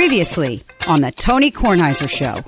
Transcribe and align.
Previously 0.00 0.62
on 0.86 1.00
the 1.00 1.10
Tony 1.10 1.50
Kornheiser 1.50 2.06
Show. 2.06 2.44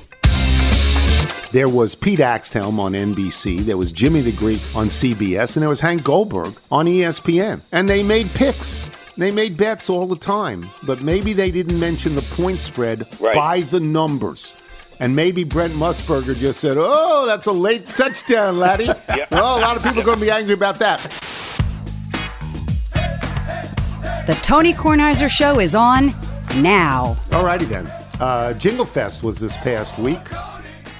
There 1.50 1.70
was 1.70 1.94
Pete 1.94 2.18
Axthelm 2.18 2.78
on 2.78 2.92
NBC, 2.92 3.60
there 3.60 3.78
was 3.78 3.90
Jimmy 3.90 4.20
the 4.20 4.32
Greek 4.32 4.60
on 4.76 4.88
CBS, 4.88 5.56
and 5.56 5.62
there 5.62 5.68
was 5.70 5.80
Hank 5.80 6.04
Goldberg 6.04 6.54
on 6.70 6.84
ESPN. 6.84 7.62
And 7.72 7.88
they 7.88 8.02
made 8.02 8.28
picks. 8.34 8.84
They 9.16 9.30
made 9.30 9.56
bets 9.56 9.88
all 9.88 10.06
the 10.06 10.14
time, 10.18 10.68
but 10.82 11.00
maybe 11.00 11.32
they 11.32 11.50
didn't 11.50 11.80
mention 11.80 12.14
the 12.16 12.20
point 12.20 12.60
spread 12.60 13.06
Right. 13.18 13.34
by 13.34 13.60
the 13.62 13.80
numbers. 13.80 14.52
And 15.00 15.16
maybe 15.16 15.42
Brent 15.42 15.72
Musburger 15.72 16.36
just 16.36 16.60
said, 16.60 16.76
"Oh, 16.78 17.24
that's 17.24 17.46
a 17.46 17.52
late 17.52 17.88
touchdown, 17.88 18.58
laddie." 18.58 18.84
Yep. 19.08 19.30
Well, 19.30 19.56
a 19.58 19.60
lot 19.62 19.74
of 19.74 19.82
people 19.82 20.00
are 20.00 20.04
going 20.04 20.18
to 20.18 20.24
be 20.26 20.30
angry 20.30 20.52
about 20.52 20.78
that. 20.80 21.00
The 24.26 24.38
Tony 24.42 24.74
Kornheiser 24.74 25.30
Show 25.30 25.58
is 25.60 25.74
on 25.74 26.12
now. 26.56 27.16
Alrighty 27.30 27.66
then. 27.68 27.86
Uh, 28.20 28.52
Jingle 28.54 28.84
Fest 28.84 29.22
was 29.22 29.38
this 29.38 29.56
past 29.58 29.98
week. 29.98 30.20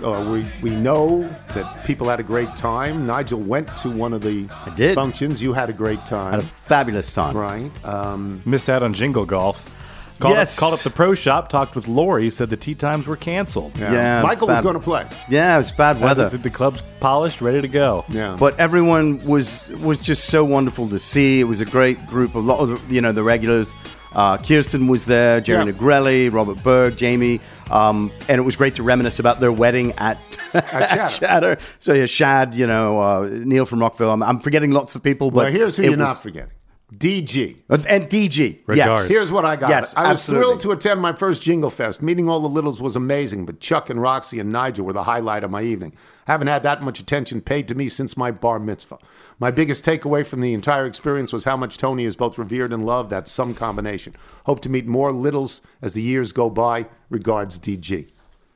Uh, 0.02 0.25
we 0.30 0.47
we 0.62 0.70
know 0.77 1.23
that 1.55 1.84
people 1.84 2.09
had 2.09 2.20
a 2.20 2.23
great 2.23 2.55
time. 2.55 3.05
Nigel 3.06 3.41
went 3.41 3.66
to 3.79 3.91
one 3.91 4.12
of 4.12 4.20
the 4.23 4.47
I 4.65 4.70
did. 4.77 4.95
functions. 4.95 5.42
You 5.42 5.53
had 5.53 5.69
a 5.70 5.73
great 5.73 6.05
time, 6.06 6.30
Had 6.33 6.41
a 6.42 6.45
fabulous 6.47 7.12
time. 7.12 7.37
right? 7.37 7.70
Um, 7.84 8.41
Missed 8.47 8.70
out 8.70 8.84
on 8.84 8.95
Jingle 8.95 9.27
Golf. 9.27 9.75
Called, 10.20 10.34
Yes. 10.34 10.56
up, 10.56 10.61
called 10.61 10.75
up 10.75 10.80
the 10.80 10.91
pro 10.91 11.15
shop, 11.15 11.48
talked 11.48 11.77
with 11.77 11.87
Lori, 11.87 12.28
said 12.30 12.51
the 12.51 12.56
tee 12.56 12.75
times 12.75 13.06
were 13.06 13.15
canceled. 13.17 13.78
Yeah, 13.78 14.20
Michael 14.23 14.48
was 14.48 14.56
bad- 14.56 14.62
going 14.65 14.75
to 14.75 14.80
play. 14.80 15.06
Yeah, 15.28 15.55
it 15.55 15.59
was 15.59 15.70
bad 15.70 15.97
Uh, 15.97 16.01
weather. 16.06 16.28
The, 16.28 16.39
the 16.39 16.51
club's 16.51 16.83
polished, 16.98 17.41
ready 17.41 17.61
to 17.61 17.69
go. 17.69 18.05
Yeah, 18.09 18.37
but 18.39 18.59
everyone 18.61 19.25
was 19.25 19.70
was 19.80 19.98
just 19.98 20.27
so 20.27 20.45
wonderful 20.45 20.89
to 20.91 20.98
see. 20.98 21.41
It 21.41 21.45
was 21.45 21.61
a 21.61 21.65
great 21.65 22.05
group. 22.06 22.34
A 22.34 22.39
lot 22.41 22.59
of 22.61 22.69
the, 22.89 22.95
you 22.95 23.01
know 23.01 23.11
the 23.12 23.23
regulars. 23.25 23.75
Uh, 24.15 24.37
Kirsten 24.39 24.89
was 24.89 25.05
there, 25.05 25.41
Jerry 25.41 25.67
Yeah. 25.67 25.73
Negrelli, 25.73 26.33
Robert 26.33 26.62
Berg, 26.65 26.97
Jamie, 26.97 27.41
um, 27.70 28.11
and 28.28 28.39
it 28.41 28.45
was 28.45 28.56
great 28.56 28.75
to 28.77 28.83
reminisce 28.83 29.19
about 29.19 29.41
their 29.41 29.53
wedding 29.53 29.92
at, 29.98 30.19
Chatter. 30.53 31.06
Chatter. 31.09 31.59
So 31.78 31.92
yeah, 31.92 32.06
Shad, 32.06 32.55
you 32.55 32.67
know, 32.67 32.98
uh, 33.00 33.28
Neil 33.31 33.67
from 33.67 33.81
Rockville. 33.81 34.11
I'm, 34.11 34.23
I'm 34.23 34.41
forgetting 34.41 34.70
lots 34.70 34.95
of 34.95 35.03
people, 35.03 35.31
but 35.31 35.45
well, 35.45 35.53
here's 35.53 35.77
who 35.77 35.83
you're 35.83 35.92
was- 35.92 35.98
not 35.98 36.23
forgetting: 36.23 36.53
DG. 36.97 37.56
And 37.69 38.05
DG. 38.09 38.61
Regards. 38.67 38.77
Yes, 38.77 39.09
Here's 39.09 39.31
what 39.31 39.45
I 39.45 39.56
got. 39.56 39.69
Yes, 39.69 39.95
I 39.95 40.05
was 40.05 40.12
absolutely. 40.12 40.43
thrilled 40.47 40.61
to 40.61 40.70
attend 40.72 41.03
my 41.03 41.12
first 41.12 41.43
Jingle 41.43 41.69
Fest. 41.69 42.00
Meeting 42.03 42.31
all 42.31 42.41
the 42.41 42.48
littles 42.48 42.81
was 42.81 42.97
amazing, 42.97 43.45
but 43.45 43.61
Chuck 43.61 43.91
and 43.91 44.00
Roxy 44.00 44.41
and 44.41 44.50
Nigel 44.50 44.87
were 44.87 44.95
the 44.95 45.05
highlight 45.05 45.45
of 45.45 45.50
my 45.50 45.62
evening. 45.62 45.93
I 46.27 46.33
Haven't 46.33 46.48
had 46.48 46.62
that 46.62 46.83
much 46.83 46.98
attention 46.98 47.43
paid 47.43 47.69
to 47.69 47.75
me 47.75 47.89
since 47.89 48.17
my 48.17 48.31
bar 48.31 48.59
mitzvah. 48.59 48.98
My 49.41 49.53
biggest 49.53 49.84
takeaway 49.84 50.27
from 50.27 50.41
the 50.41 50.53
entire 50.53 50.84
experience 50.84 51.33
was 51.33 51.44
how 51.44 51.56
much 51.56 51.78
Tony 51.78 52.05
is 52.05 52.17
both 52.17 52.39
revered 52.39 52.72
and 52.72 52.84
loved. 52.84 53.11
That's 53.11 53.31
some 53.31 53.55
combination. 53.55 54.14
Hope 54.47 54.61
to 54.62 54.69
meet 54.69 54.86
more 54.86 55.12
littles 55.12 55.61
as 55.81 55.94
the 55.94 56.03
years 56.03 56.33
go 56.33 56.50
by. 56.50 56.86
Regards, 57.08 57.59
DG. 57.59 58.09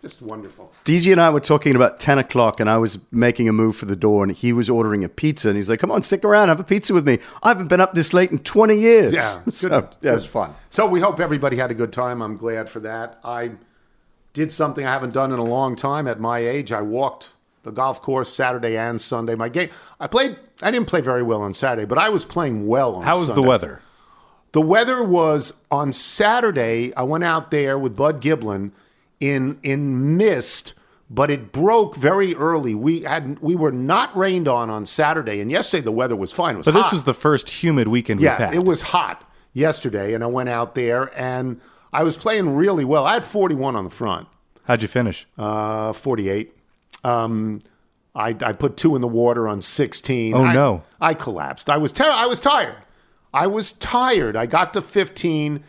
Just 0.03 0.21
wonderful. 0.21 0.73
DG 0.85 1.13
and 1.13 1.21
I 1.21 1.31
were 1.31 1.39
talking 1.39 1.77
about 1.77 2.01
10 2.01 2.19
o'clock, 2.19 2.59
and 2.59 2.69
I 2.69 2.77
was 2.79 2.99
making 3.13 3.49
a 3.49 3.53
move 3.53 3.77
for 3.77 3.87
the 3.87 3.95
door, 3.95 4.25
and 4.25 4.33
he 4.33 4.53
was 4.53 4.69
ordering 4.69 5.05
a 5.05 5.09
pizza. 5.09 5.49
And 5.49 5.57
he's 5.57 5.71
like, 5.71 5.79
Come 5.79 5.93
on, 5.93 6.03
stick 6.03 6.25
around, 6.25 6.49
have 6.49 6.59
a 6.59 6.65
pizza 6.65 6.93
with 6.93 7.07
me. 7.07 7.21
I 7.45 7.49
haven't 7.49 7.69
been 7.69 7.81
up 7.81 7.95
this 7.95 8.13
late 8.13 8.33
in 8.33 8.41
20 8.41 8.77
years. 8.77 9.15
Yeah, 9.15 9.41
so, 9.51 9.69
good. 9.69 9.89
yeah 10.01 10.11
it 10.11 10.15
was 10.15 10.27
fun. 10.27 10.53
So 10.71 10.89
we 10.89 10.99
hope 10.99 11.21
everybody 11.21 11.57
had 11.57 11.71
a 11.71 11.75
good 11.75 11.93
time. 11.93 12.21
I'm 12.21 12.37
glad 12.37 12.69
for 12.69 12.81
that. 12.81 13.21
I 13.23 13.53
did 14.33 14.51
something 14.51 14.85
I 14.85 14.91
haven't 14.93 15.13
done 15.13 15.33
in 15.33 15.39
a 15.39 15.45
long 15.45 15.77
time 15.77 16.09
at 16.09 16.19
my 16.19 16.41
age. 16.41 16.73
I 16.73 16.83
walked 16.83 17.31
the 17.63 17.71
golf 17.71 18.03
course 18.03 18.33
Saturday 18.33 18.77
and 18.77 19.01
Sunday. 19.01 19.37
My 19.37 19.49
game, 19.49 19.71
I 20.01 20.09
played. 20.09 20.37
I 20.63 20.71
didn't 20.71 20.87
play 20.89 21.01
very 21.01 21.23
well 21.23 21.43
on 21.43 21.55
Saturday, 21.55 21.85
but 21.87 21.99
I 21.99 22.09
was 22.09 22.25
playing 22.25 22.67
well 22.67 22.95
on. 22.97 23.03
Saturday. 23.03 23.15
How 23.15 23.21
was 23.21 23.35
the 23.35 23.43
weather? 23.43 23.81
The 24.53 24.61
weather 24.61 25.03
was 25.03 25.55
on 25.71 25.93
Saturday. 25.93 26.95
I 26.95 27.03
went 27.03 27.25
out 27.25 27.51
there 27.51 27.79
with 27.79 27.97
Bud 27.97 28.21
Giblin 28.21 28.71
in 29.21 29.59
in 29.63 30.17
mist, 30.17 30.75
but 31.09 31.31
it 31.31 31.53
broke 31.53 31.97
very 31.97 32.35
early. 32.35 32.75
We 32.75 33.01
had 33.03 33.39
we 33.41 33.57
were 33.57 33.73
not 33.73 34.15
rained 34.17 34.49
on 34.49 34.69
on 34.71 34.85
Saturday, 34.87 35.41
and 35.41 35.51
yesterday 35.51 35.83
the 35.83 35.93
weather 35.93 36.17
was 36.17 36.33
fine. 36.33 36.55
It 36.55 36.59
was 36.59 36.67
But 36.67 36.73
this 36.75 36.93
was 36.93 37.05
the 37.05 37.15
first 37.15 37.49
humid 37.63 37.89
weekend 37.89 38.21
Yeah, 38.21 38.33
we've 38.39 38.47
had. 38.49 38.55
it 38.55 38.65
was 38.65 38.83
hot 38.83 39.25
yesterday, 39.55 40.13
and 40.15 40.23
I 40.23 40.27
went 40.27 40.49
out 40.49 40.75
there 40.75 41.11
and 41.19 41.61
I 41.93 42.03
was 42.03 42.17
playing 42.17 42.55
really 42.55 42.85
well. 42.85 43.05
I 43.07 43.13
had 43.15 43.25
41 43.25 43.77
on 43.77 43.85
the 43.85 43.91
front, 43.91 44.27
How'd 44.65 44.81
you 44.83 44.89
finish? 44.89 45.27
uh, 45.39 45.93
48. 45.93 46.57
Um, 47.05 47.61
I, 48.15 48.37
I 48.41 48.53
put 48.53 48.77
two 48.77 48.95
in 48.95 49.01
the 49.01 49.09
water 49.09 49.49
on 49.49 49.63
16. 49.63 50.35
Oh, 50.35 50.45
I- 50.45 50.53
no. 50.55 50.83
I 51.01 51.15
collapsed. 51.15 51.71
I 51.71 51.79
was 51.79 51.93
ter- 51.93 52.05
I 52.05 52.27
was 52.27 52.41
tired. 52.41 52.77
I 53.35 53.47
was 53.47 53.73
tired. 53.73 54.37
I 54.37 54.45
got 54.47 54.75
to 54.75 54.83
15, 54.83 55.65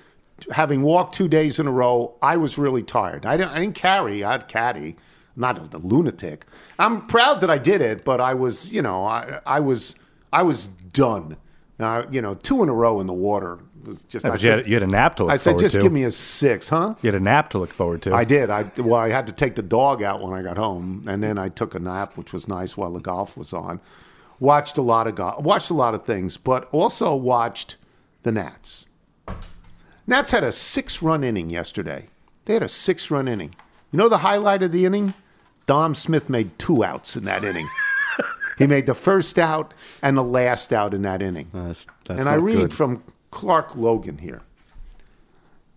having 0.52 0.82
walked 0.82 1.16
two 1.16 1.30
days 1.30 1.60
in 1.60 1.68
a 1.68 1.72
row. 1.72 2.16
I 2.22 2.36
was 2.38 2.58
really 2.58 2.84
tired. 2.84 3.26
I 3.26 3.38
didn't, 3.38 3.52
I 3.54 3.60
didn't 3.60 3.76
carry. 3.76 4.24
I 4.24 4.34
had 4.34 4.48
caddy. 4.50 4.98
I'm 5.36 5.42
not 5.42 5.74
a, 5.74 5.78
lunatic. 5.78 6.46
I'm 6.78 7.08
proud 7.08 7.40
that 7.42 7.50
I 7.50 7.58
did 7.58 7.82
it, 7.82 8.04
but 8.04 8.20
I 8.20 8.34
was, 8.34 8.72
you 8.74 8.82
know, 8.82 9.06
I, 9.06 9.40
I 9.46 9.60
was, 9.62 9.96
I 10.34 10.44
was 10.44 10.68
done. 10.68 11.38
Uh, 11.80 12.04
you 12.12 12.22
know, 12.22 12.36
two 12.36 12.62
in 12.62 12.70
a 12.70 12.74
row 12.74 13.00
in 13.02 13.08
the 13.08 13.14
water 13.14 13.60
was 13.84 14.04
just. 14.04 14.26
I 14.26 14.30
but 14.30 14.42
you, 14.42 14.48
said, 14.48 14.58
had, 14.60 14.68
you 14.68 14.74
had 14.74 14.84
a 14.84 14.88
nap 14.88 15.16
to 15.16 15.24
look 15.24 15.34
I 15.34 15.38
said, 15.38 15.60
just 15.60 15.76
to. 15.76 15.82
give 15.82 15.92
me 15.92 16.04
a 16.04 16.12
six, 16.12 16.70
huh? 16.70 16.96
you 17.02 17.08
had 17.08 17.20
a 17.20 17.24
nap 17.24 17.50
to 17.50 17.60
look 17.60 17.74
forward 17.74 18.02
to. 18.04 18.14
I 18.14 18.24
did. 18.24 18.50
I 18.50 18.66
well, 18.78 18.96
I 18.96 19.10
had 19.10 19.28
to 19.28 19.34
take 19.34 19.56
the 19.56 19.62
dog 19.62 20.04
out 20.04 20.22
when 20.22 20.34
I 20.34 20.42
got 20.42 20.58
home, 20.58 21.06
and 21.08 21.22
then 21.24 21.38
I 21.38 21.50
took 21.50 21.76
a 21.76 21.80
nap, 21.80 22.18
which 22.18 22.34
was 22.34 22.48
nice 22.48 22.78
while 22.78 22.92
the 22.92 23.00
golf 23.00 23.36
was 23.38 23.54
on. 23.54 23.80
Watched 24.40 24.78
a 24.78 24.82
lot 24.82 25.08
of 25.08 25.16
golf. 25.16 25.44
Watched 25.44 25.70
a 25.70 25.76
lot 25.76 25.94
of 25.94 26.06
things, 26.06 26.38
but 26.38 26.68
also 26.72 27.16
watched 27.16 27.78
the 28.24 28.32
Nats. 28.32 28.88
Nats 30.06 30.32
had 30.32 30.44
a 30.44 30.52
six-run 30.52 31.24
inning 31.24 31.50
yesterday. 31.50 32.08
They 32.46 32.54
had 32.54 32.64
a 32.64 32.70
six-run 32.70 33.28
inning. 33.28 33.56
You 33.92 33.98
know 33.98 34.10
the 34.10 34.18
highlight 34.18 34.64
of 34.64 34.72
the 34.72 34.86
inning? 34.86 35.14
Dom 35.66 35.96
Smith 35.96 36.30
made 36.30 36.58
two 36.60 36.84
outs 36.84 37.16
in 37.16 37.24
that 37.26 37.44
inning. 37.44 37.68
he 38.58 38.68
made 38.68 38.86
the 38.86 38.96
first 38.96 39.40
out 39.40 39.74
and 40.02 40.18
the 40.18 40.24
last 40.24 40.74
out 40.74 40.94
in 40.94 41.04
that 41.04 41.22
inning. 41.22 41.50
That's, 41.54 41.88
that's 42.06 42.20
and 42.20 42.30
I 42.30 42.36
read 42.36 42.58
good. 42.58 42.74
from 42.74 43.04
Clark 43.34 43.76
Logan 43.76 44.20
here. 44.20 44.42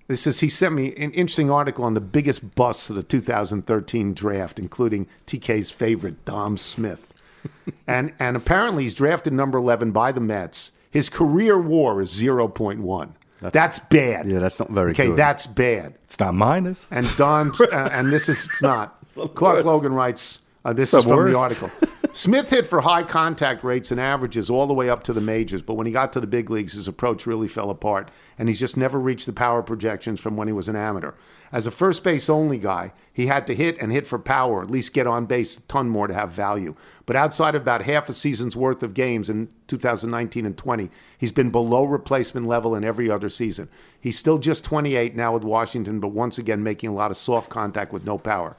This 0.08 0.26
is 0.26 0.40
he 0.40 0.48
sent 0.48 0.74
me 0.74 0.94
an 0.96 1.10
interesting 1.12 1.50
article 1.50 1.84
on 1.84 1.94
the 1.94 2.00
biggest 2.00 2.54
busts 2.54 2.90
of 2.90 2.96
the 2.96 3.02
2013 3.02 4.14
draft, 4.14 4.58
including 4.58 5.08
TK's 5.26 5.70
favorite 5.70 6.24
Dom 6.24 6.58
Smith, 6.58 7.12
and 7.86 8.12
and 8.20 8.36
apparently 8.36 8.84
he's 8.84 8.94
drafted 8.94 9.32
number 9.32 9.58
11 9.58 9.90
by 9.90 10.12
the 10.12 10.20
Mets. 10.20 10.72
His 10.90 11.08
career 11.08 11.58
WAR 11.58 12.00
is 12.00 12.10
0.1. 12.10 13.08
That's, 13.40 13.78
bad. 13.78 14.26
Yeah, 14.26 14.38
that's 14.38 14.58
not 14.58 14.70
very 14.70 14.92
okay, 14.92 15.04
good. 15.04 15.12
Okay, 15.12 15.16
that's 15.16 15.46
bad. 15.46 15.94
it's 16.04 16.18
not 16.18 16.34
minus. 16.34 16.88
And 16.90 17.06
Don, 17.16 17.52
uh, 17.60 17.88
and 17.92 18.10
this 18.10 18.28
is 18.28 18.46
it's 18.46 18.62
not. 18.62 18.96
Clark 19.34 19.64
Logan 19.64 19.92
writes. 19.92 20.40
Uh, 20.64 20.72
this 20.72 20.94
is 20.94 21.04
from 21.04 21.16
worst. 21.16 21.32
the 21.32 21.38
article. 21.38 21.70
Smith 22.16 22.48
hit 22.48 22.66
for 22.66 22.80
high 22.80 23.02
contact 23.02 23.62
rates 23.62 23.90
and 23.90 24.00
averages 24.00 24.48
all 24.48 24.66
the 24.66 24.72
way 24.72 24.88
up 24.88 25.02
to 25.02 25.12
the 25.12 25.20
majors, 25.20 25.60
but 25.60 25.74
when 25.74 25.86
he 25.86 25.92
got 25.92 26.14
to 26.14 26.18
the 26.18 26.26
big 26.26 26.48
leagues, 26.48 26.72
his 26.72 26.88
approach 26.88 27.26
really 27.26 27.46
fell 27.46 27.68
apart, 27.68 28.10
and 28.38 28.48
he's 28.48 28.58
just 28.58 28.74
never 28.74 28.98
reached 28.98 29.26
the 29.26 29.34
power 29.34 29.62
projections 29.62 30.18
from 30.18 30.34
when 30.34 30.48
he 30.48 30.52
was 30.52 30.66
an 30.66 30.76
amateur. 30.76 31.12
As 31.52 31.66
a 31.66 31.70
first 31.70 32.02
base 32.02 32.30
only 32.30 32.56
guy, 32.56 32.94
he 33.12 33.26
had 33.26 33.46
to 33.48 33.54
hit 33.54 33.76
and 33.82 33.92
hit 33.92 34.06
for 34.06 34.18
power, 34.18 34.62
at 34.62 34.70
least 34.70 34.94
get 34.94 35.06
on 35.06 35.26
base 35.26 35.58
a 35.58 35.60
ton 35.64 35.90
more 35.90 36.06
to 36.06 36.14
have 36.14 36.32
value. 36.32 36.74
But 37.04 37.16
outside 37.16 37.54
of 37.54 37.60
about 37.60 37.82
half 37.82 38.08
a 38.08 38.14
season's 38.14 38.56
worth 38.56 38.82
of 38.82 38.94
games 38.94 39.28
in 39.28 39.50
2019 39.66 40.46
and 40.46 40.56
20, 40.56 40.88
he's 41.18 41.32
been 41.32 41.50
below 41.50 41.84
replacement 41.84 42.46
level 42.46 42.74
in 42.74 42.82
every 42.82 43.10
other 43.10 43.28
season. 43.28 43.68
He's 44.00 44.18
still 44.18 44.38
just 44.38 44.64
28 44.64 45.14
now 45.14 45.34
with 45.34 45.44
Washington, 45.44 46.00
but 46.00 46.08
once 46.08 46.38
again 46.38 46.62
making 46.62 46.88
a 46.88 46.94
lot 46.94 47.10
of 47.10 47.18
soft 47.18 47.50
contact 47.50 47.92
with 47.92 48.06
no 48.06 48.16
power. 48.16 48.56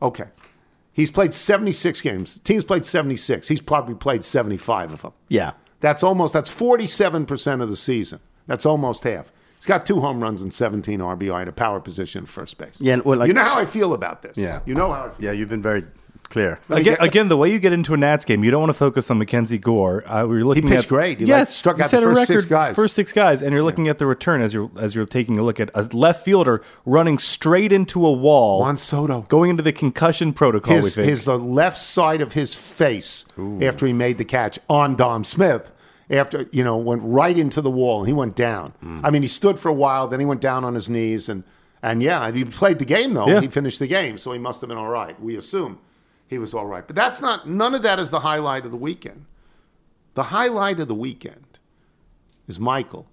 Okay. 0.00 0.26
He's 1.00 1.10
played 1.10 1.32
76 1.32 2.02
games. 2.02 2.38
Team's 2.44 2.64
played 2.66 2.84
76. 2.84 3.48
He's 3.48 3.62
probably 3.62 3.94
played 3.94 4.22
75 4.22 4.92
of 4.92 5.02
them. 5.02 5.12
Yeah. 5.28 5.52
That's 5.80 6.02
almost 6.02 6.34
that's 6.34 6.50
47% 6.50 7.62
of 7.62 7.70
the 7.70 7.76
season. 7.76 8.20
That's 8.46 8.66
almost 8.66 9.04
half. 9.04 9.32
He's 9.56 9.64
got 9.64 9.86
two 9.86 10.00
home 10.00 10.20
runs 10.20 10.42
and 10.42 10.52
17 10.52 11.00
RBI 11.00 11.40
in 11.42 11.48
a 11.48 11.52
power 11.52 11.80
position 11.80 12.24
at 12.24 12.28
first 12.28 12.58
base. 12.58 12.76
Yeah, 12.78 12.96
well, 13.04 13.18
like- 13.18 13.28
you 13.28 13.32
know 13.34 13.42
how 13.44 13.58
I 13.58 13.64
feel 13.64 13.94
about 13.94 14.20
this. 14.20 14.36
Yeah. 14.36 14.60
You 14.66 14.74
know 14.74 14.92
how 14.92 15.06
I 15.06 15.08
feel. 15.10 15.24
Yeah, 15.24 15.32
you've 15.32 15.48
been 15.48 15.62
very 15.62 15.84
clear. 16.30 16.58
Again, 16.70 16.96
again, 17.00 17.28
the 17.28 17.36
way 17.36 17.52
you 17.52 17.58
get 17.58 17.72
into 17.72 17.92
a 17.92 17.96
Nats 17.96 18.24
game, 18.24 18.42
you 18.42 18.50
don't 18.50 18.60
want 18.60 18.70
to 18.70 18.78
focus 18.78 19.10
on 19.10 19.18
Mackenzie 19.18 19.58
Gore. 19.58 20.08
Uh, 20.08 20.24
we 20.24 20.36
were 20.36 20.44
looking 20.44 20.66
pitched 20.66 20.84
at 20.84 20.88
great. 20.88 21.18
He, 21.18 21.24
like, 21.24 21.28
yes, 21.28 21.54
struck 21.54 21.78
out 21.78 21.90
set 21.90 22.00
the 22.00 22.08
a 22.08 22.14
first 22.14 22.28
six 22.28 22.44
guys. 22.46 22.74
First 22.74 22.94
six 22.94 23.12
guys, 23.12 23.42
and 23.42 23.52
you're 23.52 23.62
looking 23.62 23.88
at 23.88 23.98
the 23.98 24.06
return 24.06 24.40
as 24.40 24.54
you're 24.54 24.70
as 24.78 24.94
you're 24.94 25.04
taking 25.04 25.38
a 25.38 25.42
look 25.42 25.60
at 25.60 25.70
a 25.74 25.82
left 25.94 26.24
fielder 26.24 26.62
running 26.86 27.18
straight 27.18 27.72
into 27.72 28.06
a 28.06 28.12
wall, 28.12 28.60
Juan 28.60 28.78
Soto. 28.78 29.22
going 29.22 29.50
into 29.50 29.62
the 29.62 29.72
concussion 29.72 30.32
protocol. 30.32 30.76
we 30.76 30.80
his, 30.82 30.94
think. 30.94 31.08
his 31.08 31.24
the 31.26 31.38
left 31.38 31.76
side 31.76 32.20
of 32.20 32.32
his 32.32 32.54
face 32.54 33.26
after 33.60 33.86
he 33.86 33.92
made 33.92 34.16
the 34.16 34.24
catch 34.24 34.58
on 34.68 34.96
Dom 34.96 35.24
Smith. 35.24 35.72
After 36.08 36.48
you 36.50 36.64
know, 36.64 36.76
went 36.76 37.02
right 37.04 37.38
into 37.38 37.60
the 37.60 37.70
wall 37.70 38.00
and 38.00 38.08
he 38.08 38.12
went 38.12 38.34
down. 38.34 38.72
I 39.04 39.10
mean, 39.10 39.22
he 39.22 39.28
stood 39.28 39.60
for 39.60 39.68
a 39.68 39.72
while, 39.72 40.08
then 40.08 40.18
he 40.18 40.26
went 40.26 40.40
down 40.40 40.64
on 40.64 40.74
his 40.74 40.90
knees 40.90 41.28
and 41.28 41.44
and 41.82 42.02
yeah, 42.02 42.30
he 42.30 42.44
played 42.44 42.78
the 42.78 42.84
game 42.84 43.14
though. 43.14 43.28
Yeah. 43.28 43.40
He 43.40 43.46
finished 43.46 43.78
the 43.78 43.86
game, 43.86 44.18
so 44.18 44.32
he 44.32 44.38
must 44.38 44.60
have 44.60 44.68
been 44.68 44.76
all 44.76 44.88
right. 44.88 45.20
We 45.20 45.36
assume 45.36 45.78
he 46.30 46.38
was 46.38 46.54
all 46.54 46.66
right, 46.66 46.86
but 46.86 46.94
that's 46.94 47.20
not. 47.20 47.48
None 47.48 47.74
of 47.74 47.82
that 47.82 47.98
is 47.98 48.12
the 48.12 48.20
highlight 48.20 48.64
of 48.64 48.70
the 48.70 48.76
weekend. 48.76 49.26
The 50.14 50.22
highlight 50.22 50.78
of 50.78 50.86
the 50.86 50.94
weekend 50.94 51.58
is 52.46 52.56
Michael 52.56 53.08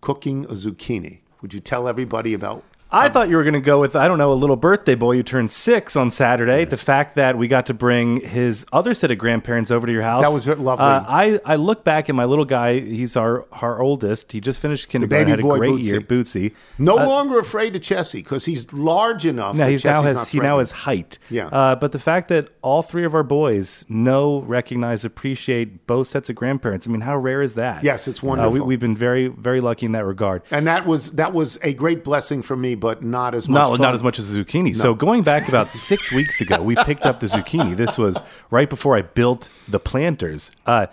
cooking 0.00 0.44
a 0.44 0.52
zucchini 0.52 1.18
Would 1.42 1.52
you 1.52 1.58
tell 1.58 1.88
everybody 1.88 2.32
about? 2.32 2.62
I 2.90 3.10
thought 3.10 3.28
you 3.28 3.36
were 3.36 3.42
going 3.44 3.54
to 3.54 3.60
go 3.60 3.80
with 3.80 3.94
I 3.94 4.08
don't 4.08 4.16
know 4.16 4.32
a 4.32 4.34
little 4.34 4.56
birthday 4.56 4.94
boy 4.94 5.16
who 5.16 5.22
turned 5.22 5.50
six 5.50 5.94
on 5.94 6.10
Saturday. 6.10 6.64
The 6.64 6.76
fact 6.78 7.16
that 7.16 7.36
we 7.36 7.46
got 7.46 7.66
to 7.66 7.74
bring 7.74 8.20
his 8.22 8.64
other 8.72 8.94
set 8.94 9.10
of 9.10 9.18
grandparents 9.18 9.70
over 9.70 9.86
to 9.86 9.92
your 9.92 10.02
house 10.02 10.24
That 10.24 10.32
was 10.32 10.46
lovely. 10.46 10.70
Uh, 10.84 11.04
I 11.06 11.38
I 11.44 11.56
look 11.56 11.84
back 11.84 12.08
at 12.08 12.14
my 12.14 12.24
little 12.24 12.46
guy. 12.46 12.80
He's 12.80 13.14
our 13.14 13.44
our 13.52 13.80
oldest. 13.82 14.32
He 14.32 14.40
just 14.40 14.58
finished 14.58 14.88
kindergarten. 14.88 15.18
The 15.18 15.24
baby 15.26 15.30
had 15.32 15.40
a 15.40 15.42
boy, 15.42 15.58
great 15.58 15.70
Bootsie. 15.72 15.84
year. 15.84 16.00
Bootsie. 16.00 16.54
No 16.78 16.94
longer 16.96 17.38
afraid 17.38 17.76
of 17.76 17.82
Chessie 17.82 18.24
because 18.24 18.46
he's 18.46 18.72
large 18.72 19.26
enough. 19.26 19.54
No, 19.54 19.66
he's 19.68 19.84
now 19.84 20.02
has 20.02 20.28
he 20.30 20.40
now 20.40 20.58
has 20.58 20.70
height. 20.70 21.18
Yeah. 21.28 21.48
Uh, 21.48 21.74
but 21.76 21.92
the 21.92 21.98
fact 21.98 22.28
that 22.28 22.48
all 22.62 22.80
three 22.82 23.04
of 23.04 23.14
our 23.14 23.22
boys 23.22 23.84
know, 23.90 24.40
recognize, 24.40 25.04
appreciate 25.04 25.86
both 25.86 26.08
sets 26.08 26.30
of 26.30 26.36
grandparents. 26.36 26.86
I 26.86 26.90
mean, 26.90 27.02
how 27.02 27.18
rare 27.18 27.42
is 27.42 27.52
that? 27.54 27.84
Yes, 27.84 28.08
it's 28.08 28.22
Uh, 28.22 28.26
wonderful. 28.28 28.52
we, 28.52 28.60
we've 28.60 28.80
been 28.80 28.96
very 28.96 29.28
very 29.28 29.60
lucky 29.60 29.84
in 29.84 29.92
that 29.92 30.06
regard. 30.06 30.42
And 30.50 30.66
that 30.66 30.86
was 30.86 31.12
that 31.12 31.34
was 31.34 31.58
a 31.62 31.74
great 31.74 32.02
blessing 32.02 32.40
for 32.42 32.56
me, 32.56 32.76
but 32.78 33.02
not 33.02 33.34
as 33.34 33.48
much. 33.48 33.54
Not, 33.58 33.70
fun. 33.70 33.80
not 33.80 33.94
as 33.94 34.02
much 34.02 34.18
as 34.18 34.32
the 34.32 34.44
zucchini. 34.44 34.74
So 34.74 34.94
going 34.94 35.22
back 35.22 35.48
about 35.48 35.68
six 35.90 36.10
weeks 36.12 36.40
ago, 36.40 36.62
we 36.62 36.76
picked 36.84 37.04
up 37.06 37.20
the 37.20 37.26
zucchini. 37.26 37.76
This 37.76 37.98
was 37.98 38.20
right 38.50 38.68
before 38.70 38.96
I 38.96 39.02
built 39.02 39.48
the 39.66 39.80
planters. 39.80 40.50
Uh, 40.66 40.86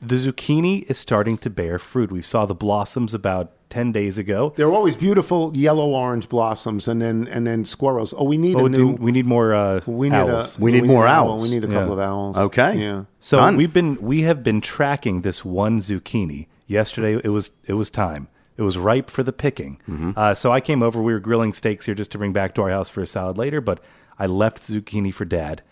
the 0.00 0.16
zucchini 0.16 0.82
is 0.90 0.98
starting 0.98 1.38
to 1.38 1.50
bear 1.50 1.78
fruit. 1.78 2.10
We 2.10 2.22
saw 2.22 2.44
the 2.46 2.54
blossoms 2.56 3.14
about 3.14 3.52
ten 3.70 3.92
days 3.92 4.18
ago. 4.18 4.52
They're 4.56 4.72
always 4.72 4.96
beautiful 4.96 5.56
yellow 5.56 5.90
orange 5.90 6.28
blossoms, 6.28 6.88
and 6.88 7.00
then 7.00 7.28
and 7.30 7.46
then 7.46 7.64
squirrels. 7.64 8.12
Oh, 8.16 8.24
we 8.24 8.36
need 8.36 8.56
Oh, 8.56 8.66
a 8.66 8.68
new. 8.68 8.92
we 8.92 9.12
need 9.12 9.26
more 9.26 9.54
uh, 9.54 9.80
we 9.86 10.10
need 10.10 10.16
owls. 10.16 10.58
a. 10.58 10.60
We 10.60 10.72
need 10.72 10.84
more 10.84 11.04
an 11.06 11.12
owl. 11.12 11.28
owls. 11.32 11.42
We 11.42 11.50
need 11.50 11.62
a 11.64 11.68
couple 11.68 11.86
Yeah. 11.96 12.02
of 12.04 12.10
owls. 12.10 12.36
Okay. 12.36 12.80
Yeah. 12.80 13.04
So 13.20 13.36
Done. 13.36 13.56
we've 13.56 13.72
been 13.72 13.96
we 14.02 14.22
have 14.22 14.42
been 14.42 14.60
tracking 14.60 15.20
this 15.20 15.44
one 15.44 15.78
zucchini. 15.78 16.48
Yesterday 16.66 17.20
it 17.22 17.28
was 17.30 17.52
it 17.66 17.74
was 17.74 17.88
time. 17.88 18.26
It 18.62 18.66
was 18.66 18.78
ripe 18.78 19.10
for 19.10 19.22
the 19.22 19.32
picking. 19.32 19.78
Mm-hmm. 19.88 20.12
Uh, 20.16 20.34
so 20.34 20.52
I 20.52 20.60
came 20.60 20.82
over. 20.82 21.02
We 21.02 21.12
were 21.12 21.20
grilling 21.20 21.52
steaks 21.52 21.84
here 21.86 21.94
just 21.94 22.12
to 22.12 22.18
bring 22.18 22.32
back 22.32 22.54
to 22.54 22.62
our 22.62 22.70
house 22.70 22.88
for 22.88 23.00
a 23.02 23.06
salad 23.06 23.36
later. 23.38 23.60
But 23.60 23.80
I 24.18 24.26
left 24.26 24.62
zucchini 24.62 25.12
for 25.12 25.24
Dad. 25.24 25.62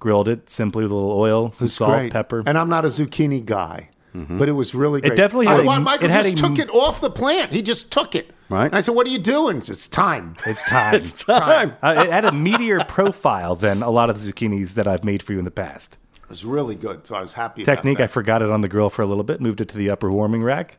Grilled 0.00 0.28
it 0.28 0.48
simply 0.48 0.84
with 0.84 0.92
a 0.92 0.94
little 0.94 1.12
oil, 1.12 1.50
some 1.52 1.66
It's 1.66 1.74
salt, 1.74 1.90
great. 1.92 2.12
pepper. 2.12 2.42
And 2.46 2.56
I'm 2.56 2.68
not 2.68 2.84
a 2.84 2.88
zucchini 2.88 3.44
guy, 3.44 3.90
but 4.14 4.48
it 4.48 4.52
was 4.52 4.74
really 4.74 5.00
great. 5.00 5.16
definitely 5.16 5.46
had 5.46 5.60
I, 5.66 5.76
a- 5.76 5.80
Michael 5.80 6.08
it 6.08 6.12
just 6.12 6.34
a- 6.34 6.36
took 6.36 6.58
it 6.58 6.70
off 6.70 7.00
the 7.00 7.10
plant. 7.10 7.50
He 7.52 7.62
just 7.62 7.90
took 7.90 8.14
it. 8.14 8.30
Right. 8.48 8.66
And 8.66 8.74
I 8.76 8.80
said, 8.80 8.94
"What 8.94 9.06
are 9.06 9.10
you 9.10 9.18
doing?" 9.18 9.58
It's 9.58 9.88
time. 9.88 10.36
it's 10.46 10.62
time. 10.70 10.94
It's 11.00 11.24
time. 11.24 11.74
uh, 11.82 11.94
it 12.06 12.10
had 12.10 12.24
a 12.24 12.30
meatier 12.30 12.86
profile 12.88 13.56
than 13.56 13.82
a 13.82 13.90
lot 13.90 14.08
of 14.08 14.22
the 14.24 14.32
zucchinis 14.32 14.74
that 14.74 14.86
I've 14.88 15.04
made 15.04 15.22
for 15.22 15.32
you 15.34 15.38
in 15.40 15.44
the 15.44 15.50
past. 15.50 15.98
It 16.22 16.30
was 16.30 16.44
really 16.44 16.74
good, 16.76 17.06
so 17.06 17.14
I 17.16 17.20
was 17.20 17.32
happy. 17.32 17.62
Technique, 17.64 18.00
I 18.00 18.06
forgot 18.06 18.40
it 18.40 18.50
on 18.50 18.60
the 18.62 18.68
grill 18.68 18.88
for 18.90 19.02
a 19.02 19.06
little 19.06 19.24
bit, 19.24 19.40
moved 19.40 19.60
it 19.60 19.68
to 19.70 19.76
the 19.76 19.90
upper 19.90 20.10
warming 20.10 20.42
rack. 20.44 20.78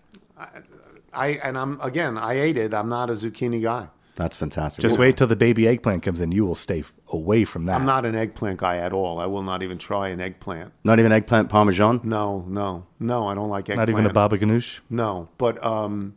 That. 1.20 1.24
I 1.44 1.48
and 1.48 1.58
I'm 1.58 1.80
again. 1.82 2.18
I 2.18 2.34
ate 2.34 2.58
it. 2.58 2.74
I'm 2.74 2.90
not 2.90 3.10
a 3.10 3.14
zucchini 3.14 3.62
guy. 3.62 3.88
That's 4.16 4.36
fantastic. 4.36 4.82
Just 4.82 5.00
wait 5.00 5.16
till 5.16 5.28
the 5.28 5.38
baby 5.38 5.66
eggplant 5.66 6.04
comes 6.04 6.20
in. 6.20 6.34
You 6.34 6.46
will 6.46 6.54
stay 6.54 6.80
f- 6.80 6.92
away 7.08 7.46
from 7.46 7.64
that. 7.66 7.76
I'm 7.76 7.86
not 7.86 8.06
an 8.06 8.16
eggplant 8.16 8.60
guy 8.60 8.76
at 8.76 8.92
all. 8.92 9.18
I 9.18 9.26
will 9.26 9.44
not 9.44 9.64
even 9.64 9.78
try 9.78 10.10
an 10.10 10.20
eggplant. 10.20 10.74
Not 10.84 11.00
even 11.00 11.14
eggplant 11.14 11.50
parmesan. 11.50 12.02
No, 12.04 12.44
no, 12.46 12.86
no. 13.00 13.28
I 13.30 13.34
don't 13.34 13.48
like 13.48 13.70
eggplant. 13.70 13.88
Not 13.88 13.90
even 13.90 14.06
a 14.06 14.12
baba 14.12 14.38
ganoush. 14.38 14.80
No, 14.90 15.30
but 15.38 15.64
um, 15.64 16.16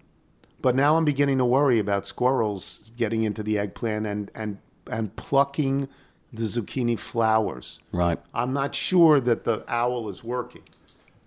but 0.61 0.75
now 0.75 0.97
I'm 0.97 1.05
beginning 1.05 1.39
to 1.39 1.45
worry 1.45 1.79
about 1.79 2.05
squirrels 2.05 2.91
getting 2.97 3.23
into 3.23 3.45
the 3.45 3.57
eggplant 3.57 4.07
and 4.07 4.31
and 4.35 4.59
and 4.91 5.15
plucking 5.15 5.89
the 6.33 6.43
zucchini 6.43 6.99
flowers. 6.99 7.79
Right. 7.93 8.19
I'm 8.35 8.53
not 8.53 8.75
sure 8.75 9.21
that 9.21 9.45
the 9.45 9.65
owl 9.69 10.09
is 10.09 10.25
working. 10.25 10.63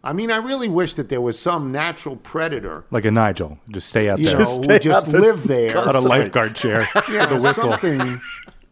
I 0.06 0.14
mean, 0.14 0.30
I 0.32 0.38
really 0.38 0.70
wish 0.70 0.94
that 0.94 1.10
there 1.10 1.20
was 1.20 1.38
some 1.38 1.72
natural 1.72 2.16
predator, 2.16 2.86
Like 2.92 3.06
a 3.06 3.12
Nigel. 3.12 3.58
Just 3.70 3.90
stay 3.90 4.08
out 4.08 4.20
you 4.20 4.26
there. 4.26 4.36
know, 4.36 4.40
Just 4.44 4.58
who 4.58 4.64
stay 4.64 4.80
just 4.80 5.08
out 5.08 5.12
there. 5.12 5.22
live 5.22 5.48
there. 5.48 5.78
Out 5.78 5.96
a 5.96 6.00
lifeguard 6.00 6.56
chair 6.56 6.88
yeah, 7.12 7.30
with 7.32 7.44
a 7.44 7.44
whistle. 7.48 7.72
something 7.72 8.22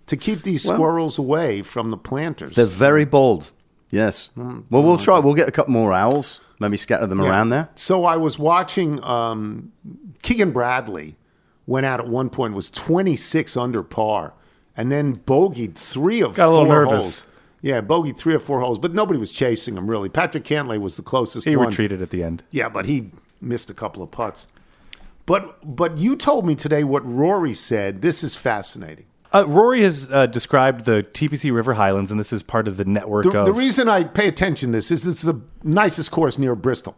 to 0.05 0.15
keep 0.17 0.43
these 0.43 0.63
squirrels 0.63 1.17
away 1.17 1.61
from 1.63 1.89
the 1.89 1.97
planters. 1.97 2.55
They're 2.55 2.65
very 2.67 3.03
bold. 3.05 3.51
Yes. 3.89 4.29
Mm, 4.37 4.65
Well, 4.69 4.83
we'll 4.83 4.97
try. 4.97 5.19
We'll 5.19 5.33
get 5.33 5.47
a 5.47 5.51
couple 5.51 5.73
more 5.73 5.91
owls. 5.91 6.39
Maybe 6.59 6.77
scatter 6.77 7.07
them 7.07 7.19
Yeah. 7.19 7.29
around 7.29 7.49
there. 7.49 7.69
So 7.75 8.05
I 8.05 8.15
was 8.15 8.37
watching 8.39 9.03
um, 9.03 9.71
Keegan 10.21 10.51
Bradley 10.51 11.15
went 11.65 11.85
out 11.85 11.99
at 11.99 12.07
one 12.07 12.29
point 12.29 12.53
was 12.53 12.69
26 12.69 13.57
under 13.57 13.81
par, 13.83 14.33
and 14.77 14.91
then 14.91 15.15
bogeyed 15.15 15.75
three 15.75 16.21
of 16.21 16.35
Got 16.35 16.47
a 16.47 16.51
little 16.51 16.65
four 16.65 16.73
nervous. 16.75 17.21
holes. 17.21 17.23
Yeah, 17.63 17.79
bogeyed 17.79 18.17
three 18.17 18.35
or 18.35 18.39
four 18.39 18.59
holes, 18.59 18.77
but 18.77 18.93
nobody 18.93 19.17
was 19.17 19.31
chasing 19.31 19.77
him 19.77 19.89
really. 19.89 20.09
Patrick 20.09 20.43
Cantlay 20.43 20.79
was 20.79 20.97
the 20.97 21.01
closest 21.01 21.47
one. 21.47 21.51
He 21.51 21.55
one. 21.55 21.67
retreated 21.67 22.01
at 22.01 22.09
the 22.09 22.21
end. 22.21 22.43
Yeah, 22.51 22.67
but 22.67 22.85
he 22.85 23.09
missed 23.39 23.69
a 23.69 23.73
couple 23.73 24.03
of 24.03 24.11
putts. 24.11 24.47
But 25.25 25.75
but 25.75 25.97
you 25.97 26.17
told 26.17 26.45
me 26.45 26.55
today 26.55 26.83
what 26.83 27.09
Rory 27.09 27.53
said. 27.53 28.01
This 28.01 28.21
is 28.21 28.35
fascinating. 28.35 29.05
Uh, 29.33 29.45
Rory 29.47 29.81
has 29.81 30.09
uh, 30.11 30.25
described 30.27 30.83
the 30.85 31.03
TPC 31.13 31.51
River 31.55 31.73
Highlands, 31.73 32.11
and 32.11 32.19
this 32.19 32.31
is 32.33 32.43
part 32.43 32.67
of 32.67 32.77
the 32.77 32.85
network 32.85 33.23
The, 33.23 33.39
of. 33.39 33.45
the 33.47 33.53
reason 33.53 33.87
I 33.89 34.03
pay 34.03 34.27
attention 34.27 34.71
to 34.71 34.77
this 34.77 34.91
is 34.91 35.07
it's 35.07 35.23
the 35.23 35.39
nicest 35.63 36.11
course 36.11 36.37
near 36.37 36.53
Bristol. 36.55 36.95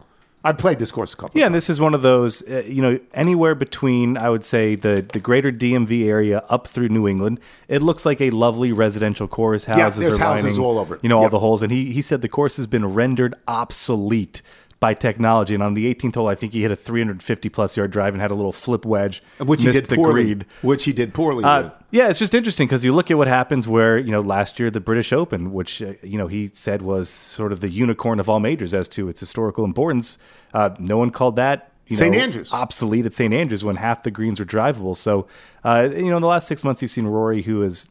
I 0.48 0.52
played 0.52 0.78
this 0.78 0.92
course 0.92 1.12
a 1.14 1.16
couple. 1.16 1.38
yeah, 1.38 1.46
and 1.46 1.54
this 1.54 1.68
is 1.68 1.80
one 1.80 1.92
of 1.94 2.02
those, 2.02 2.42
uh, 2.48 2.62
you 2.66 2.80
know, 2.82 2.98
anywhere 3.14 3.54
between, 3.54 4.16
I 4.16 4.30
would 4.30 4.44
say, 4.44 4.74
the, 4.76 5.04
the 5.12 5.18
greater 5.20 5.50
DMV 5.50 6.06
area 6.06 6.44
up 6.48 6.68
through 6.68 6.88
New 6.88 7.08
England. 7.08 7.40
It 7.68 7.82
looks 7.82 8.06
like 8.06 8.20
a 8.20 8.30
lovely 8.30 8.72
residential 8.72 9.26
course. 9.28 9.64
Houses 9.64 9.98
yeah, 9.98 10.08
there's 10.08 10.18
are 10.20 10.22
houses 10.24 10.44
lining, 10.44 10.60
all 10.60 10.78
over 10.78 10.94
it. 10.96 11.00
You 11.02 11.08
know, 11.08 11.16
all 11.16 11.22
Yep. 11.24 11.30
the 11.32 11.38
holes. 11.40 11.62
And 11.62 11.72
he, 11.72 11.92
he 11.92 12.00
said 12.02 12.22
the 12.22 12.28
course 12.28 12.56
has 12.58 12.66
been 12.66 12.86
rendered 12.94 13.34
obsolete 13.48 14.40
by 14.80 14.94
technology. 14.94 15.54
And 15.54 15.62
on 15.62 15.74
the 15.74 15.92
18th 15.92 16.14
hole, 16.16 16.28
I 16.28 16.34
think 16.34 16.52
he 16.52 16.62
hit 16.62 16.70
a 16.70 16.76
350 16.76 17.48
plus 17.48 17.76
yard 17.76 17.90
drive 17.90 18.14
and 18.14 18.20
had 18.20 18.30
a 18.30 18.34
little 18.34 18.52
flip 18.52 18.84
wedge, 18.84 19.22
which 19.38 19.62
he 19.62 19.72
did 19.72 19.88
poorly. 19.88 20.24
green. 20.24 20.46
Which 20.62 20.84
he 20.84 20.92
did 20.92 21.14
poorly. 21.14 21.44
Uh, 21.44 21.64
with. 21.64 21.72
yeah, 21.90 22.08
it's 22.08 22.18
just 22.18 22.34
interesting 22.34 22.66
because 22.66 22.84
you 22.84 22.92
look 22.94 23.10
at 23.10 23.16
what 23.16 23.28
happens 23.28 23.66
where, 23.66 23.98
you 23.98 24.10
know, 24.10 24.20
last 24.20 24.58
year 24.58 24.70
the 24.70 24.80
British 24.80 25.12
Open, 25.12 25.52
which, 25.52 25.82
uh, 25.82 25.94
you 26.02 26.18
know, 26.18 26.26
he 26.26 26.50
said 26.52 26.82
was 26.82 27.08
sort 27.08 27.52
of 27.52 27.60
the 27.60 27.68
unicorn 27.68 28.20
of 28.20 28.28
all 28.28 28.40
majors 28.40 28.74
as 28.74 28.88
to 28.88 29.08
its 29.08 29.20
historical 29.20 29.64
importance. 29.64 30.18
Uh, 30.52 30.70
no 30.78 30.98
one 30.98 31.10
called 31.10 31.36
that. 31.36 31.72
You 31.88 31.94
St. 31.94 32.12
know, 32.12 32.20
Andrews. 32.20 32.52
obsolete 32.52 33.06
at 33.06 33.12
St. 33.12 33.32
Andrews 33.32 33.62
when 33.62 33.76
half 33.76 34.02
the 34.02 34.10
greens 34.10 34.40
were 34.40 34.46
drivable. 34.46 34.96
So, 34.96 35.28
uh, 35.62 35.88
you 35.92 36.10
know, 36.10 36.16
in 36.16 36.20
the 36.20 36.26
last 36.26 36.48
six 36.48 36.64
months, 36.64 36.82
you've 36.82 36.90
seen 36.90 37.06
Rory, 37.06 37.42
who 37.42 37.62
is, 37.62 37.86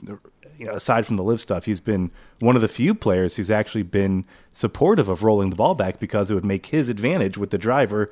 you 0.57 0.65
know, 0.65 0.73
aside 0.73 1.05
from 1.05 1.17
the 1.17 1.23
live 1.23 1.41
stuff, 1.41 1.65
he's 1.65 1.79
been 1.79 2.11
one 2.39 2.55
of 2.55 2.61
the 2.61 2.67
few 2.67 2.93
players 2.95 3.35
who's 3.35 3.51
actually 3.51 3.83
been 3.83 4.25
supportive 4.51 5.09
of 5.09 5.23
rolling 5.23 5.49
the 5.49 5.55
ball 5.55 5.75
back 5.75 5.99
because 5.99 6.29
it 6.31 6.33
would 6.35 6.45
make 6.45 6.67
his 6.67 6.89
advantage 6.89 7.37
with 7.37 7.49
the 7.51 7.57
driver 7.57 8.11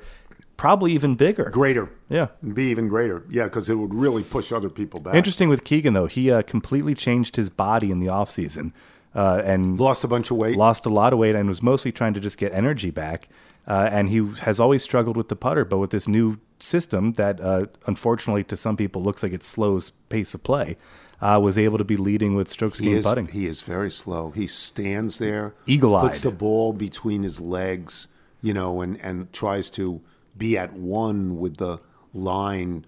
probably 0.56 0.92
even 0.92 1.16
bigger. 1.16 1.50
greater. 1.50 1.90
Yeah. 2.08 2.28
Be 2.52 2.64
even 2.66 2.88
greater. 2.88 3.24
Yeah, 3.28 3.44
because 3.44 3.68
it 3.68 3.74
would 3.74 3.92
really 3.92 4.22
push 4.22 4.52
other 4.52 4.68
people 4.68 5.00
back. 5.00 5.14
Interesting 5.14 5.48
with 5.48 5.64
Keegan 5.64 5.94
though, 5.94 6.06
he 6.06 6.30
uh, 6.30 6.42
completely 6.42 6.94
changed 6.94 7.36
his 7.36 7.50
body 7.50 7.90
in 7.90 7.98
the 7.98 8.08
off 8.08 8.30
season, 8.30 8.72
uh, 9.14 9.42
and 9.44 9.80
Lost 9.80 10.04
a 10.04 10.08
bunch 10.08 10.30
of 10.30 10.36
weight. 10.36 10.56
lost 10.56 10.86
a 10.86 10.90
lot 10.90 11.12
of 11.12 11.18
weight 11.18 11.34
and 11.34 11.48
was 11.48 11.62
mostly 11.62 11.90
trying 11.92 12.14
to 12.14 12.20
just 12.20 12.38
get 12.38 12.52
energy 12.52 12.90
back. 12.90 13.28
Uh, 13.66 13.88
and 13.90 14.10
he 14.10 14.24
has 14.40 14.60
always 14.60 14.82
struggled 14.82 15.16
with 15.16 15.28
the 15.28 15.36
putter, 15.36 15.64
but 15.64 15.78
with 15.78 15.90
this 15.90 16.06
new 16.06 16.38
system 16.58 17.12
that, 17.14 17.40
uh, 17.40 17.64
unfortunately, 17.86 18.44
to 18.44 18.56
some 18.56 18.76
people, 18.76 19.02
looks 19.02 19.22
like 19.22 19.32
it 19.32 19.42
slows 19.42 19.90
pace 20.10 20.34
of 20.34 20.42
play, 20.42 20.76
uh, 21.24 21.38
was 21.38 21.56
able 21.56 21.78
to 21.78 21.84
be 21.84 21.96
leading 21.96 22.34
with 22.34 22.50
strokes 22.50 22.80
gained 22.80 22.98
is, 22.98 23.04
putting. 23.04 23.26
he 23.28 23.46
is 23.46 23.62
very 23.62 23.90
slow. 23.90 24.30
He 24.30 24.46
stands 24.46 25.18
there, 25.18 25.54
Eagle-eyed. 25.66 26.10
puts 26.10 26.20
the 26.20 26.30
ball 26.30 26.74
between 26.74 27.22
his 27.22 27.40
legs, 27.40 28.08
you 28.42 28.52
know, 28.52 28.82
and, 28.82 29.00
and 29.00 29.32
tries 29.32 29.70
to 29.70 30.02
be 30.36 30.58
at 30.58 30.74
one 30.74 31.38
with 31.38 31.56
the 31.56 31.80
line 32.12 32.84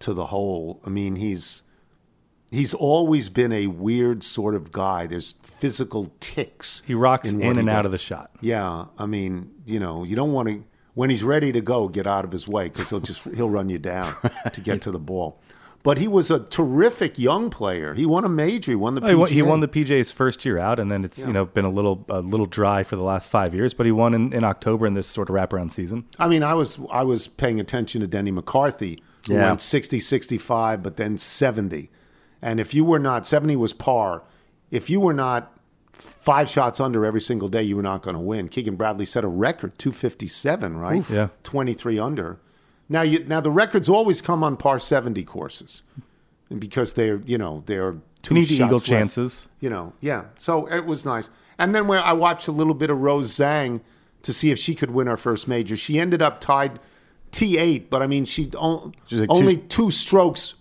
to 0.00 0.12
the 0.12 0.26
hole. 0.26 0.82
I 0.84 0.90
mean, 0.90 1.16
he's 1.16 1.62
he's 2.50 2.74
always 2.74 3.30
been 3.30 3.52
a 3.52 3.68
weird 3.68 4.22
sort 4.22 4.54
of 4.54 4.70
guy. 4.70 5.06
There's 5.06 5.36
physical 5.58 6.12
ticks. 6.20 6.82
he 6.86 6.92
rocks 6.92 7.32
in 7.32 7.40
in, 7.40 7.58
and 7.58 7.70
out 7.70 7.86
of 7.86 7.92
the 7.92 7.98
shot. 7.98 8.30
Yeah, 8.42 8.84
I 8.98 9.06
mean, 9.06 9.50
you 9.64 9.80
know, 9.80 10.04
you 10.04 10.14
don't 10.14 10.32
want 10.32 10.48
to 10.48 10.62
when 10.92 11.08
he's 11.08 11.24
ready 11.24 11.52
to 11.52 11.60
go, 11.62 11.88
get 11.88 12.06
out 12.06 12.24
of 12.26 12.32
his 12.32 12.46
way 12.46 12.68
because 12.68 12.90
he'll 12.90 13.00
just 13.00 13.24
he'll 13.28 13.48
run 13.48 13.70
you 13.70 13.78
down 13.78 14.14
to 14.52 14.60
get 14.60 14.82
to 14.82 14.90
the 14.90 14.98
ball. 14.98 15.40
But 15.88 15.96
he 15.96 16.06
was 16.06 16.30
a 16.30 16.40
terrific 16.40 17.18
young 17.18 17.48
player. 17.48 17.94
He 17.94 18.04
won 18.04 18.22
a 18.26 18.28
major. 18.28 18.72
He 18.72 18.76
won 18.76 18.94
the 18.94 19.02
Oh, 19.02 19.08
He 19.08 19.14
won, 19.14 19.28
PGA. 19.30 19.32
he 19.32 19.42
won 19.42 19.60
the 19.60 19.68
PJ's 19.68 20.12
first 20.12 20.44
year 20.44 20.58
out, 20.58 20.78
and 20.78 20.90
then 20.90 21.02
it's 21.02 21.18
you 21.18 21.32
know 21.32 21.46
been 21.46 21.64
a 21.64 21.70
little 21.70 22.04
a 22.10 22.20
little 22.20 22.44
dry 22.44 22.82
for 22.84 22.96
the 22.96 23.04
last 23.04 23.30
five 23.30 23.54
years. 23.54 23.72
But 23.72 23.86
he 23.86 23.92
won 23.92 24.12
in, 24.12 24.34
in 24.34 24.44
October 24.44 24.86
in 24.86 24.92
this 24.92 25.06
sort 25.06 25.30
of 25.30 25.34
wraparound 25.34 25.72
season. 25.72 26.04
I 26.18 26.28
mean, 26.28 26.42
I 26.42 26.52
was 26.52 26.78
I 26.90 27.04
was 27.04 27.26
paying 27.26 27.58
attention 27.58 28.02
to 28.02 28.06
Denny 28.06 28.30
McCarthy, 28.30 29.02
who 29.28 29.34
Yeah. 29.34 29.48
went 29.48 29.62
60, 29.62 29.98
65, 29.98 30.82
but 30.82 30.98
then 30.98 31.16
70. 31.16 31.90
And 32.42 32.60
if 32.60 32.74
you 32.74 32.84
were 32.84 32.98
not 32.98 33.26
70 33.26 33.56
was 33.56 33.72
par. 33.72 34.24
If 34.70 34.90
you 34.90 35.00
were 35.00 35.14
not 35.14 35.58
five 35.94 36.50
shots 36.50 36.80
under 36.80 37.06
every 37.06 37.22
single 37.22 37.48
day, 37.48 37.62
you 37.62 37.76
were 37.76 37.82
not 37.82 38.02
going 38.02 38.14
to 38.14 38.20
win. 38.20 38.48
Keegan 38.50 38.76
Bradley 38.76 39.06
set 39.06 39.24
a 39.24 39.28
record 39.28 39.78
257, 39.78 40.76
right? 40.76 41.08
yeah. 41.08 41.28
23 41.44 41.98
under. 41.98 42.38
Now 42.88 43.02
you 43.02 43.24
now 43.24 43.40
the 43.40 43.50
records 43.50 43.88
always 43.88 44.20
come 44.22 44.42
on 44.42 44.56
par 44.56 44.78
70 44.78 45.22
courses 45.24 45.82
because 46.58 46.94
they're, 46.94 47.20
you 47.26 47.36
know, 47.38 47.62
they're 47.66 47.96
two 48.22 48.34
You 48.34 48.40
need 48.40 48.46
shots 48.48 48.60
eagle 48.60 48.78
less. 48.78 48.84
chances. 48.84 49.48
You 49.60 49.70
know, 49.70 49.92
yeah. 50.00 50.24
So 50.36 50.66
it 50.66 50.86
was 50.86 51.04
nice. 51.04 51.30
And 51.58 51.74
then 51.74 51.88
where 51.88 52.00
I 52.02 52.12
watched 52.12 52.48
a 52.48 52.52
little 52.52 52.74
bit 52.74 52.88
of 52.90 52.98
Rose 52.98 53.30
Zhang 53.36 53.80
to 54.22 54.32
see 54.32 54.50
if 54.50 54.58
she 54.58 54.74
could 54.74 54.90
win 54.90 55.06
her 55.06 55.16
first 55.16 55.46
major. 55.48 55.76
She 55.76 55.98
ended 55.98 56.22
up 56.22 56.40
tied 56.40 56.78
T8, 57.32 57.90
but 57.90 58.02
I 58.02 58.06
mean, 58.06 58.24
she 58.24 58.50
on, 58.56 58.94
like 59.10 59.28
only 59.30 59.58
two 59.58 59.90
strokes 59.90 60.54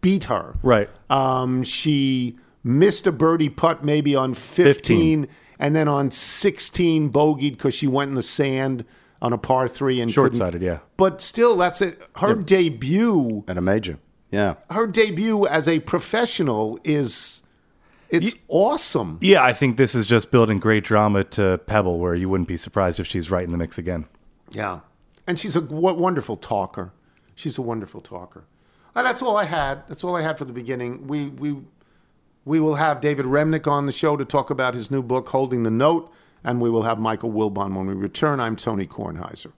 beat 0.00 0.24
her. 0.24 0.56
Right. 0.62 0.90
Um, 1.08 1.62
she 1.62 2.36
missed 2.62 3.06
a 3.06 3.12
birdie 3.12 3.48
putt 3.48 3.84
maybe 3.84 4.14
on 4.14 4.34
15, 4.34 5.28
and 5.58 5.74
then 5.76 5.88
on 5.88 6.10
16 6.10 7.10
bogeyed 7.10 7.52
because 7.52 7.74
she 7.74 7.86
went 7.86 8.10
in 8.10 8.14
the 8.14 8.22
sand 8.22 8.84
on 9.22 9.32
a 9.32 9.38
par 9.38 9.68
three 9.68 10.00
and 10.00 10.10
Short-sighted, 10.12 10.60
yeah. 10.62 10.78
But 10.96 11.20
still, 11.20 11.56
that's 11.56 11.80
it. 11.80 12.00
Her 12.16 12.34
debut, 12.34 13.44
At 13.48 13.56
a 13.56 13.60
major. 13.60 13.98
Yeah. 14.30 14.54
her 14.70 14.86
debut 14.86 15.46
as 15.46 15.68
a 15.68 15.78
professional 15.80 16.78
is 16.84 17.42
it's 18.10 18.34
awesome. 18.48 19.18
Yeah, 19.20 19.42
I 19.42 19.52
think 19.52 19.76
this 19.76 19.94
is 19.94 20.06
just 20.06 20.30
building 20.30 20.58
great 20.58 20.84
drama 20.84 21.24
to 21.24 21.58
Pebble, 21.66 21.98
where 21.98 22.14
you 22.14 22.28
wouldn't 22.28 22.48
be 22.48 22.56
surprised 22.56 23.00
if 23.00 23.06
she's 23.06 23.30
right 23.30 23.42
in 23.44 23.50
the 23.50 23.56
mix 23.58 23.78
again. 23.78 24.04
Yeah, 24.50 24.80
and 25.26 25.38
she's 25.40 25.56
a 25.56 25.60
w- 25.60 25.94
wonderful 25.94 26.36
talker. 26.36 26.92
She's 27.34 27.58
a 27.58 27.62
wonderful 27.62 28.00
talker. 28.00 28.44
And 28.94 29.04
that's 29.06 29.22
all 29.22 29.36
I 29.36 29.44
had. 29.44 29.82
That's 29.88 30.04
all 30.04 30.14
I 30.14 30.22
had 30.22 30.38
for 30.38 30.44
the 30.44 30.52
beginning. 30.52 31.08
We 31.08 31.28
we 31.28 31.56
we 32.44 32.60
will 32.60 32.76
have 32.76 33.00
David 33.00 33.26
Remnick 33.26 33.66
on 33.66 33.86
the 33.86 33.92
show 33.92 34.16
to 34.16 34.24
talk 34.24 34.50
about 34.50 34.74
his 34.74 34.90
new 34.90 35.02
book, 35.02 35.28
Holding 35.30 35.62
the 35.64 35.70
Note, 35.70 36.12
and 36.44 36.60
we 36.60 36.70
will 36.70 36.82
have 36.82 36.98
Michael 36.98 37.32
Wilbon 37.32 37.74
when 37.74 37.86
we 37.86 37.94
return. 37.94 38.40
I'm 38.40 38.56
Tony 38.56 38.86
Kornheiser. 38.86 39.52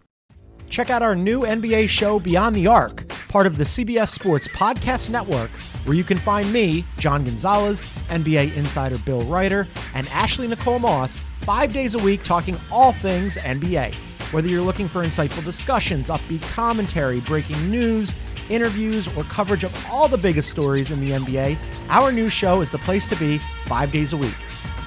Check 0.69 0.91
out 0.91 1.03
our 1.03 1.15
new 1.15 1.43
NBA 1.43 1.89
show, 1.89 2.19
Beyond 2.19 2.57
the 2.57 2.67
Arc, 2.67 3.09
part 3.29 3.47
of 3.47 3.57
the 3.57 3.65
CBS 3.65 4.09
Sports 4.09 4.49
Podcast 4.49 5.11
Network, 5.11 5.51
where 5.85 5.97
you 5.97 6.03
can 6.03 6.19
find 6.19 6.53
me, 6.53 6.85
John 6.99 7.23
Gonzalez, 7.25 7.81
NBA 8.09 8.57
insider 8.57 8.99
Bill 8.99 9.23
Reiter, 9.23 9.69
and 9.95 10.09
Ashley 10.09 10.49
Nicole 10.49 10.81
Moss 10.81 11.17
five 11.43 11.73
days 11.73 11.95
a 11.95 11.99
week 11.99 12.25
talking 12.25 12.57
all 12.73 12.93
things 12.93 13.37
NBA. 13.37 13.95
Whether 14.33 14.49
you're 14.49 14.63
looking 14.63 14.89
for 14.89 15.05
insightful 15.05 15.45
discussions, 15.45 16.09
upbeat 16.09 16.43
commentary, 16.53 17.21
breaking 17.21 17.71
news, 17.71 18.13
interviews, 18.51 19.07
or 19.17 19.23
coverage 19.25 19.63
of 19.63 19.87
all 19.89 20.09
the 20.09 20.19
biggest 20.19 20.51
stories 20.51 20.91
in 20.91 20.99
the 20.99 21.13
NBA, 21.13 21.57
our 21.89 22.11
new 22.11 22.29
show 22.29 22.61
is 22.61 22.71
the 22.71 22.79
place 22.79 23.07
to 23.07 23.17
be 23.17 23.39
five 23.67 23.93
days 23.93 24.13
a 24.13 24.17
week. 24.17 24.35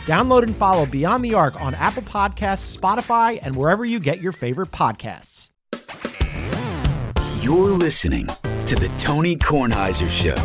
Download 0.05 0.43
and 0.43 0.55
follow 0.55 0.85
Beyond 0.85 1.23
the 1.23 1.33
Arc 1.33 1.61
on 1.61 1.75
Apple 1.75 2.03
Podcasts, 2.03 2.77
Spotify, 2.77 3.39
and 3.41 3.55
wherever 3.55 3.85
you 3.85 3.99
get 3.99 4.21
your 4.21 4.31
favorite 4.31 4.71
podcasts. 4.71 5.49
You're 7.41 7.69
listening 7.69 8.27
to 8.65 8.75
The 8.75 8.91
Tony 8.97 9.35
Kornheiser 9.35 10.09
Show. 10.09 10.35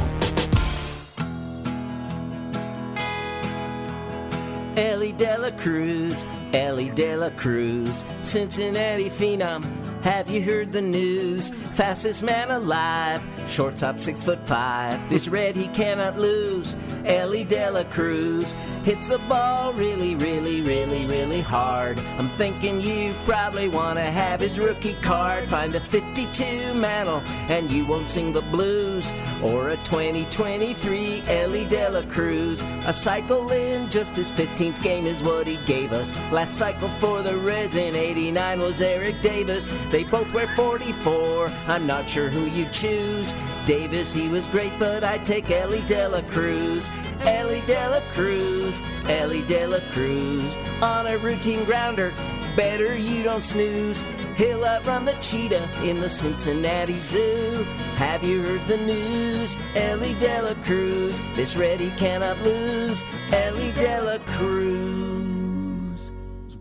Elly 4.77 5.13
De 5.13 5.39
La 5.39 5.51
Cruz, 5.51 6.25
Elly 6.53 6.91
De 6.91 7.17
La 7.17 7.31
Cruz, 7.31 8.05
Cincinnati 8.23 9.09
Phenom. 9.09 9.84
Have 10.05 10.29
you 10.29 10.43
heard 10.43 10.71
the 10.71 10.83
news? 10.83 11.49
Fastest 11.73 12.23
man 12.23 12.51
alive, 12.51 13.27
shortstop 13.49 13.99
six 13.99 14.23
foot 14.23 14.43
five. 14.43 15.09
This 15.09 15.29
red 15.29 15.57
he 15.57 15.69
cannot 15.69 16.19
lose. 16.19 16.77
Elly 17.07 17.45
De 17.45 17.71
La 17.71 17.85
Cruz 17.85 18.55
hits 18.85 19.09
the 19.09 19.19
ball 19.21 19.73
really, 19.73 20.15
really, 20.15 20.61
really, 20.61 21.07
really 21.07 21.41
hard. 21.41 21.99
I'm 22.19 22.29
thinking 22.31 22.83
you 22.83 23.15
probably 23.25 23.69
want 23.69 23.99
to 23.99 24.05
have 24.05 24.41
his 24.41 24.59
rookie 24.59 24.95
card. 24.95 25.45
Find 25.45 25.75
a 25.75 25.81
52 25.81 26.75
mantle 26.75 27.23
and 27.49 27.71
you 27.71 27.87
won't 27.87 28.11
sing 28.11 28.33
the 28.33 28.43
blues. 28.43 29.11
Or 29.43 29.71
a 29.71 29.77
2023 29.79 31.23
Elly 31.27 31.65
De 31.65 31.91
La 31.91 32.03
Cruz. 32.03 32.63
A 32.85 32.93
cycle 32.93 33.51
in 33.53 33.89
just 33.89 34.15
his 34.15 34.31
15th 34.31 34.83
game 34.83 35.07
is 35.07 35.23
what 35.23 35.47
he 35.47 35.57
gave 35.65 35.93
us. 35.93 36.15
Last 36.31 36.59
cycle 36.59 36.91
for 36.91 37.23
the 37.23 37.37
Reds 37.39 37.75
in 37.75 37.97
89 37.97 38.61
was 38.61 38.83
Eric 38.83 39.23
Davis. 39.23 39.67
They 39.95 40.03
both 40.03 40.33
wear 40.33 40.49
44. 40.57 41.47
I'm 41.69 41.87
not 41.87 42.11
sure 42.11 42.29
who 42.29 42.47
you 42.47 42.69
choose. 42.71 43.33
Davis, 43.65 44.13
he 44.13 44.27
was 44.27 44.49
great, 44.49 44.77
but 44.77 45.05
I'd 45.05 45.25
take 45.25 45.53
Elly 45.53 45.83
De 45.83 46.09
La 46.09 46.21
Cruz. 46.23 46.91
Elly 47.21 47.61
De 47.61 47.89
La 47.89 48.01
Cruz, 48.11 48.83
Elly 49.09 49.43
De 49.43 49.69
La 49.69 49.79
Cruz. 49.93 50.57
On 50.83 51.07
a 51.07 51.17
routine 51.17 51.65
grounder, 51.65 52.11
better 52.57 52.97
you 52.97 53.23
don't 53.23 53.45
snooze. 53.45 54.05
He'll 54.37 54.65
outrun 54.65 55.05
the 55.05 55.13
cheetah 55.21 55.71
in 55.85 56.01
the 56.01 56.09
Cincinnati 56.09 56.99
Zoo. 56.99 57.63
Have 57.95 58.25
you 58.25 58.43
heard 58.43 58.67
the 58.67 58.79
news? 58.79 59.57
Elly 59.77 60.15
De 60.15 60.43
La 60.43 60.55
Cruz, 60.65 61.21
this 61.37 61.53
he 61.53 61.91
cannot 61.91 62.41
lose. 62.41 63.05
Elly 63.31 63.71
De 63.71 64.03
La 64.03 64.19
Cruz. 64.27 65.34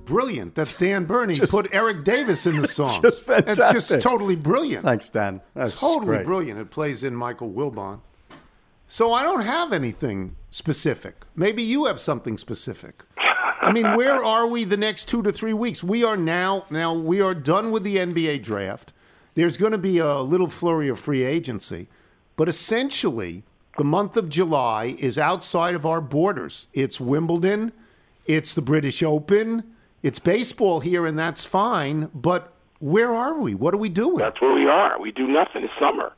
Brilliant. 0.06 0.56
That's 0.56 0.76
Dan 0.76 1.06
Bern 1.06 1.36
put 1.36 1.74
Eric 1.74 2.04
Davis 2.04 2.46
in 2.46 2.62
the 2.62 2.68
song. 2.80 3.02
just 3.02 3.24
It's 3.28 3.58
just 3.58 4.02
totally 4.02 4.36
brilliant. 4.36 4.84
Thanks, 4.84 5.10
Dan. 5.10 5.42
That's 5.54 5.80
totally 5.80 6.06
great. 6.18 6.26
brilliant. 6.26 6.60
It 6.60 6.70
plays 6.72 7.04
in 7.04 7.16
Michael 7.16 7.52
Wilbon. 7.52 8.00
So 8.88 9.14
I 9.14 9.24
don't 9.24 9.42
have 9.42 9.74
anything 9.74 10.36
specific. 10.52 11.16
Maybe 11.36 11.64
you 11.64 11.86
have 11.86 12.00
something 12.00 12.38
specific. 12.38 13.04
I 13.18 13.72
mean, 13.72 13.96
where 13.96 14.24
are 14.26 14.46
we 14.46 14.66
the 14.66 14.78
next 14.78 15.06
two 15.06 15.24
to 15.24 15.32
three 15.32 15.54
weeks? 15.54 15.84
We 15.84 16.04
are 16.04 16.18
now 16.18 16.66
now 16.70 16.94
we 16.94 17.22
are 17.22 17.34
done 17.34 17.72
with 17.72 17.84
the 17.84 17.98
NBA 17.98 18.44
draft. 18.44 18.94
There's 19.36 19.58
going 19.58 19.72
to 19.72 19.78
be 19.80 19.98
a 19.98 20.20
little 20.20 20.50
flurry 20.50 20.90
of 20.90 21.00
free 21.00 21.24
agency, 21.24 21.88
but 22.36 22.48
essentially 22.48 23.44
the 23.78 23.84
month 23.84 24.16
of 24.16 24.30
July 24.30 24.96
is 25.00 25.18
outside 25.18 25.74
of 25.74 25.86
our 25.88 26.02
borders. 26.02 26.68
It's 26.74 27.02
Wimbledon, 27.02 27.72
it's 28.28 28.54
the 28.54 28.62
British 28.62 29.02
Open, 29.02 29.73
it's 30.04 30.20
baseball 30.20 30.82
here, 30.82 31.06
and 31.06 31.18
that's 31.18 31.46
fine. 31.46 32.10
But 32.14 32.54
where 32.80 33.14
are 33.14 33.40
we? 33.40 33.56
What 33.56 33.74
are 33.74 33.78
we 33.78 33.90
doing? 33.90 34.18
That's 34.18 34.40
where 34.42 34.54
we 34.54 34.68
are. 34.68 35.00
We 35.00 35.12
do 35.12 35.28
nothing. 35.28 35.64
It's 35.64 35.74
summer. 35.80 36.14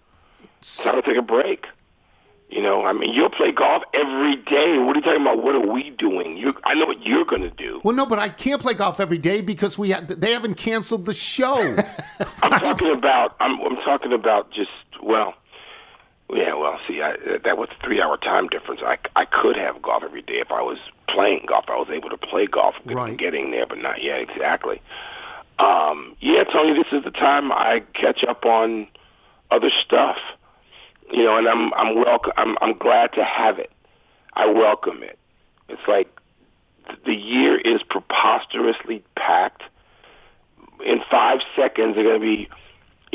It's 0.60 0.77
time 0.77 0.96
to 0.96 1.01
take 1.04 1.18
a 1.18 1.22
break. 1.22 1.68
You 2.50 2.62
know, 2.62 2.86
I 2.86 2.94
mean, 2.94 3.13
you'll 3.13 3.32
play 3.32 3.51
golf 3.51 3.84
every 3.94 4.36
day. 4.36 4.77
What 4.77 4.96
are 4.96 5.00
you 5.00 5.01
talking 5.01 5.22
about? 5.22 5.44
What 5.44 5.56
are 5.56 5.68
we 5.68 5.89
doing? 5.89 6.38
You, 6.38 6.54
I 6.63 6.75
know 6.75 6.86
what 6.86 7.01
you're 7.04 7.25
going 7.25 7.42
to 7.42 7.50
do. 7.50 7.82
Well, 7.84 7.96
no, 7.96 8.06
but 8.06 8.20
I 8.20 8.30
can't 8.30 8.62
play 8.62 8.75
golf 8.75 9.00
every 9.00 9.18
day 9.18 9.42
because 9.42 9.77
we 9.80 9.92
ha- 9.92 10.04
they 10.08 10.32
haven't 10.32 10.56
canceled 10.56 11.06
the 11.06 11.13
show. 11.13 11.75
I'm 12.44 12.60
talking 12.60 12.96
about. 12.96 13.36
I'm, 13.39 13.60
I'm 13.62 13.77
talking 13.77 14.13
about 14.13 14.51
just 14.51 14.70
well. 15.01 15.34
Yeah, 16.34 16.55
well, 16.55 16.79
see, 16.88 17.01
I, 17.01 17.15
that 17.44 17.58
was 17.58 17.70
a 17.79 17.84
three-hour 17.86 18.17
time 18.17 18.48
difference. 18.48 18.82
I, 18.84 18.98
I 19.15 19.25
could 19.25 19.55
have 19.55 19.82
golf 19.82 20.03
every 20.03 20.24
day 20.24 20.39
if 20.39 20.51
I 20.51 20.62
was 20.62 20.79
playing 21.08 21.46
golf. 21.48 21.65
I 21.67 21.75
was 21.75 21.89
able 21.91 22.10
to 22.10 22.17
play 22.17 22.48
golf, 22.48 22.75
Right. 22.84 23.15
getting 23.15 23.51
there, 23.51 23.67
but 23.67 23.77
not 23.77 24.01
yet 24.03 24.20
exactly. 24.22 24.82
Um, 25.60 26.15
yeah, 26.20 26.44
Tony, 26.44 26.74
this 26.74 26.91
is 26.91 27.03
the 27.03 27.12
time 27.12 27.51
I 27.51 27.84
catch 27.94 28.24
up 28.24 28.44
on 28.46 28.88
other 29.51 29.70
stuff. 29.86 30.17
You 31.12 31.24
know, 31.24 31.38
and 31.38 31.48
I'm 31.48 31.72
I'm 31.75 31.96
welcome. 31.96 32.34
I'm 32.36 32.58
I'm 32.62 32.75
glad 32.77 33.13
to 33.13 33.24
have 33.24 33.60
it. 33.60 33.72
I 34.34 34.48
welcome 34.48 35.03
it. 35.03 35.20
It's 35.70 35.88
like 35.88 36.10
the 37.05 37.13
year 37.13 37.58
is 37.60 37.84
preposterously 37.84 39.03
packed. 39.15 39.62
In 40.84 41.01
five 41.10 41.39
seconds, 41.55 41.94
they're 41.96 42.03
going 42.03 42.20
to 42.20 42.25
be, 42.25 42.50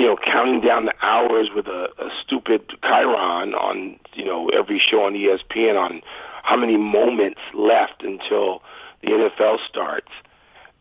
you 0.01 0.07
know, 0.07 0.17
counting 0.17 0.61
down 0.61 0.87
the 0.87 0.95
hours 1.03 1.49
with 1.55 1.67
a, 1.67 1.83
a 1.99 2.09
stupid 2.23 2.63
chyron 2.83 3.55
on, 3.55 3.99
you 4.15 4.25
know, 4.25 4.49
every 4.49 4.79
show 4.81 5.03
on 5.05 5.13
ESPN 5.15 5.77
on 5.79 6.01
how 6.43 6.57
many 6.57 6.77
moments 6.77 7.41
left 7.55 8.03
until 8.03 8.63
the 9.03 9.09
NFL 9.09 9.59
starts. 9.69 10.09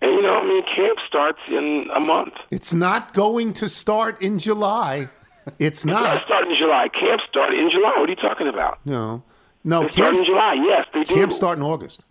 And 0.01 0.13
you 0.13 0.21
know, 0.21 0.35
I 0.38 0.45
mean, 0.47 0.63
camp 0.63 0.99
starts 1.05 1.39
in 1.49 1.88
a 1.93 1.99
month. 1.99 2.33
it's 2.51 2.73
not 2.73 3.13
going 3.13 3.51
to 3.53 3.67
start 3.67 4.21
in 4.21 4.39
July. 4.39 5.09
It's 5.57 5.83
Not 5.83 6.03
It's 6.03 6.13
not. 6.19 6.25
start 6.25 6.47
in 6.47 6.55
July. 6.57 6.88
Camp 6.89 7.21
start 7.27 7.53
in 7.53 7.69
July. 7.69 7.93
What 7.97 8.07
are 8.07 8.09
you 8.09 8.15
talking 8.15 8.47
about? 8.47 8.79
No, 8.85 9.23
no. 9.63 9.83
They 9.83 9.91
start 9.91 10.15
in 10.15 10.23
July. 10.23 10.53
Yes, 10.53 10.85
they 10.93 11.03
do. 11.03 11.15
camp 11.15 11.31
start 11.33 11.57
in 11.57 11.63
August. 11.63 12.05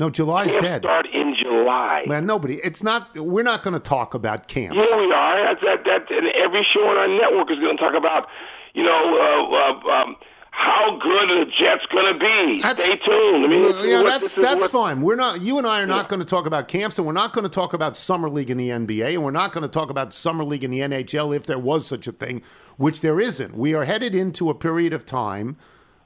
No, 0.00 0.08
July's 0.08 0.50
Camp 0.52 0.62
dead. 0.62 0.82
start 0.82 1.06
in 1.12 1.34
July. 1.34 2.04
Man, 2.06 2.24
nobody. 2.24 2.54
It's 2.64 2.82
not. 2.82 3.14
We're 3.16 3.44
not 3.44 3.62
going 3.62 3.74
to 3.74 3.80
talk 3.80 4.14
about 4.14 4.48
camps. 4.48 4.76
Yeah, 4.76 4.96
we 4.96 5.12
are. 5.12 5.44
That's, 5.44 5.60
that, 5.62 5.84
that, 5.84 6.10
and 6.10 6.26
every 6.28 6.66
show 6.72 6.80
on 6.88 6.96
our 6.96 7.06
network 7.06 7.50
is 7.50 7.58
going 7.58 7.76
to 7.76 7.82
talk 7.82 7.94
about, 7.94 8.26
you 8.72 8.82
know, 8.82 8.90
uh, 9.20 9.90
uh, 9.90 10.02
um, 10.02 10.16
how 10.52 10.98
good 10.98 11.30
are 11.30 11.44
the 11.44 11.50
Jets 11.50 11.84
going 11.92 12.14
to 12.14 12.18
be. 12.18 12.62
That's- 12.62 12.82
Stay 12.82 12.96
tuned. 12.96 13.44
I 13.44 13.48
mean, 13.48 13.62
Well, 13.64 13.86
yeah, 13.86 13.98
what- 14.02 14.06
that's 14.06 14.34
that's 14.34 14.62
what- 14.62 14.70
fine. 14.70 15.02
We're 15.02 15.16
not. 15.16 15.42
You 15.42 15.58
and 15.58 15.66
I 15.66 15.80
are 15.82 15.86
not 15.86 16.08
going 16.08 16.20
to 16.20 16.26
talk 16.26 16.46
about 16.46 16.66
camps, 16.66 16.96
and 16.96 17.06
we're 17.06 17.12
not 17.12 17.34
going 17.34 17.44
to 17.44 17.50
talk 17.50 17.74
about 17.74 17.94
summer 17.94 18.30
league 18.30 18.48
in 18.50 18.56
the 18.56 18.70
NBA, 18.70 19.12
and 19.12 19.22
we're 19.22 19.30
not 19.30 19.52
going 19.52 19.62
to 19.62 19.68
talk 19.68 19.90
about 19.90 20.14
summer 20.14 20.44
league 20.44 20.64
in 20.64 20.70
the 20.70 20.80
NHL 20.80 21.36
if 21.36 21.44
there 21.44 21.58
was 21.58 21.86
such 21.86 22.06
a 22.06 22.12
thing, 22.12 22.40
which 22.78 23.02
there 23.02 23.20
isn't. 23.20 23.54
We 23.54 23.74
are 23.74 23.84
headed 23.84 24.14
into 24.14 24.48
a 24.48 24.54
period 24.54 24.94
of 24.94 25.04
time 25.04 25.58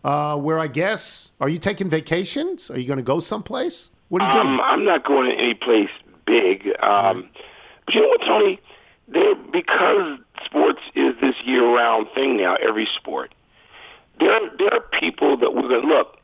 uh, 0.04 0.36
where 0.36 0.58
I 0.58 0.66
guess 0.68 1.32
are 1.40 1.48
you 1.48 1.58
taking 1.58 1.88
vacations? 1.88 2.70
Are 2.70 2.78
you 2.78 2.86
going 2.86 2.98
to 2.98 3.02
go 3.02 3.20
someplace? 3.20 3.90
What 4.08 4.22
are 4.22 4.28
you 4.28 4.42
doing? 4.42 4.54
Um, 4.54 4.60
I'm 4.60 4.84
not 4.84 5.04
going 5.04 5.30
to 5.30 5.36
any 5.36 5.54
place 5.54 5.90
big. 6.26 6.68
Um, 6.82 7.28
but 7.86 7.94
you 7.94 8.02
know 8.02 8.08
what, 8.08 8.20
Tony? 8.20 8.60
There, 9.08 9.34
because 9.34 10.18
sports 10.44 10.80
is 10.94 11.14
this 11.20 11.34
year-round 11.44 12.08
thing 12.14 12.36
now, 12.36 12.56
every 12.56 12.88
sport. 12.96 13.34
There, 14.20 14.38
there 14.58 14.72
are 14.72 14.80
people 14.80 15.36
that 15.38 15.54
we're 15.54 15.68
going 15.68 15.82
to 15.82 15.88
look. 15.88 16.18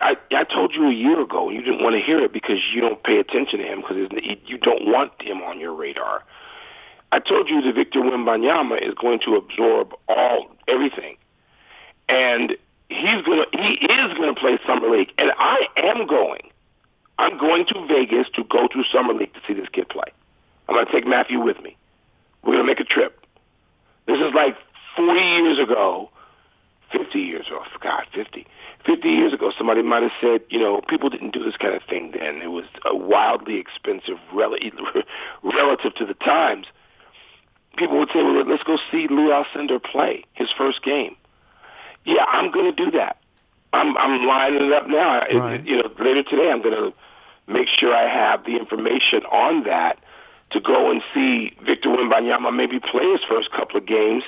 I, 0.00 0.16
I 0.32 0.44
told 0.44 0.74
you 0.74 0.88
a 0.88 0.92
year 0.92 1.20
ago, 1.20 1.48
you 1.48 1.62
didn't 1.62 1.82
want 1.82 1.94
to 1.94 2.00
hear 2.00 2.18
it 2.20 2.32
because 2.32 2.58
you 2.74 2.80
don't 2.80 3.02
pay 3.04 3.18
attention 3.18 3.60
to 3.60 3.64
him 3.64 3.82
because 3.82 4.08
you 4.46 4.58
don't 4.58 4.86
want 4.86 5.12
him 5.22 5.42
on 5.42 5.60
your 5.60 5.72
radar. 5.72 6.24
I 7.12 7.20
told 7.20 7.48
you 7.48 7.62
that 7.62 7.74
Victor 7.74 8.00
Wembanyama 8.00 8.82
is 8.82 8.94
going 8.94 9.20
to 9.20 9.36
absorb 9.36 9.94
all 10.08 10.48
everything, 10.66 11.16
and 12.12 12.56
he's 12.88 13.22
gonna 13.24 13.46
he 13.52 13.86
is 13.86 14.14
gonna 14.18 14.34
play 14.34 14.58
summer 14.66 14.88
league, 14.90 15.12
and 15.18 15.32
I 15.38 15.66
am 15.76 16.06
going. 16.06 16.42
I'm 17.18 17.38
going 17.38 17.66
to 17.66 17.86
Vegas 17.86 18.26
to 18.34 18.44
go 18.44 18.68
to 18.68 18.84
summer 18.92 19.14
league 19.14 19.32
to 19.34 19.40
see 19.46 19.54
this 19.54 19.68
kid 19.72 19.88
play. 19.88 20.10
I'm 20.68 20.74
gonna 20.74 20.90
take 20.92 21.06
Matthew 21.06 21.40
with 21.40 21.60
me. 21.60 21.76
We're 22.44 22.54
gonna 22.54 22.64
make 22.64 22.80
a 22.80 22.84
trip. 22.84 23.24
This 24.06 24.18
is 24.18 24.34
like 24.34 24.56
40 24.96 25.20
years 25.20 25.58
ago, 25.58 26.10
50 26.90 27.18
years 27.18 27.46
ago. 27.46 27.62
God, 27.80 28.04
50. 28.14 28.46
50 28.84 29.08
years 29.08 29.32
ago, 29.32 29.52
somebody 29.56 29.80
might 29.82 30.02
have 30.02 30.12
said, 30.20 30.40
you 30.50 30.58
know, 30.58 30.80
people 30.88 31.08
didn't 31.08 31.32
do 31.32 31.44
this 31.44 31.56
kind 31.56 31.74
of 31.74 31.82
thing 31.88 32.12
then. 32.12 32.42
It 32.42 32.50
was 32.50 32.64
a 32.84 32.94
wildly 32.96 33.56
expensive 33.56 34.18
rel- 34.34 34.56
relative 35.42 35.94
to 35.94 36.04
the 36.04 36.14
times. 36.14 36.66
People 37.76 37.98
would 38.00 38.08
say, 38.12 38.22
well, 38.22 38.44
let's 38.44 38.64
go 38.64 38.76
see 38.90 39.06
Lou 39.08 39.30
Alcindor 39.30 39.82
play 39.82 40.24
his 40.34 40.48
first 40.58 40.82
game. 40.82 41.16
Yeah, 42.04 42.24
I'm 42.28 42.50
going 42.50 42.74
to 42.74 42.84
do 42.84 42.90
that. 42.92 43.18
I'm 43.72 43.96
I'm 43.96 44.26
lining 44.26 44.66
it 44.66 44.72
up 44.72 44.88
now. 44.88 45.20
Right. 45.32 45.64
You 45.64 45.76
know, 45.76 45.90
later 45.98 46.22
today, 46.22 46.50
I'm 46.50 46.62
going 46.62 46.74
to 46.74 46.92
make 47.46 47.68
sure 47.68 47.94
I 47.94 48.08
have 48.08 48.44
the 48.44 48.56
information 48.56 49.24
on 49.26 49.64
that 49.64 49.98
to 50.50 50.60
go 50.60 50.90
and 50.90 51.02
see 51.14 51.56
Victor 51.64 51.88
Wembanyama 51.88 52.54
maybe 52.54 52.78
play 52.78 53.10
his 53.10 53.20
first 53.28 53.50
couple 53.50 53.78
of 53.78 53.86
games 53.86 54.24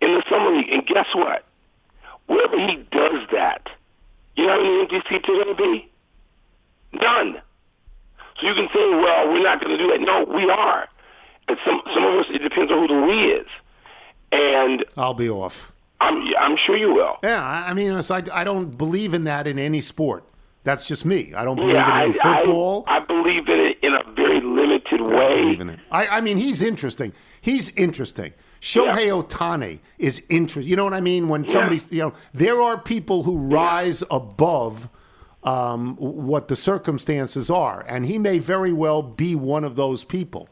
in 0.00 0.14
the 0.14 0.22
summer 0.30 0.56
league. 0.56 0.70
And 0.70 0.86
guess 0.86 1.06
what? 1.14 1.44
Wherever 2.26 2.58
he 2.58 2.76
does 2.90 3.28
that, 3.32 3.68
you 4.36 4.46
know 4.46 4.52
how 4.52 4.62
many 4.62 4.80
empty 4.80 5.02
seats 5.08 5.28
are 5.28 5.44
going 5.44 5.54
to 5.56 5.62
be? 5.62 5.90
None. 6.92 7.42
So 8.40 8.46
you 8.46 8.54
can 8.54 8.68
say, 8.72 8.90
well, 8.90 9.28
we're 9.28 9.42
not 9.42 9.60
going 9.60 9.76
to 9.76 9.78
do 9.78 9.90
that. 9.90 10.00
No, 10.00 10.24
we 10.24 10.48
are. 10.48 10.88
And 11.48 11.58
some 11.64 11.82
some 11.92 12.04
of 12.04 12.20
us, 12.20 12.26
it 12.30 12.38
depends 12.38 12.72
on 12.72 12.78
who 12.78 12.88
the 12.88 13.06
we 13.06 13.32
is. 13.32 13.46
And 14.32 14.84
I'll 14.96 15.14
be 15.14 15.28
off. 15.28 15.72
I'm 16.00 16.34
I'm 16.38 16.56
sure 16.56 16.76
you 16.76 16.92
will. 16.94 17.18
Yeah, 17.22 17.44
I 17.44 17.74
mean, 17.74 17.92
it's, 17.92 18.10
I, 18.10 18.22
I 18.32 18.44
don't 18.44 18.76
believe 18.76 19.14
in 19.14 19.24
that 19.24 19.46
in 19.46 19.58
any 19.58 19.80
sport. 19.80 20.24
That's 20.62 20.84
just 20.84 21.04
me. 21.04 21.32
I 21.34 21.44
don't 21.44 21.56
believe 21.56 21.74
yeah, 21.74 22.02
in 22.02 22.10
it 22.10 22.14
in 22.16 22.20
I, 22.20 22.36
football. 22.36 22.84
I, 22.86 22.96
I 22.96 23.00
believe 23.00 23.48
in 23.48 23.60
it 23.60 23.78
in 23.82 23.94
a 23.94 24.02
very 24.12 24.40
limited 24.40 25.00
I 25.00 25.04
way. 25.04 25.42
believe 25.42 25.60
in 25.60 25.70
it. 25.70 25.80
I, 25.90 26.06
I 26.06 26.20
mean, 26.20 26.36
he's 26.36 26.60
interesting. 26.60 27.12
He's 27.40 27.70
interesting. 27.70 28.34
Shohei 28.60 29.08
Ohtani 29.08 29.78
is 29.98 30.22
interesting. 30.28 30.68
You 30.68 30.76
know 30.76 30.84
what 30.84 30.92
I 30.92 31.00
mean? 31.00 31.28
When 31.28 31.48
somebody's, 31.48 31.90
you 31.90 32.00
know, 32.00 32.12
there 32.34 32.60
are 32.60 32.78
people 32.78 33.22
who 33.22 33.38
rise 33.38 34.02
above 34.10 34.90
um, 35.42 35.96
what 35.96 36.48
the 36.48 36.56
circumstances 36.56 37.48
are, 37.48 37.82
and 37.88 38.04
he 38.04 38.18
may 38.18 38.38
very 38.38 38.72
well 38.72 39.02
be 39.02 39.34
one 39.34 39.64
of 39.64 39.76
those 39.76 40.04
people. 40.04 40.48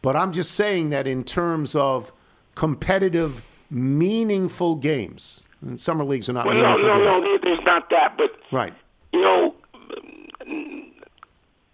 But 0.00 0.16
I'm 0.16 0.32
just 0.32 0.52
saying 0.52 0.88
that 0.90 1.06
in 1.06 1.24
terms 1.24 1.74
of 1.74 2.12
competitive, 2.54 3.42
meaningful 3.70 4.76
games, 4.76 5.42
and 5.62 5.80
summer 5.80 6.04
leagues 6.04 6.28
are 6.28 6.32
not 6.32 6.46
Well, 6.46 6.54
no, 6.56 6.76
meaningful 6.76 6.88
no, 6.88 6.96
games. 7.12 7.12
no. 7.14 7.20
There, 7.20 7.38
there's 7.54 7.64
not 7.64 7.90
that, 7.90 8.16
but 8.16 8.36
Right. 8.52 8.74
you 9.12 9.20
know, 9.20 9.54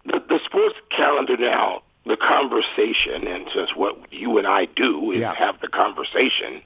the, 0.04 0.20
the 0.28 0.40
sports 0.44 0.76
calendar 0.90 1.36
now, 1.36 1.82
the 2.04 2.16
conversation, 2.16 3.26
and 3.26 3.46
since 3.52 3.74
what 3.74 3.96
you 4.12 4.38
and 4.38 4.46
I 4.46 4.66
do 4.66 5.10
is 5.12 5.18
Yeah. 5.18 5.34
have 5.34 5.60
the 5.60 5.68
conversation, 5.68 6.62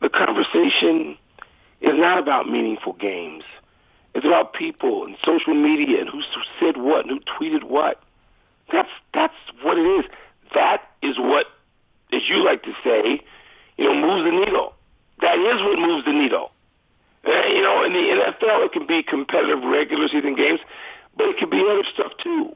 the 0.00 0.08
conversation 0.08 1.16
is 1.80 1.94
not 1.96 2.18
about 2.18 2.48
meaningful 2.48 2.94
games. 2.94 3.44
It's 4.14 4.24
about 4.26 4.52
people 4.52 5.04
and 5.04 5.16
social 5.24 5.54
media 5.54 6.00
and 6.00 6.08
who 6.08 6.22
said 6.58 6.76
what 6.76 7.06
and 7.06 7.10
who 7.10 7.20
tweeted 7.20 7.62
what. 7.64 8.02
That's 8.72 8.88
that's 9.14 9.34
what 9.62 9.78
it 9.78 9.86
is. 9.86 10.04
That 10.54 10.82
is 11.02 11.18
what, 11.18 11.46
as 12.12 12.28
you 12.28 12.44
like 12.44 12.62
to 12.64 12.72
say, 12.82 13.22
you 13.78 13.84
know, 13.84 13.94
moves 13.94 14.24
the 14.24 14.36
needle. 14.36 14.74
That 15.20 15.38
is 15.38 15.62
what 15.62 15.78
moves 15.78 16.04
the 16.04 16.12
needle. 16.12 16.50
Uh, 17.26 17.46
you 17.46 17.62
know, 17.62 17.84
in 17.84 17.92
the 17.92 17.98
NFL, 17.98 18.66
it 18.66 18.72
can 18.72 18.86
be 18.86 19.02
competitive 19.02 19.62
regular 19.62 20.08
season 20.08 20.34
games, 20.36 20.60
but 21.16 21.28
it 21.28 21.38
can 21.38 21.50
be 21.50 21.60
other 21.60 21.84
stuff 21.92 22.12
too. 22.22 22.52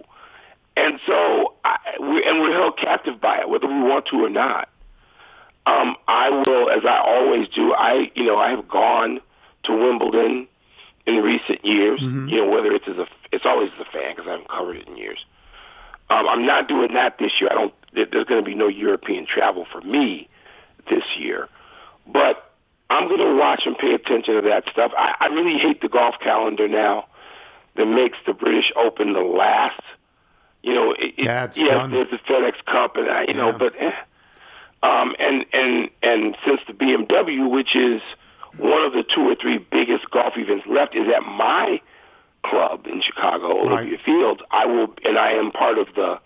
And 0.77 0.99
so, 1.07 1.55
I, 1.65 1.79
we, 2.01 2.25
and 2.25 2.41
we're 2.41 2.53
held 2.53 2.79
captive 2.79 3.21
by 3.21 3.41
it, 3.41 3.49
whether 3.49 3.67
we 3.67 3.81
want 3.83 4.07
to 4.07 4.25
or 4.25 4.31
not. 4.31 4.69
Um, 5.67 5.97
I 6.09 6.31
will, 6.31 6.71
as 6.71 6.85
I 6.85 6.99
always 6.99 7.49
do. 7.49 7.73
I, 7.73 8.11
you 8.15 8.25
know, 8.25 8.37
I 8.37 8.51
have 8.51 8.69
gone 8.69 9.21
to 9.65 9.73
Wimbledon 9.73 10.49
in 11.07 11.17
recent 11.17 11.65
years. 11.65 12.01
You 12.29 12.39
know, 12.39 12.49
whether 12.49 12.73
it's 12.73 12.89
as 12.89 12.97
a, 12.97 13.07
it's 13.31 13.45
always 13.45 13.71
as 13.79 13.87
a 13.87 13.91
fan 13.91 14.15
because 14.15 14.27
I 14.27 14.33
haven't 14.33 14.49
covered 14.49 14.77
it 14.77 14.89
in 14.89 14.97
years. 14.97 15.25
Um, 16.11 16.27
I'm 16.29 16.47
not 16.47 16.69
doing 16.69 16.95
that 16.95 17.19
this 17.19 17.33
year. 17.41 17.51
I 17.53 17.55
don't. 17.55 17.75
There's 17.93 18.25
going 18.25 18.43
to 18.43 18.49
be 18.49 18.55
no 18.55 18.69
European 18.69 19.27
travel 19.27 19.67
for 19.71 19.83
me 19.83 20.29
this 20.89 21.05
year, 21.19 21.49
but 22.07 22.53
I'm 22.91 23.09
going 23.09 23.21
to 23.21 23.35
watch 23.37 23.63
and 23.65 23.77
pay 23.77 23.95
attention 23.95 24.35
to 24.35 24.43
that 24.43 24.65
stuff. 24.71 24.93
I, 24.97 25.15
I 25.21 25.27
really 25.27 25.59
hate 25.59 25.81
the 25.81 25.89
golf 25.89 26.17
calendar 26.21 26.69
now 26.69 27.07
that 27.77 27.87
makes 27.87 28.19
the 28.27 28.35
British 28.35 28.71
Open 28.77 29.15
the 29.15 29.21
last. 29.21 29.81
You 30.63 30.75
know, 30.75 30.93
it, 30.93 31.15
Yeah, 31.17 31.45
it's 31.45 31.57
yes, 31.59 31.71
done. 31.71 31.91
there's 31.91 32.11
the 32.11 32.19
FedEx 32.19 32.65
Cup, 32.67 32.97
and 32.97 33.09
I, 33.09 33.25
you 33.29 33.35
know, 33.35 33.53
but 33.53 33.75
eh. 33.79 33.93
um, 34.83 35.15
and 35.19 35.47
and 35.53 35.91
and 36.03 36.37
since 36.47 36.61
the 36.67 36.73
BMW, 36.75 37.51
which 37.51 37.75
is 37.75 38.03
one 38.59 38.85
of 38.85 38.93
the 38.93 39.03
two 39.03 39.23
or 39.23 39.35
three 39.35 39.59
biggest 39.59 40.11
golf 40.11 40.35
events 40.37 40.67
left, 40.69 40.95
is 40.95 41.09
at 41.09 41.23
my 41.23 41.81
club 42.45 42.87
in 42.87 43.01
Chicago, 43.01 43.61
Olympia 43.61 43.99
Field, 44.05 44.43
I 44.51 44.67
will, 44.67 44.95
and 45.05 45.17
I 45.19 45.33
am 45.33 45.51
part 45.53 45.79
of 45.79 45.89
the, 45.95 46.21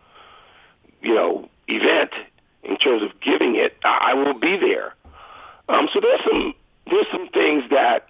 you 1.03 1.15
know, 1.15 1.49
event 1.69 2.11
in 2.69 2.77
terms 2.77 3.03
of 3.03 3.19
giving 3.21 3.57
it. 3.57 3.77
I 3.85 4.15
will 4.15 4.35
be 4.35 4.57
there. 4.57 4.95
Um, 5.69 5.89
so 5.93 6.01
there's 6.01 6.21
some 6.25 6.55
there's 6.87 7.07
some 7.11 7.29
things 7.29 7.65
that 7.71 8.09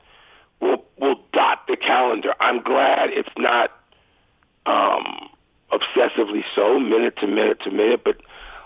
will 0.60 0.84
will 0.98 1.20
dot 1.32 1.66
the 1.68 1.76
calendar. 1.76 2.34
I'm 2.40 2.62
glad 2.62 3.10
it's 3.10 3.28
not 3.36 3.70
um, 4.66 5.28
obsessively 5.72 6.44
so, 6.54 6.78
minute 6.78 7.16
to 7.18 7.26
minute 7.26 7.60
to 7.62 7.70
minute. 7.70 8.02
But 8.04 8.20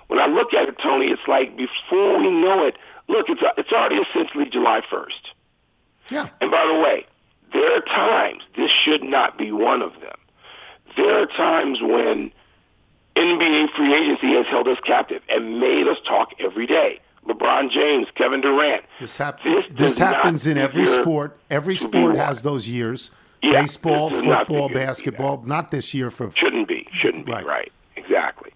when 0.08 0.18
I 0.18 0.26
look 0.26 0.54
at 0.54 0.68
it, 0.68 0.76
Tony, 0.82 1.06
it's 1.06 1.22
like 1.28 1.56
before 1.56 2.18
we 2.18 2.30
know 2.30 2.64
it, 2.66 2.76
look, 3.08 3.26
it's 3.28 3.42
it's 3.56 3.72
already 3.72 3.96
essentially 3.96 4.48
July 4.50 4.80
1st. 4.90 5.32
Yeah. 6.10 6.28
And 6.40 6.50
by 6.50 6.66
the 6.66 6.80
way, 6.80 7.06
there 7.52 7.76
are 7.76 7.80
times 7.82 8.42
this 8.56 8.70
should 8.84 9.02
not 9.02 9.38
be 9.38 9.52
one 9.52 9.82
of 9.82 9.92
them. 10.00 10.16
There 10.96 11.22
are 11.22 11.26
times 11.26 11.80
when 11.80 12.32
NBA 13.16 13.72
free 13.76 13.94
agency 13.94 14.28
has 14.34 14.46
held 14.46 14.68
us 14.68 14.78
captive 14.84 15.22
and 15.28 15.60
made 15.60 15.86
us 15.88 15.98
talk 16.06 16.32
every 16.38 16.66
day. 16.66 17.00
LeBron 17.26 17.70
James, 17.70 18.08
Kevin 18.14 18.40
Durant. 18.40 18.84
This, 19.00 19.16
hap- 19.16 19.42
This 19.42 19.66
this, 19.70 19.98
happens 19.98 20.46
in 20.46 20.56
every 20.56 20.86
sport. 20.86 21.38
Every 21.50 21.76
sport 21.76 22.16
has 22.16 22.42
those 22.42 22.68
years. 22.68 23.10
Yeah, 23.42 23.62
Baseball, 23.62 24.10
not 24.10 24.46
football, 24.46 24.68
be 24.68 24.74
basketball. 24.74 25.42
Not 25.46 25.70
this 25.70 25.94
year 25.94 26.10
for. 26.10 26.30
Shouldn't 26.32 26.68
be. 26.68 26.86
Shouldn't 26.92 27.26
be. 27.26 27.32
Right. 27.32 27.46
Right. 27.46 27.72
Exactly. 27.96 28.52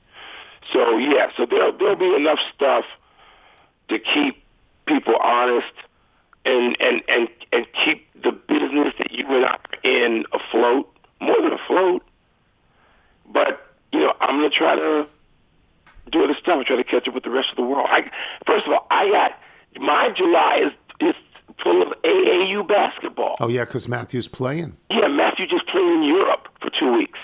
So 0.72 0.98
yeah. 0.98 1.30
So 1.36 1.46
there'll 1.46 1.76
there'll 1.76 1.96
be 1.96 2.14
enough 2.14 2.38
stuff 2.54 2.84
to 3.88 3.98
keep 3.98 4.42
people 4.86 5.16
honest 5.16 5.72
and 6.44 6.76
and 6.80 7.02
and 7.08 7.28
and 7.52 7.66
keep 7.84 8.06
the 8.22 8.32
business 8.32 8.92
that 8.98 9.12
you 9.12 9.26
and 9.28 9.44
I 9.46 9.52
are 9.52 9.58
in 9.84 10.24
afloat, 10.32 10.94
more 11.20 11.40
than 11.40 11.52
afloat. 11.52 12.02
But 13.32 13.73
you 13.94 14.00
know, 14.00 14.12
I'm 14.20 14.37
gonna 14.38 14.50
try 14.50 14.74
to 14.74 15.07
do 16.11 16.24
other 16.24 16.35
stuff. 16.35 16.59
I 16.61 16.64
try 16.64 16.76
to 16.76 16.85
catch 16.85 17.07
up 17.09 17.14
with 17.14 17.22
the 17.24 17.30
rest 17.30 17.50
of 17.50 17.57
the 17.57 17.62
world. 17.62 17.87
I 17.90 18.11
first 18.46 18.66
of 18.66 18.72
all, 18.72 18.87
I 18.90 19.09
got 19.11 19.33
my 19.80 20.11
July 20.14 20.62
is 20.66 20.72
is 21.09 21.14
full 21.62 21.80
of 21.83 21.88
AAU 22.02 22.66
basketball. 22.66 23.37
Oh 23.40 23.48
yeah, 23.48 23.64
because 23.64 23.87
Matthew's 23.88 24.26
playing 24.28 24.76
Yeah, 24.90 25.07
Matthew 25.09 25.46
just 25.46 25.66
played 25.68 25.87
in 25.87 26.02
Europe 26.02 26.48
for 26.61 26.70
two 26.70 26.92
weeks. 26.92 27.18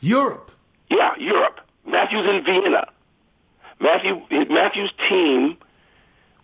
Europe. 0.00 0.52
Yeah, 0.88 1.12
Europe. 1.18 1.60
Matthew's 1.86 2.26
in 2.28 2.44
Vienna. 2.44 2.86
Matthew 3.80 4.20
Matthew's 4.48 4.92
team, 5.08 5.56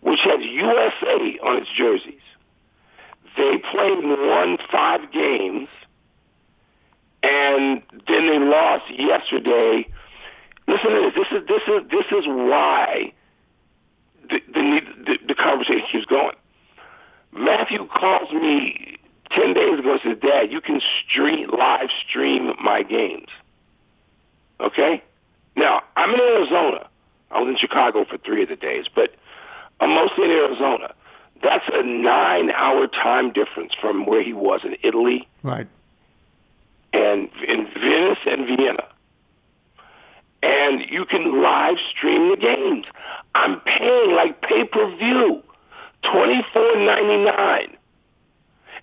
which 0.00 0.20
has 0.24 0.40
USA 0.44 1.38
on 1.42 1.56
its 1.59 1.68
jerseys, 1.76 2.20
they 3.37 3.59
played 3.59 3.98
and 3.98 4.09
won 4.28 4.59
five 4.72 5.12
games, 5.12 5.68
and 7.26 7.82
then 8.06 8.26
they 8.28 8.38
lost 8.38 8.84
yesterday. 8.90 9.86
Listen 10.68 10.90
to 10.90 11.10
this. 11.10 11.14
This 11.14 11.40
is 11.40 11.48
this 11.48 11.62
is 11.68 11.90
this 11.90 12.06
is 12.18 12.26
why 12.26 13.12
the 14.28 14.40
the, 14.52 14.80
the, 15.06 15.18
the 15.28 15.34
conversation 15.34 15.86
keeps 15.90 16.06
going. 16.06 16.36
Matthew 17.32 17.86
calls 17.86 18.32
me 18.32 18.98
ten 19.30 19.54
days 19.54 19.78
ago 19.78 19.92
and 19.92 20.00
says, 20.02 20.18
"Dad, 20.20 20.52
you 20.52 20.60
can 20.60 20.80
stream 21.08 21.50
live 21.50 21.88
stream 22.08 22.52
my 22.62 22.82
games." 22.82 23.28
Okay? 24.60 25.02
Now, 25.54 25.82
I'm 25.96 26.14
in 26.14 26.20
Arizona. 26.20 26.88
I 27.30 27.40
was 27.40 27.48
in 27.48 27.56
Chicago 27.58 28.04
for 28.08 28.16
three 28.18 28.42
of 28.42 28.48
the 28.48 28.56
days, 28.56 28.86
but 28.94 29.14
I'm 29.80 29.90
mostly 29.90 30.24
in 30.24 30.30
Arizona. 30.30 30.94
That's 31.42 31.64
a 31.72 31.82
nine 31.82 32.50
hour 32.50 32.86
time 32.86 33.32
difference 33.32 33.72
from 33.78 34.06
where 34.06 34.22
he 34.22 34.32
was 34.32 34.60
in 34.64 34.76
Italy 34.82 35.28
Right. 35.46 35.68
And 36.96 37.28
in 37.46 37.66
Venice 37.74 38.18
and 38.26 38.46
Vienna. 38.46 38.87
and 40.42 40.82
you 40.90 41.04
can 41.04 41.42
live 41.42 41.76
stream 41.90 42.30
the 42.30 42.37
games. 42.37 42.87
I'm 43.35 43.61
paying 43.61 44.14
like 44.14 44.40
pay 44.42 44.64
per 44.64 44.96
view, 44.96 45.42
twenty 46.02 46.44
four 46.52 46.76
ninety 46.76 47.24
nine. 47.24 47.76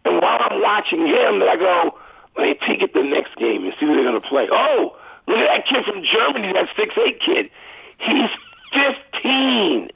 And 0.06 0.22
while 0.22 0.40
I'm 0.42 0.62
watching 0.62 1.08
him, 1.08 1.42
I 1.44 1.56
go, 1.58 1.98
let 2.38 2.44
me 2.44 2.54
peek 2.56 2.82
at 2.84 2.94
the 2.94 3.04
next 3.04 3.36
game 3.38 3.64
and 3.64 3.74
see 3.80 3.86
who 3.86 3.96
they're 3.96 4.04
going 4.04 4.22
to 4.22 4.28
play. 4.28 4.48
Oh, 4.52 4.98
look 5.28 5.38
at 5.38 5.48
that 5.48 5.68
kid 5.68 5.86
from 5.86 6.04
Germany, 6.04 6.52
that 6.54 6.68
six 6.76 6.94
eight 6.98 7.20
kid. 7.22 7.50
He's 8.00 8.30
fifteen. 8.74 9.90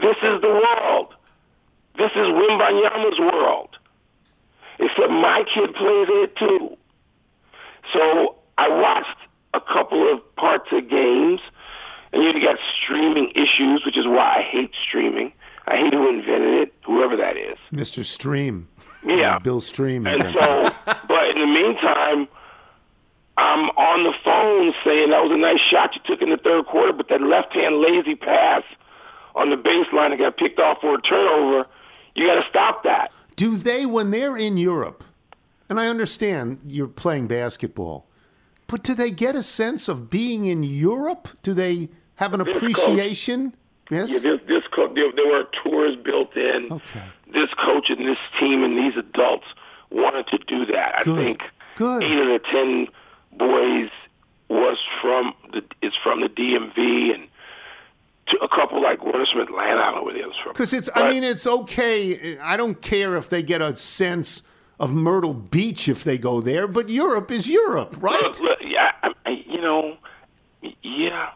This 0.00 0.16
is 0.22 0.40
the 0.40 0.48
world. 0.48 1.14
This 1.98 2.12
is 2.12 2.28
Wembanyama's 2.28 3.18
world. 3.18 3.76
Except 4.82 5.10
my 5.10 5.44
kid 5.54 5.74
plays 5.74 6.08
it 6.10 6.36
too. 6.36 6.76
So 7.92 8.36
I 8.58 8.68
watched 8.68 9.16
a 9.54 9.60
couple 9.60 10.12
of 10.12 10.36
parts 10.36 10.68
of 10.72 10.88
games, 10.88 11.40
and 12.12 12.22
you 12.22 12.42
got 12.42 12.58
streaming 12.82 13.30
issues, 13.34 13.84
which 13.86 13.96
is 13.96 14.06
why 14.06 14.38
I 14.38 14.42
hate 14.42 14.72
streaming. 14.86 15.32
I 15.68 15.76
hate 15.76 15.94
who 15.94 16.08
invented 16.08 16.62
it, 16.62 16.74
whoever 16.84 17.16
that 17.16 17.36
is. 17.36 17.56
Mr. 17.72 18.04
Stream. 18.04 18.68
Yeah. 19.04 19.38
Bill 19.42 19.60
Stream. 19.60 20.06
And 20.06 20.22
so, 20.34 20.70
but 21.06 21.28
in 21.28 21.40
the 21.40 21.46
meantime, 21.46 22.26
I'm 23.36 23.70
on 23.70 24.02
the 24.02 24.12
phone 24.24 24.74
saying 24.84 25.10
that 25.10 25.22
was 25.22 25.30
a 25.30 25.36
nice 25.36 25.60
shot 25.60 25.94
you 25.94 26.00
took 26.04 26.22
in 26.22 26.30
the 26.30 26.36
third 26.38 26.66
quarter, 26.66 26.92
but 26.92 27.08
that 27.08 27.22
left 27.22 27.52
hand 27.52 27.76
lazy 27.76 28.16
pass 28.16 28.62
on 29.34 29.50
the 29.50 29.56
baseline 29.56 30.10
that 30.10 30.18
got 30.18 30.36
picked 30.36 30.58
off 30.58 30.80
for 30.80 30.96
a 30.96 31.02
turnover, 31.02 31.66
you 32.14 32.26
got 32.26 32.42
to 32.42 32.48
stop 32.48 32.82
that. 32.84 33.10
Do 33.36 33.56
they, 33.56 33.86
when 33.86 34.10
they're 34.10 34.36
in 34.36 34.56
Europe, 34.56 35.04
and 35.68 35.80
I 35.80 35.88
understand 35.88 36.60
you're 36.66 36.86
playing 36.88 37.26
basketball, 37.28 38.06
but 38.66 38.82
do 38.82 38.94
they 38.94 39.10
get 39.10 39.34
a 39.36 39.42
sense 39.42 39.88
of 39.88 40.10
being 40.10 40.44
in 40.46 40.62
Europe? 40.62 41.28
Do 41.42 41.54
they 41.54 41.88
have 42.16 42.34
an 42.34 42.40
This 42.44 42.48
coach- 42.48 42.56
appreciation? 42.56 43.54
Yes. 43.90 44.12
Yeah, 44.12 44.30
this 44.30 44.40
this 44.46 44.66
coach, 44.68 44.94
there, 44.94 45.12
there 45.14 45.26
were 45.26 45.44
tours 45.62 45.96
built 45.96 46.34
in. 46.36 46.68
Okay. 46.72 47.02
This 47.32 47.50
coach 47.54 47.90
and 47.90 48.06
this 48.06 48.18
team 48.38 48.62
and 48.64 48.78
these 48.78 48.96
adults 48.96 49.46
wanted 49.90 50.26
to 50.28 50.38
do 50.38 50.64
that. 50.66 50.94
I 51.00 51.02
Good. 51.02 51.16
think 51.16 51.42
Good. 51.76 52.02
eight 52.04 52.18
of 52.18 52.26
the 52.28 52.38
ten 52.50 52.86
boys 53.36 53.90
was 54.48 54.78
from 55.00 55.34
the 55.52 55.62
is 55.82 55.92
from 56.02 56.20
the 56.22 56.28
DMV 56.28 57.12
and 57.14 57.28
a 58.40 58.48
couple 58.48 58.82
like 58.82 59.00
from 59.00 59.40
Atlanta. 59.40 59.80
I 59.80 59.84
don't 59.86 59.96
know 59.96 60.02
where 60.04 60.14
the 60.14 60.22
others 60.22 60.36
from. 60.42 60.52
Because 60.52 60.72
it's, 60.72 60.88
I 60.94 61.10
mean, 61.10 61.24
it's 61.24 61.46
okay. 61.46 62.38
I 62.38 62.56
don't 62.56 62.80
care 62.80 63.16
if 63.16 63.28
they 63.28 63.42
get 63.42 63.62
a 63.62 63.74
sense 63.76 64.42
of 64.78 64.90
Myrtle 64.90 65.34
Beach 65.34 65.88
if 65.88 66.04
they 66.04 66.18
go 66.18 66.40
there, 66.40 66.66
but 66.66 66.88
Europe 66.88 67.30
is 67.30 67.46
Europe, 67.46 67.96
right? 68.00 68.20
Look, 68.22 68.40
look, 68.40 68.58
yeah, 68.62 68.92
I, 69.02 69.12
I, 69.26 69.30
you 69.46 69.60
know, 69.60 69.96
yeah. 70.82 71.30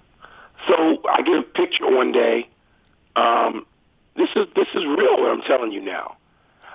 So 0.67 1.01
I 1.09 1.23
get 1.23 1.39
a 1.39 1.43
picture 1.43 1.89
one 1.89 2.13
day. 2.13 2.49
Um, 3.15 3.65
this 4.17 4.29
is 4.35 4.47
this 4.57 4.69
is 4.75 4.85
real. 4.85 5.21
What 5.21 5.31
I'm 5.31 5.43
telling 5.43 5.73
you 5.73 5.81
now. 5.81 6.17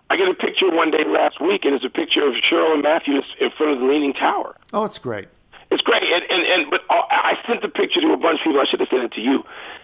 I 0.09 0.17
get 0.17 0.27
a 0.27 0.33
picture 0.33 0.69
one 0.69 0.91
day 0.91 1.05
last 1.05 1.39
week, 1.39 1.63
and 1.63 1.73
it's 1.73 1.85
a 1.85 1.89
picture 1.89 2.27
of 2.27 2.35
Cheryl 2.35 2.73
and 2.73 2.83
Matthews 2.83 3.23
in 3.39 3.49
front 3.51 3.73
of 3.73 3.79
the 3.79 3.85
Leaning 3.85 4.13
Tower. 4.13 4.57
Oh, 4.73 4.83
it's 4.83 4.97
great. 4.97 5.29
It's 5.71 5.81
great, 5.83 6.03
and 6.03 6.23
and, 6.29 6.43
and 6.43 6.69
but 6.69 6.81
uh, 6.89 7.01
I 7.09 7.37
sent 7.47 7.61
the 7.61 7.69
picture 7.69 8.01
to 8.01 8.13
a 8.13 8.17
bunch 8.17 8.39
of 8.39 8.43
people. 8.43 8.59
I 8.59 8.65
should 8.65 8.79
have 8.79 8.89
sent 8.89 9.03
it 9.03 9.13
to 9.13 9.21
you 9.21 9.43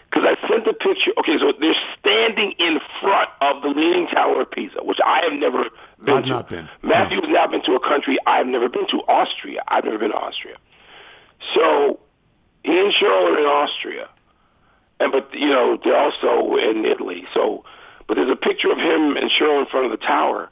because 0.09 0.23
I 0.25 0.47
sent 0.47 0.65
the 0.65 0.73
picture. 0.73 1.11
Okay, 1.19 1.37
so 1.37 1.51
they're 1.59 1.75
standing 1.99 2.53
in 2.59 2.79
front 3.01 3.29
of 3.41 3.61
the 3.61 3.69
Leaning 3.69 4.07
Tower 4.07 4.41
of 4.41 4.51
Pisa, 4.51 4.83
which 4.83 4.99
I 5.05 5.21
have 5.23 5.33
never 5.33 5.65
been 6.03 6.15
I've 6.15 6.23
to. 6.23 6.29
not 6.29 6.49
been. 6.49 6.69
Matthew's 6.81 7.25
not 7.27 7.51
been 7.51 7.63
to 7.63 7.73
a 7.73 7.79
country 7.79 8.17
I've 8.25 8.47
never 8.47 8.69
been 8.69 8.87
to, 8.87 8.97
Austria. 9.07 9.63
I've 9.67 9.83
never 9.83 9.97
been 9.97 10.11
to 10.11 10.17
Austria. 10.17 10.55
So 11.53 11.99
he 12.63 12.77
and 12.77 12.93
Cheryl 12.93 13.31
are 13.31 13.39
in 13.39 13.45
Austria, 13.45 14.09
and 14.99 15.11
but 15.11 15.33
you 15.33 15.47
know 15.47 15.77
they're 15.83 15.97
also 15.97 16.55
in 16.55 16.85
Italy. 16.85 17.25
So, 17.33 17.63
but 18.07 18.15
there's 18.15 18.31
a 18.31 18.35
picture 18.35 18.71
of 18.71 18.77
him 18.77 19.17
and 19.17 19.29
Cheryl 19.29 19.59
in 19.59 19.67
front 19.67 19.85
of 19.85 19.91
the 19.91 20.05
tower, 20.05 20.49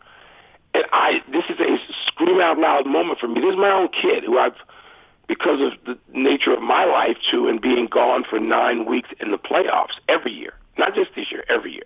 and 0.74 0.84
I 0.92 1.22
this 1.32 1.46
is 1.50 1.60
a 1.60 1.78
scream 2.08 2.42
out 2.42 2.60
loud 2.60 2.86
moment 2.86 3.20
for 3.20 3.28
me. 3.28 3.42
This 3.42 3.52
is 3.52 3.58
my 3.58 3.72
own 3.72 3.88
kid 3.90 4.24
who 4.24 4.38
I've 4.38 4.56
because 5.28 5.60
of 5.62 5.72
the 5.86 5.98
nature 6.18 6.54
of 6.54 6.62
my 6.62 6.86
life 6.86 7.18
too, 7.32 7.48
and 7.48 7.62
being 7.62 7.88
gone 7.88 8.24
for 8.30 8.40
nine 8.40 8.86
weeks 8.86 9.10
in 9.20 9.32
the 9.32 9.38
playoffs 9.38 9.94
every 10.08 10.32
year, 10.32 10.54
not 10.78 10.94
just 10.96 11.12
this 11.16 11.32
year, 11.32 11.44
every 11.50 11.74
year. 11.74 11.84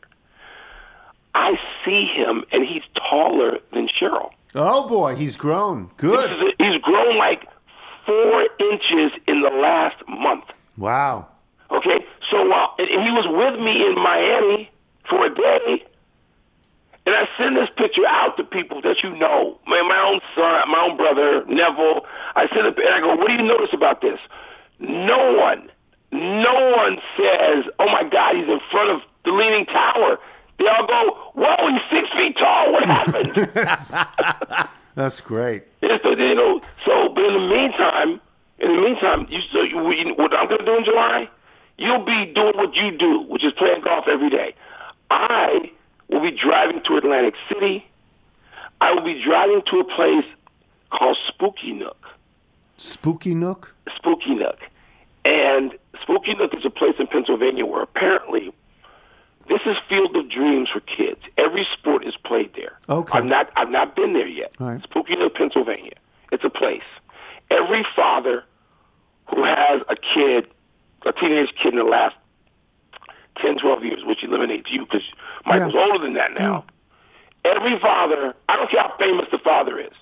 I 1.36 1.60
see 1.86 2.06
him, 2.06 2.44
and 2.52 2.66
he's 2.66 2.84
taller 2.96 3.60
than 3.74 3.88
Cheryl. 3.88 4.32
Oh 4.56 4.88
boy, 4.90 5.16
he's 5.16 5.36
grown. 5.36 5.92
Good. 5.98 6.32
a- 6.32 6.64
he's 6.64 6.82
grown 6.82 7.18
like 7.18 7.48
four 8.06 8.48
inches 8.60 9.12
in 9.28 9.42
the 9.42 9.50
last 9.50 9.98
month. 10.08 10.46
Wow. 10.78 11.28
Okay, 11.72 12.04
so 12.32 12.48
while 12.48 12.74
and 12.80 12.90
and 12.90 13.04
he 13.04 13.12
was 13.12 13.28
with 13.28 13.60
me 13.64 13.86
in 13.86 13.94
Miami 13.96 14.72
for 15.08 15.26
a 15.26 15.34
day, 15.34 15.86
and 17.10 17.18
I 17.18 17.28
send 17.40 17.58
this 17.58 17.70
picture 17.76 18.06
out 18.06 18.38
to 18.38 18.44
people 18.44 18.82
that 18.84 19.02
you 19.02 19.10
know, 19.18 19.58
my, 19.66 19.82
my 19.82 20.00
own 20.00 20.22
son, 20.36 20.70
my 20.70 20.88
own 20.88 20.96
brother, 20.96 21.44
Neville. 21.48 22.06
I 22.36 22.48
send 22.54 22.68
it, 22.68 22.78
and 22.78 22.94
I 22.94 23.00
go, 23.00 23.16
"What 23.16 23.28
do 23.28 23.34
you 23.34 23.42
notice 23.42 23.74
about 23.74 24.02
this?" 24.02 24.20
No 24.78 25.34
one, 25.34 25.72
no 26.12 26.76
one 26.78 27.00
says, 27.18 27.66
"Oh 27.80 27.88
my 27.88 28.04
God, 28.04 28.36
he's 28.36 28.48
in 28.48 28.60
front 28.70 28.92
of 28.92 29.02
the 29.26 29.32
Leaning 29.32 29.66
Tower." 29.66 30.20
They 30.60 30.68
all 30.68 30.86
go, 30.86 31.32
"Whoa, 31.34 31.72
he's 31.72 31.82
six 31.90 32.10
feet 32.12 32.38
tall. 32.38 32.74
What 32.74 32.86
happened?" 32.86 34.70
That's 34.96 35.20
great. 35.20 35.64
It's 35.82 36.04
the, 36.04 36.12
you 36.12 36.36
know, 36.36 36.62
so, 36.86 37.10
but 37.10 37.26
in 37.26 37.34
the 37.34 37.48
meantime, 37.48 38.22
in 38.60 38.76
the 38.76 38.82
meantime, 38.84 39.26
you, 39.32 39.42
so 39.52 39.64
you, 39.64 39.78
what 40.16 40.32
I'm 40.36 40.48
going 40.48 40.60
to 40.60 40.66
do 40.66 40.78
in 40.78 40.86
July, 40.86 41.28
you'll 41.80 42.06
be 42.06 42.26
doing 42.36 42.56
what 42.56 42.76
you 42.76 42.96
do, 42.96 43.22
which 43.22 43.44
is 43.44 43.54
playing 43.54 43.82
golf 43.82 44.06
every 44.08 44.30
day. 44.30 44.54
I 45.10 45.72
will 46.10 46.22
be 46.22 46.32
driving 46.32 46.82
to 46.84 46.98
Atlantic 46.98 47.36
City. 47.48 47.86
I 48.82 48.92
will 48.94 49.04
be 49.04 49.22
driving 49.24 49.62
to 49.68 49.80
a 49.80 49.84
place 49.84 50.26
called 50.92 51.18
Spooky 51.28 51.72
Nook. 51.74 52.08
Spooky 52.78 53.36
Nook. 53.36 53.74
Spooky 53.96 54.36
Nook. 54.36 54.60
And 55.26 55.78
Spooky 56.02 56.34
Nook 56.34 56.54
is 56.56 56.66
a 56.66 56.70
place 56.70 56.96
in 57.00 57.08
Pennsylvania 57.08 57.66
where 57.66 57.84
apparently 57.84 58.52
this 59.48 59.62
is 59.66 59.78
Field 59.88 60.16
of 60.16 60.30
Dreams 60.30 60.70
for 60.70 60.80
kids. 60.80 61.20
Every 61.38 61.66
sport 61.66 62.06
is 62.06 62.16
played 62.16 62.54
there. 62.56 62.80
Okay. 62.88 63.18
I've 63.18 63.26
not 63.26 63.52
I've 63.56 63.70
not 63.70 63.96
been 63.96 64.14
there 64.14 64.28
yet. 64.28 64.54
All 64.60 64.68
right. 64.68 64.84
Spooky 64.84 65.16
Nook, 65.16 65.36
Pennsylvania. 65.36 65.94
It's 66.32 66.44
a 66.44 66.50
place. 66.50 66.84
Every 67.50 67.86
father 67.96 68.44
who 69.28 69.44
has 69.44 69.82
a 69.90 69.96
kid, 69.96 70.48
a 71.06 71.12
teenage 71.12 71.54
kid 71.62 71.74
in 71.74 71.80
the 71.80 71.84
last 71.84 72.16
10, 73.42 73.58
12 73.58 73.84
years, 73.84 74.00
which 74.06 74.24
eliminates 74.24 74.70
you 74.72 74.86
because 74.86 75.04
Michael's 75.46 75.74
Yeah. 75.74 75.82
older 75.86 76.00
than 76.00 76.14
that 76.14 76.38
now. 76.38 76.64
Every 77.46 77.80
father, 77.80 78.36
I 78.50 78.56
don't 78.58 78.70
care 78.70 78.82
how 78.82 78.94
famous 79.00 79.28
the 79.32 79.38
father 79.40 79.80
is. 79.80 79.94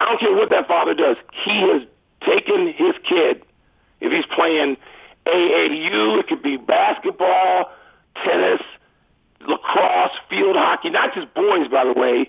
I 0.00 0.06
don't 0.06 0.18
care 0.18 0.34
what 0.34 0.50
that 0.50 0.66
father 0.66 0.94
does. 0.94 1.16
He 1.32 1.60
has 1.68 1.82
taken 2.26 2.68
his 2.72 2.94
kid, 3.04 3.42
if 4.00 4.10
he's 4.12 4.26
playing 4.26 4.76
AAU, 5.26 6.18
it 6.18 6.26
could 6.28 6.42
be 6.42 6.56
basketball, 6.56 7.70
tennis, 8.24 8.60
lacrosse, 9.46 10.12
field 10.28 10.56
hockey, 10.56 10.90
not 10.90 11.14
just 11.14 11.32
boys, 11.34 11.68
by 11.68 11.84
the 11.84 11.92
way, 11.92 12.28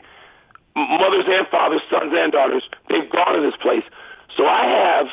mothers 0.76 1.26
and 1.28 1.48
fathers, 1.48 1.82
sons 1.90 2.14
and 2.16 2.32
daughters. 2.32 2.64
They've 2.90 3.10
gone 3.10 3.36
to 3.36 3.42
this 3.42 3.56
place. 3.62 3.84
So 4.36 4.46
I 4.46 4.66
have, 4.66 5.08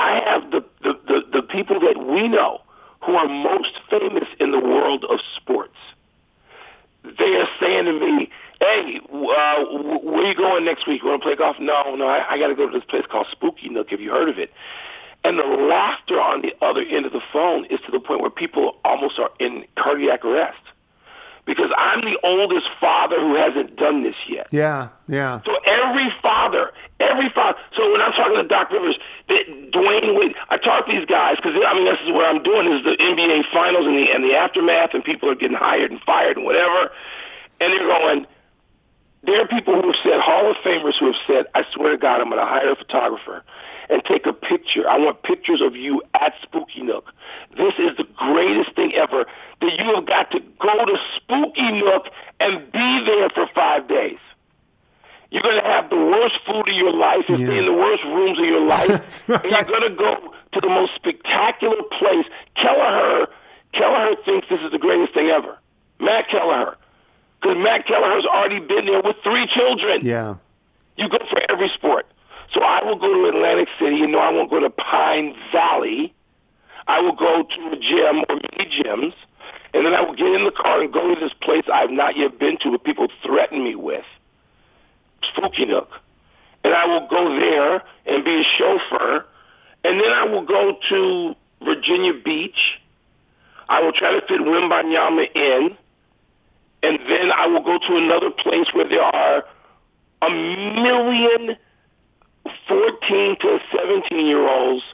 I 0.00 0.20
have 0.20 0.50
the, 0.50 0.64
the, 0.82 0.98
the, 1.06 1.22
the 1.34 1.42
people 1.42 1.78
that 1.80 2.04
we 2.04 2.28
know 2.28 2.60
who 3.04 3.14
are 3.14 3.28
most 3.28 3.80
famous 3.90 4.28
in 4.40 4.50
the 4.50 4.60
world 4.60 5.04
of 5.08 5.20
sports 5.36 5.76
they 7.18 7.36
are 7.36 7.48
saying 7.60 7.84
to 7.84 7.92
me, 7.92 8.30
"Hey, 8.60 9.00
uh, 9.12 9.64
wh- 9.64 10.04
where 10.04 10.26
you 10.26 10.34
going 10.34 10.64
next 10.64 10.86
week? 10.86 11.02
You 11.02 11.08
want 11.10 11.22
to 11.22 11.26
play 11.26 11.36
golf?" 11.36 11.56
No, 11.60 11.94
no, 11.94 12.06
I, 12.06 12.32
I 12.32 12.38
got 12.38 12.48
to 12.48 12.54
go 12.54 12.66
to 12.66 12.72
this 12.72 12.84
place 12.88 13.04
called 13.10 13.26
Spooky 13.30 13.68
Nook. 13.68 13.90
Have 13.90 14.00
you 14.00 14.10
heard 14.10 14.28
of 14.28 14.38
it? 14.38 14.50
And 15.22 15.38
the 15.38 15.44
laughter 15.44 16.20
on 16.20 16.42
the 16.42 16.54
other 16.62 16.82
end 16.82 17.06
of 17.06 17.12
the 17.12 17.22
phone 17.32 17.64
is 17.66 17.80
to 17.86 17.92
the 17.92 18.00
point 18.00 18.20
where 18.20 18.30
people 18.30 18.76
almost 18.84 19.18
are 19.18 19.30
in 19.38 19.64
cardiac 19.76 20.24
arrest 20.24 20.60
because 21.46 21.70
I'm 21.76 22.00
the 22.00 22.18
oldest 22.22 22.66
father 22.80 23.20
who 23.20 23.34
hasn't 23.34 23.76
done 23.76 24.02
this 24.02 24.16
yet. 24.28 24.48
Yeah, 24.50 24.88
yeah. 25.08 25.40
So 25.44 25.56
every 25.66 26.12
father, 26.22 26.72
every 27.00 27.30
father. 27.30 27.58
So 27.76 27.92
when 27.92 28.00
I'm 28.00 28.12
talking 28.12 28.36
to 28.36 28.44
Doc 28.44 28.70
Rivers, 28.70 28.96
Dwyane 29.28 30.18
Wade, 30.18 30.34
I 30.48 30.56
talk 30.56 30.86
to 30.86 30.92
these 30.92 31.06
guys 31.06 31.36
because 31.36 31.54
I 31.66 31.74
mean 31.74 31.84
this 31.84 31.98
is 32.04 32.10
what 32.12 32.24
I'm 32.24 32.42
doing 32.42 32.72
is 32.72 32.84
the 32.84 32.96
NBA 32.96 33.50
Finals 33.52 33.86
and 33.86 33.96
the 33.96 34.10
and 34.10 34.24
the 34.24 34.34
aftermath, 34.34 34.94
and 34.94 35.04
people 35.04 35.30
are 35.30 35.34
getting 35.34 35.56
hired 35.56 35.90
and 35.90 36.00
fired 36.00 36.36
and 36.36 36.46
whatever, 36.46 36.90
and 37.60 37.72
they're 37.72 37.86
going. 37.86 38.26
There 39.24 39.40
are 39.40 39.48
people 39.48 39.80
who 39.80 39.86
have 39.86 39.96
said 40.02 40.20
Hall 40.20 40.50
of 40.50 40.56
Famers 40.58 40.98
who 41.00 41.06
have 41.06 41.20
said, 41.26 41.46
"I 41.54 41.64
swear 41.72 41.92
to 41.92 41.98
God, 41.98 42.20
I'm 42.20 42.28
going 42.28 42.40
to 42.40 42.46
hire 42.46 42.72
a 42.72 42.76
photographer 42.76 43.42
and 43.90 44.04
take 44.04 44.26
a 44.26 44.32
picture. 44.32 44.88
I 44.88 44.98
want 44.98 45.22
pictures 45.22 45.60
of 45.60 45.76
you 45.76 46.02
at 46.14 46.34
Spooky 46.42 46.82
Nook. 46.82 47.12
This 47.56 47.74
is 47.78 47.96
the 47.96 48.04
greatest 48.16 48.74
thing 48.76 48.92
ever. 48.94 49.26
That 49.60 49.78
you 49.78 49.94
have 49.94 50.06
got 50.06 50.30
to 50.32 50.40
go 50.58 50.84
to 50.84 50.96
Spooky 51.16 51.72
Nook 51.72 52.08
and 52.40 52.70
be 52.72 53.04
there 53.06 53.28
for 53.30 53.46
five 53.54 53.88
days." 53.88 54.18
You're 55.30 55.42
going 55.42 55.60
to 55.60 55.66
have 55.68 55.90
the 55.90 55.96
worst 55.96 56.36
food 56.46 56.68
of 56.68 56.74
your 56.76 56.92
life 56.92 57.24
and 57.28 57.40
Yeah. 57.40 57.46
stay 57.46 57.58
in 57.58 57.64
the 57.66 57.72
worst 57.72 58.04
rooms 58.04 58.38
of 58.38 58.44
your 58.44 58.60
life. 58.66 59.28
Right. 59.28 59.42
And 59.42 59.50
you're 59.52 59.64
going 59.64 59.82
to 59.90 59.96
go 59.96 60.32
to 60.52 60.60
the 60.60 60.68
most 60.68 60.94
spectacular 60.94 61.82
place. 61.98 62.24
Kelleher, 62.54 63.26
Kelleher 63.72 64.14
thinks 64.24 64.46
this 64.48 64.60
is 64.60 64.70
the 64.70 64.78
greatest 64.78 65.12
thing 65.12 65.30
ever. 65.30 65.58
Matt 65.98 66.28
Kelleher. 66.28 66.76
Because 67.40 67.56
Matt 67.58 67.84
Kelleher's 67.84 68.24
already 68.26 68.60
been 68.60 68.86
there 68.86 69.02
with 69.02 69.16
three 69.24 69.48
children. 69.48 70.00
Yeah. 70.04 70.36
You 70.96 71.08
go 71.08 71.18
for 71.28 71.40
every 71.50 71.68
sport. 71.70 72.06
So 72.54 72.62
I 72.62 72.84
will 72.84 72.96
go 72.96 73.12
to 73.12 73.36
Atlantic 73.36 73.68
City. 73.80 73.96
You 73.96 74.06
know, 74.06 74.20
I 74.20 74.30
won't 74.30 74.48
go 74.48 74.60
to 74.60 74.70
Pine 74.70 75.34
Valley. 75.52 76.14
I 76.86 77.00
will 77.00 77.16
go 77.16 77.42
to 77.42 77.72
a 77.72 77.76
gym 77.76 78.24
or 78.28 78.36
many 78.36 78.70
gyms, 78.70 79.14
and 79.72 79.84
then 79.84 79.94
I 79.94 80.02
will 80.02 80.14
get 80.14 80.28
in 80.28 80.44
the 80.44 80.52
car 80.52 80.80
and 80.80 80.92
go 80.92 81.14
to 81.14 81.20
this 81.20 81.32
place 81.40 81.64
I've 81.72 81.90
not 81.90 82.16
yet 82.16 82.38
been 82.38 82.58
to, 82.58 82.70
but 82.70 82.84
people 82.84 83.08
threaten 83.22 83.64
me 83.64 83.74
with, 83.74 84.04
Spooky 85.22 85.64
Nook. 85.64 85.88
And 86.62 86.74
I 86.74 86.86
will 86.86 87.08
go 87.08 87.28
there 87.40 87.82
and 88.06 88.24
be 88.24 88.40
a 88.40 88.44
chauffeur, 88.58 89.24
and 89.82 90.00
then 90.00 90.12
I 90.12 90.24
will 90.24 90.44
go 90.44 90.76
to 90.90 91.34
Virginia 91.64 92.12
Beach. 92.12 92.78
I 93.68 93.82
will 93.82 93.92
try 93.92 94.12
to 94.12 94.20
fit 94.26 94.40
Wembanyama 94.40 95.34
in, 95.34 95.76
and 96.82 96.98
then 97.08 97.32
I 97.32 97.46
will 97.46 97.62
go 97.62 97.78
to 97.78 97.96
another 97.96 98.30
place 98.30 98.66
where 98.74 98.88
there 98.88 99.02
are 99.02 99.44
a 100.20 100.30
million 100.30 101.56
14 102.68 103.36
to 103.40 103.58
17 103.76 104.26
year 104.26 104.48
olds 104.48 104.84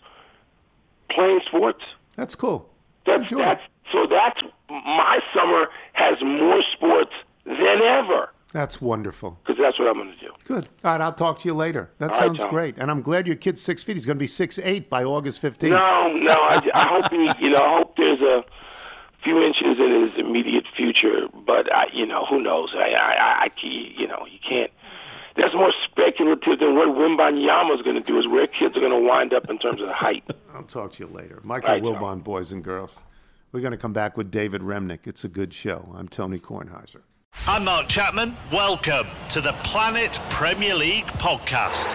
playing 1.11 1.41
sports. 1.47 1.83
That's 2.17 2.35
cool. 2.35 2.69
That's, 3.07 3.23
Enjoy 3.23 3.39
that's 3.39 3.63
so 3.93 4.07
that's 4.07 4.41
my 4.69 5.19
summer 5.35 5.69
has 5.95 6.21
more 6.23 6.63
sports 6.73 7.13
than 7.45 7.83
ever 7.83 8.29
That's 8.53 8.81
wonderful. 8.81 9.39
because 9.45 9.61
that's 9.61 9.79
what 9.79 9.89
I'm 9.89 9.95
going 9.95 10.13
to 10.13 10.19
do. 10.21 10.33
Good. 10.45 10.69
All 10.85 10.93
right, 10.93 11.01
I'll 11.01 11.13
talk 11.13 11.41
to 11.41 11.49
you 11.49 11.55
later. 11.55 11.91
That 11.99 12.13
All 12.13 12.19
right, 12.21 12.27
sounds 12.27 12.39
Tom. 12.39 12.51
great. 12.51 12.77
And 12.79 12.91
I'm 12.91 13.03
glad 13.03 13.27
your 13.27 13.37
kid's 13.37 13.61
six 13.61 13.83
feet. 13.83 13.97
He's 13.97 14.07
going 14.07 14.17
to 14.17 14.21
be 14.21 14.27
six 14.29 14.59
eight 14.61 14.89
by 14.89 15.03
August 15.03 15.43
15th. 15.43 15.71
No, 15.71 16.13
no, 16.13 16.35
I, 16.35 16.71
I 16.75 16.87
hope 16.89 17.11
he, 17.11 17.45
you 17.45 17.51
know, 17.51 17.59
I 17.59 17.79
hope 17.79 17.97
there's 17.97 18.21
a 18.21 18.45
few 19.25 19.43
inches 19.43 19.79
in 19.79 20.09
his 20.09 20.19
immediate 20.19 20.67
future, 20.77 21.27
but 21.47 21.73
I, 21.75 21.87
you 21.93 22.07
know, 22.07 22.25
who 22.27 22.41
knows? 22.41 22.71
I, 22.75 22.91
I, 22.93 23.13
I, 23.13 23.45
I 23.45 23.51
you 23.63 24.07
know, 24.07 24.25
you 24.31 24.39
can't. 24.47 24.71
That's 25.37 25.55
more 25.55 25.73
speculative 25.85 26.59
than 26.59 26.75
what 26.75 26.89
Wembanyama 26.89 27.75
is 27.77 27.83
going 27.83 27.97
to 27.97 28.01
do. 28.03 28.19
Is 28.19 28.27
where 28.27 28.47
kids 28.47 28.77
are 28.77 28.81
going 28.81 28.93
to 28.93 29.09
wind 29.09 29.33
up 29.33 29.49
in 29.49 29.59
terms 29.59 29.81
of 29.81 29.87
the 29.87 29.93
height. 29.95 30.25
I'll 30.55 30.63
talk 30.65 30.93
to 30.95 31.05
you 31.05 31.11
later. 31.13 31.41
Michael 31.45 31.71
All 31.71 31.93
right, 31.93 32.01
Tom. 32.01 32.21
Boys 32.21 32.53
and 32.53 32.63
girls. 32.65 32.99
We're 33.53 33.61
going 33.61 33.73
to 33.73 33.79
come 33.79 33.93
back 33.93 34.17
with 34.17 34.31
David 34.31 34.63
Remnick. 34.63 35.07
It's 35.07 35.25
a 35.25 35.29
good 35.29 35.53
show. 35.53 35.93
I'm 35.97 36.09
Tony 36.09 36.39
Kornheiser. 36.39 37.03
I'm 37.47 37.65
Mark 37.65 37.89
Chapman. 37.89 38.37
Welcome 38.53 39.07
to 39.31 39.41
the 39.41 39.53
Planet 39.65 40.21
Premier 40.31 40.75
League 40.75 41.07
podcast. 41.07 41.95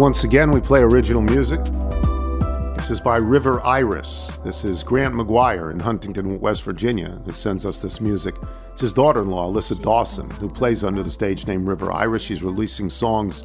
Once 0.00 0.24
again, 0.24 0.50
we 0.50 0.62
play 0.62 0.80
original 0.80 1.20
music. 1.20 1.62
This 2.74 2.88
is 2.88 3.02
by 3.02 3.18
River 3.18 3.60
Iris. 3.60 4.40
This 4.42 4.64
is 4.64 4.82
Grant 4.82 5.14
McGuire 5.14 5.70
in 5.70 5.78
Huntington, 5.78 6.40
West 6.40 6.62
Virginia, 6.62 7.20
who 7.26 7.32
sends 7.32 7.66
us 7.66 7.82
this 7.82 8.00
music. 8.00 8.34
It's 8.72 8.80
his 8.80 8.94
daughter 8.94 9.20
in 9.20 9.28
law, 9.28 9.52
Alyssa 9.52 9.78
Dawson, 9.82 10.30
who 10.30 10.48
plays 10.48 10.84
under 10.84 11.02
the 11.02 11.10
stage 11.10 11.46
name 11.46 11.68
River 11.68 11.92
Iris. 11.92 12.22
She's 12.22 12.42
releasing 12.42 12.88
songs 12.88 13.44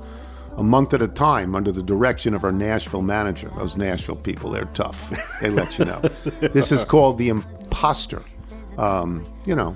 a 0.55 0.63
month 0.63 0.93
at 0.93 1.01
a 1.01 1.09
time 1.09 1.55
under 1.55 1.73
the 1.73 1.83
direction 1.83 2.33
of 2.33 2.45
our 2.45 2.53
Nashville 2.53 3.01
manager. 3.01 3.51
Those 3.57 3.75
Nashville 3.75 4.15
people, 4.15 4.49
they're 4.49 4.63
tough. 4.73 5.13
They 5.41 5.49
let 5.49 5.77
you 5.77 5.83
know. 5.83 5.99
this 6.39 6.71
is 6.71 6.85
called 6.85 7.17
The 7.17 7.27
Imposter. 7.27 8.23
Um, 8.77 9.25
you 9.45 9.55
know, 9.57 9.75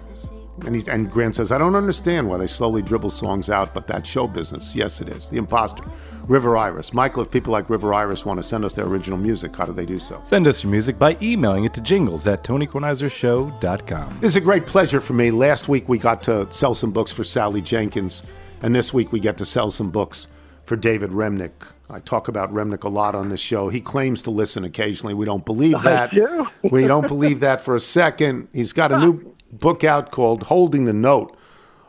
and, 0.66 0.76
he, 0.76 0.84
and 0.90 1.12
Grant 1.12 1.36
says, 1.36 1.52
I 1.52 1.58
don't 1.58 1.76
understand 1.76 2.30
why 2.30 2.38
they 2.38 2.48
slowly 2.48 2.82
dribble 2.82 3.10
songs 3.10 3.50
out, 3.50 3.74
but 3.74 3.86
that's 3.86 4.08
show 4.08 4.28
business. 4.28 4.74
Yes, 4.74 5.02
it 5.02 5.10
is. 5.10 5.28
The 5.28 5.38
Imposter. 5.38 5.84
River 6.30 6.56
Iris. 6.56 6.94
Michael, 6.94 7.24
if 7.24 7.32
people 7.32 7.52
like 7.52 7.72
River 7.72 7.92
Iris 7.92 8.24
want 8.24 8.38
to 8.38 8.44
send 8.44 8.64
us 8.64 8.76
their 8.76 8.86
original 8.86 9.18
music, 9.18 9.56
how 9.56 9.66
do 9.66 9.74
they 9.74 9.86
do 9.86 10.00
so? 10.00 10.22
Send 10.24 10.46
us 10.46 10.64
your 10.64 10.70
music 10.70 11.00
by 11.00 11.18
emailing 11.24 11.66
it 11.66 11.74
to 11.74 11.82
jingles 11.82 12.28
at 12.28 12.44
tonykornheisershow.com. 12.44 14.20
This 14.22 14.34
is 14.34 14.36
a 14.36 14.42
great 14.42 14.68
pleasure 14.68 15.02
for 15.02 15.14
me. 15.14 15.32
Last 15.32 15.68
week 15.68 15.90
we 15.90 15.98
got 15.98 16.22
to 16.24 16.48
sell 16.54 16.76
some 16.76 16.92
books 16.92 17.12
for 17.12 17.24
Sally 17.24 17.62
Jenkins, 17.62 18.22
and 18.62 18.76
this 18.76 18.94
week 18.94 19.12
we 19.12 19.20
get 19.20 19.38
to 19.38 19.46
sell 19.46 19.72
some 19.72 19.90
books 19.90 20.28
for 20.64 20.76
David 20.76 21.10
Remnick. 21.10 21.52
I 21.90 22.00
talk 22.00 22.28
about 22.28 22.54
Remnick 22.54 22.84
a 22.84 22.90
lot 22.90 23.16
on 23.16 23.30
this 23.30 23.40
show. 23.40 23.70
He 23.70 23.82
claims 23.82 24.22
to 24.22 24.30
listen 24.30 24.64
occasionally. 24.64 25.16
We 25.16 25.26
don't 25.26 25.44
believe 25.44 25.82
that. 25.82 26.12
do. 26.12 26.48
we 26.70 26.86
don't 26.86 27.08
believe 27.08 27.40
that 27.40 27.62
for 27.62 27.76
a 27.76 27.80
second. 27.80 28.50
He's 28.54 28.72
got 28.72 28.92
a 28.92 29.00
new 29.00 29.36
book 29.52 29.84
out 29.84 30.12
called 30.12 30.44
Holding 30.44 30.86
the 30.86 30.94
Note. 30.94 31.36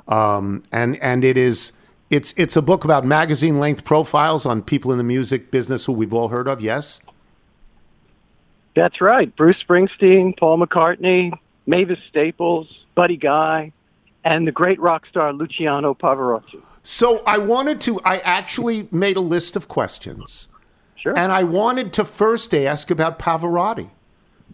Um, 0.09 0.65
and 0.73 0.97
and 1.03 1.25
it 1.25 1.37
is 1.37 1.73
it's 2.11 2.35
it's 2.37 2.57
a 2.57 2.63
book 2.63 2.85
about 2.85 3.05
magazine 3.05 3.59
length 3.61 3.85
profiles 3.85 4.45
on 4.45 4.63
people 4.63 4.91
in 4.93 4.99
the 4.99 5.05
music 5.05 5.51
business 5.51 5.85
who 5.85 5.93
we've 5.93 6.13
all 6.13 6.29
heard 6.29 6.49
of. 6.49 6.61
Yes, 6.61 7.01
That's 8.75 9.01
right. 9.01 9.35
Bruce 9.37 9.63
Springsteen, 9.67 10.37
Paul 10.37 10.59
McCartney, 10.59 11.33
Mavis 11.67 12.01
Staples, 12.09 12.85
Buddy 12.95 13.17
Guy, 13.17 13.73
and 14.25 14.47
the 14.47 14.53
great 14.53 14.81
rock 14.81 15.07
star 15.07 15.33
Luciano 15.33 15.95
Pavarotti. 15.95 16.61
So 16.83 17.23
I 17.27 17.39
wanted 17.39 17.81
to. 17.83 18.01
I 18.01 18.19
actually 18.19 18.89
made 18.91 19.17
a 19.17 19.21
list 19.21 19.55
of 19.55 19.69
questions. 19.69 20.49
Sure. 20.97 21.19
And 21.19 21.33
I 21.33 21.45
wanted 21.45 21.93
to 21.95 22.05
first 22.05 22.55
ask 22.55 22.91
about 22.91 23.19
Pavarotti 23.19 23.91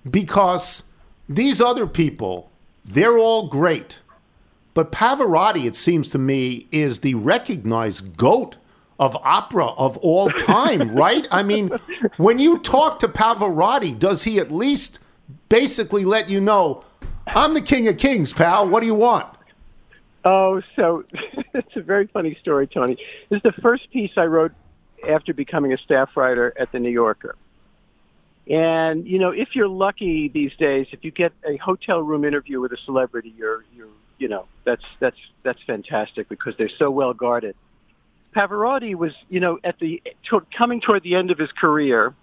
because 0.09 0.85
these 1.29 1.61
other 1.61 1.87
people, 1.89 2.53
they're 2.85 3.19
all 3.19 3.49
great. 3.49 3.99
But 4.77 4.93
Pavarotti, 4.93 5.65
it 5.65 5.75
seems 5.75 6.11
to 6.11 6.19
me, 6.19 6.69
is 6.71 7.01
the 7.01 7.15
recognized 7.15 8.19
goat 8.19 8.57
of 9.01 9.17
opera 9.23 9.69
of 9.69 9.97
all 9.97 10.29
time, 10.29 10.91
right? 10.95 11.27
I 11.31 11.43
mean, 11.43 11.71
when 12.19 12.39
you 12.39 12.59
talk 12.59 12.99
to 12.99 13.09
Pavarotti, 13.09 13.99
does 13.99 14.25
he 14.25 14.39
at 14.39 14.53
least 14.53 14.99
basically 15.49 16.05
let 16.05 16.29
you 16.29 16.43
know, 16.43 16.85
I'm 17.27 17.55
the 17.55 17.63
king 17.63 17.89
of 17.89 17.97
kings, 17.97 18.35
pal. 18.35 18.69
What 18.69 18.81
do 18.81 18.87
you 18.87 18.95
want? 18.95 19.27
Oh, 20.27 20.61
so 20.77 21.05
it's 21.55 21.75
a 21.75 21.81
very 21.81 22.07
funny 22.09 22.35
story, 22.35 22.67
Tony. 22.67 22.99
This 23.31 23.39
is 23.39 23.43
the 23.45 23.53
first 23.53 23.91
piece 23.91 24.13
I 24.19 24.27
wrote 24.27 24.53
after 25.09 25.33
becoming 25.33 25.73
a 25.73 25.79
staff 25.79 26.15
writer 26.19 26.53
at 26.61 26.71
the 26.71 26.81
New 26.81 26.91
Yorker. 26.91 27.35
And 28.47 29.09
you 29.09 29.19
know, 29.19 29.31
if 29.31 29.57
you're 29.57 29.69
lucky 29.69 30.29
these 30.29 30.55
days, 30.57 30.89
if 30.93 31.03
you 31.03 31.13
get 31.13 31.33
a 31.49 31.57
hotel 31.57 32.03
room 32.03 32.27
interview 32.27 32.61
with 32.61 32.73
a 32.73 32.77
celebrity, 32.77 33.33
you're 33.39 33.65
you're 33.75 33.89
you 34.19 34.29
know 34.29 34.47
that's 34.65 34.85
that's 34.99 35.19
that's 35.43 35.63
fantastic 35.63 36.29
because 36.29 36.57
they're 36.57 36.69
so 36.69 36.91
well 36.91 37.15
guarded. 37.15 37.55
Pavarotti 38.35 38.95
was 38.95 39.15
you 39.29 39.41
know 39.41 39.59
at 39.65 39.79
the 39.79 40.03
coming 40.57 40.81
toward 40.81 41.03
the 41.03 41.15
end 41.15 41.31
of 41.31 41.39
his 41.39 41.53
career, 41.53 42.15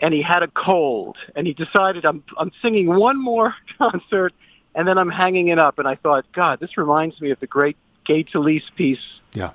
and 0.00 0.12
he 0.12 0.22
had 0.22 0.42
a 0.42 0.48
cold, 0.48 1.16
and 1.34 1.46
he 1.46 1.52
decided 1.52 2.04
I'm 2.04 2.22
I'm 2.36 2.52
singing 2.62 2.86
one 2.94 3.20
more 3.20 3.54
concert, 3.78 4.32
and 4.74 4.86
then 4.86 4.98
I'm 4.98 5.10
hanging 5.10 5.48
it 5.48 5.58
up. 5.58 5.78
And 5.78 5.86
I 5.86 5.94
thought, 5.94 6.24
God, 6.32 6.60
this 6.60 6.76
reminds 6.76 7.20
me 7.20 7.30
of 7.30 7.40
the 7.40 7.46
great 7.46 7.76
Gay 8.04 8.24
Talese 8.24 8.74
piece. 8.74 9.20
Yeah. 9.34 9.50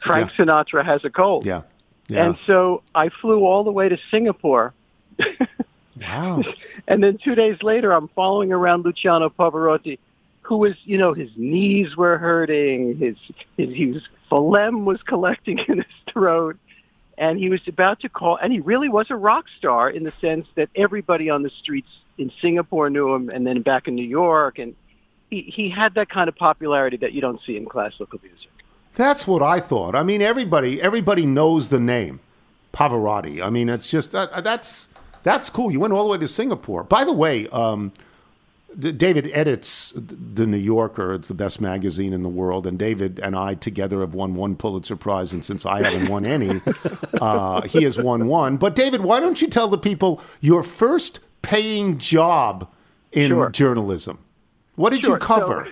Frank 0.00 0.32
Sinatra 0.32 0.84
has 0.84 1.04
a 1.04 1.10
cold. 1.10 1.46
Yeah. 1.46 1.62
Yeah. 2.08 2.26
And 2.26 2.38
so 2.46 2.82
I 2.94 3.08
flew 3.08 3.44
all 3.44 3.64
the 3.64 3.70
way 3.70 3.88
to 3.88 3.96
Singapore. 4.10 4.74
wow. 6.00 6.42
And 6.88 7.02
then 7.02 7.18
two 7.18 7.34
days 7.34 7.62
later, 7.62 7.92
I'm 7.92 8.08
following 8.08 8.52
around 8.52 8.84
Luciano 8.84 9.30
Pavarotti, 9.30 9.98
who 10.52 10.58
was, 10.58 10.74
you 10.84 10.98
know, 10.98 11.14
his 11.14 11.30
knees 11.34 11.96
were 11.96 12.18
hurting, 12.18 12.98
his, 12.98 13.16
his 13.56 13.94
was 13.94 14.02
phlegm 14.28 14.84
was 14.84 15.02
collecting 15.06 15.58
in 15.60 15.78
his 15.78 15.94
throat, 16.12 16.58
and 17.16 17.38
he 17.38 17.48
was 17.48 17.66
about 17.66 18.00
to 18.00 18.10
call. 18.10 18.36
And 18.36 18.52
he 18.52 18.60
really 18.60 18.90
was 18.90 19.06
a 19.08 19.16
rock 19.16 19.46
star 19.56 19.88
in 19.88 20.04
the 20.04 20.12
sense 20.20 20.46
that 20.56 20.68
everybody 20.76 21.30
on 21.30 21.42
the 21.42 21.48
streets 21.48 21.88
in 22.18 22.30
Singapore 22.42 22.90
knew 22.90 23.14
him, 23.14 23.30
and 23.30 23.46
then 23.46 23.62
back 23.62 23.88
in 23.88 23.94
New 23.94 24.06
York, 24.06 24.58
and 24.58 24.76
he 25.30 25.40
he 25.40 25.70
had 25.70 25.94
that 25.94 26.10
kind 26.10 26.28
of 26.28 26.36
popularity 26.36 26.98
that 26.98 27.14
you 27.14 27.22
don't 27.22 27.40
see 27.46 27.56
in 27.56 27.64
classical 27.64 28.20
music. 28.22 28.50
That's 28.94 29.26
what 29.26 29.42
I 29.42 29.58
thought. 29.58 29.94
I 29.94 30.02
mean, 30.02 30.20
everybody 30.20 30.82
everybody 30.82 31.24
knows 31.24 31.70
the 31.70 31.80
name 31.80 32.20
Pavarotti. 32.74 33.42
I 33.42 33.48
mean, 33.48 33.70
it's 33.70 33.88
just 33.88 34.12
that, 34.12 34.44
that's 34.44 34.88
that's 35.22 35.48
cool. 35.48 35.70
You 35.70 35.80
went 35.80 35.94
all 35.94 36.04
the 36.04 36.10
way 36.10 36.18
to 36.18 36.28
Singapore. 36.28 36.84
By 36.84 37.04
the 37.04 37.12
way, 37.14 37.48
um, 37.48 37.92
David 38.78 39.30
edits 39.32 39.92
the 39.96 40.46
New 40.46 40.56
Yorker. 40.56 41.14
It's 41.14 41.28
the 41.28 41.34
best 41.34 41.60
magazine 41.60 42.12
in 42.12 42.22
the 42.22 42.28
world, 42.28 42.66
and 42.66 42.78
David 42.78 43.18
and 43.22 43.36
I 43.36 43.54
together 43.54 44.00
have 44.00 44.14
won 44.14 44.34
one 44.34 44.56
Pulitzer 44.56 44.96
Prize. 44.96 45.32
And 45.32 45.44
since 45.44 45.66
I 45.66 45.82
haven't 45.82 46.08
won 46.08 46.24
any, 46.24 46.60
uh, 47.20 47.62
he 47.62 47.84
has 47.84 47.98
won 47.98 48.26
one. 48.26 48.56
But 48.56 48.74
David, 48.74 49.02
why 49.02 49.20
don't 49.20 49.40
you 49.42 49.48
tell 49.48 49.68
the 49.68 49.78
people 49.78 50.20
your 50.40 50.62
first 50.62 51.20
paying 51.42 51.98
job 51.98 52.68
in 53.12 53.30
Sure. 53.30 53.50
journalism? 53.50 54.18
What 54.76 54.92
did 54.92 55.02
Sure. 55.04 55.16
you 55.16 55.20
cover? 55.20 55.68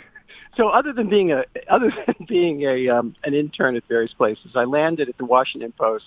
So, 0.56 0.64
so 0.64 0.68
other 0.68 0.92
than 0.92 1.08
being 1.08 1.32
a 1.32 1.44
other 1.68 1.90
than 2.06 2.26
being 2.28 2.62
a 2.62 2.88
um, 2.88 3.14
an 3.24 3.34
intern 3.34 3.76
at 3.76 3.84
various 3.88 4.12
places, 4.12 4.52
I 4.54 4.64
landed 4.64 5.08
at 5.08 5.16
the 5.16 5.24
Washington 5.24 5.72
Post. 5.72 6.06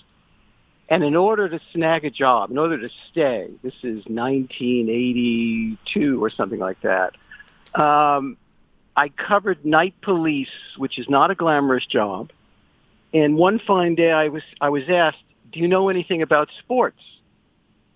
And 0.88 1.02
in 1.02 1.16
order 1.16 1.48
to 1.48 1.60
snag 1.72 2.04
a 2.04 2.10
job, 2.10 2.50
in 2.50 2.58
order 2.58 2.78
to 2.78 2.90
stay, 3.10 3.50
this 3.62 3.74
is 3.82 4.04
1982 4.06 6.22
or 6.22 6.30
something 6.30 6.58
like 6.58 6.80
that. 6.82 7.14
Um, 7.74 8.36
I 8.96 9.08
covered 9.08 9.64
night 9.64 9.94
police, 10.02 10.50
which 10.76 10.98
is 10.98 11.08
not 11.08 11.30
a 11.30 11.34
glamorous 11.34 11.86
job. 11.86 12.30
And 13.12 13.36
one 13.36 13.58
fine 13.58 13.94
day, 13.94 14.12
I 14.12 14.28
was 14.28 14.42
I 14.60 14.68
was 14.68 14.84
asked, 14.88 15.22
"Do 15.52 15.60
you 15.60 15.68
know 15.68 15.88
anything 15.88 16.22
about 16.22 16.50
sports?" 16.58 17.00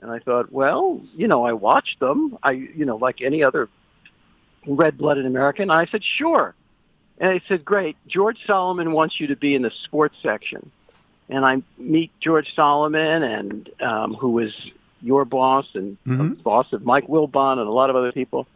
And 0.01 0.11
I 0.11 0.19
thought, 0.21 0.53
well, 0.53 1.01
you 1.15 1.27
know, 1.27 1.45
I 1.45 1.53
watched 1.53 2.01
them. 2.01 2.39
I, 2.43 2.53
you 2.53 2.85
know, 2.85 2.97
like 2.97 3.21
any 3.21 3.43
other 3.43 3.69
red-blooded 4.67 5.27
American. 5.27 5.71
I 5.71 5.87
said, 5.87 6.03
sure. 6.05 6.55
And 7.19 7.33
they 7.33 7.43
said, 7.49 7.65
great. 7.65 7.97
George 8.07 8.39
Solomon 8.47 8.93
wants 8.93 9.19
you 9.19 9.27
to 9.29 9.37
be 9.37 9.55
in 9.55 9.63
the 9.63 9.73
sports 9.85 10.15
section. 10.23 10.71
And 11.29 11.45
I 11.45 11.63
meet 11.77 12.11
George 12.21 12.55
Solomon, 12.55 13.23
and 13.23 13.71
um, 13.81 14.15
who 14.15 14.31
was 14.31 14.53
your 15.03 15.25
boss 15.25 15.67
and 15.75 15.97
Mhm. 16.07 16.43
boss 16.43 16.73
of 16.73 16.85
Mike 16.85 17.07
Wilbon 17.07 17.59
and 17.59 17.69
a 17.69 17.71
lot 17.71 17.91
of 17.91 17.97
other 17.97 18.13
people. 18.13 18.47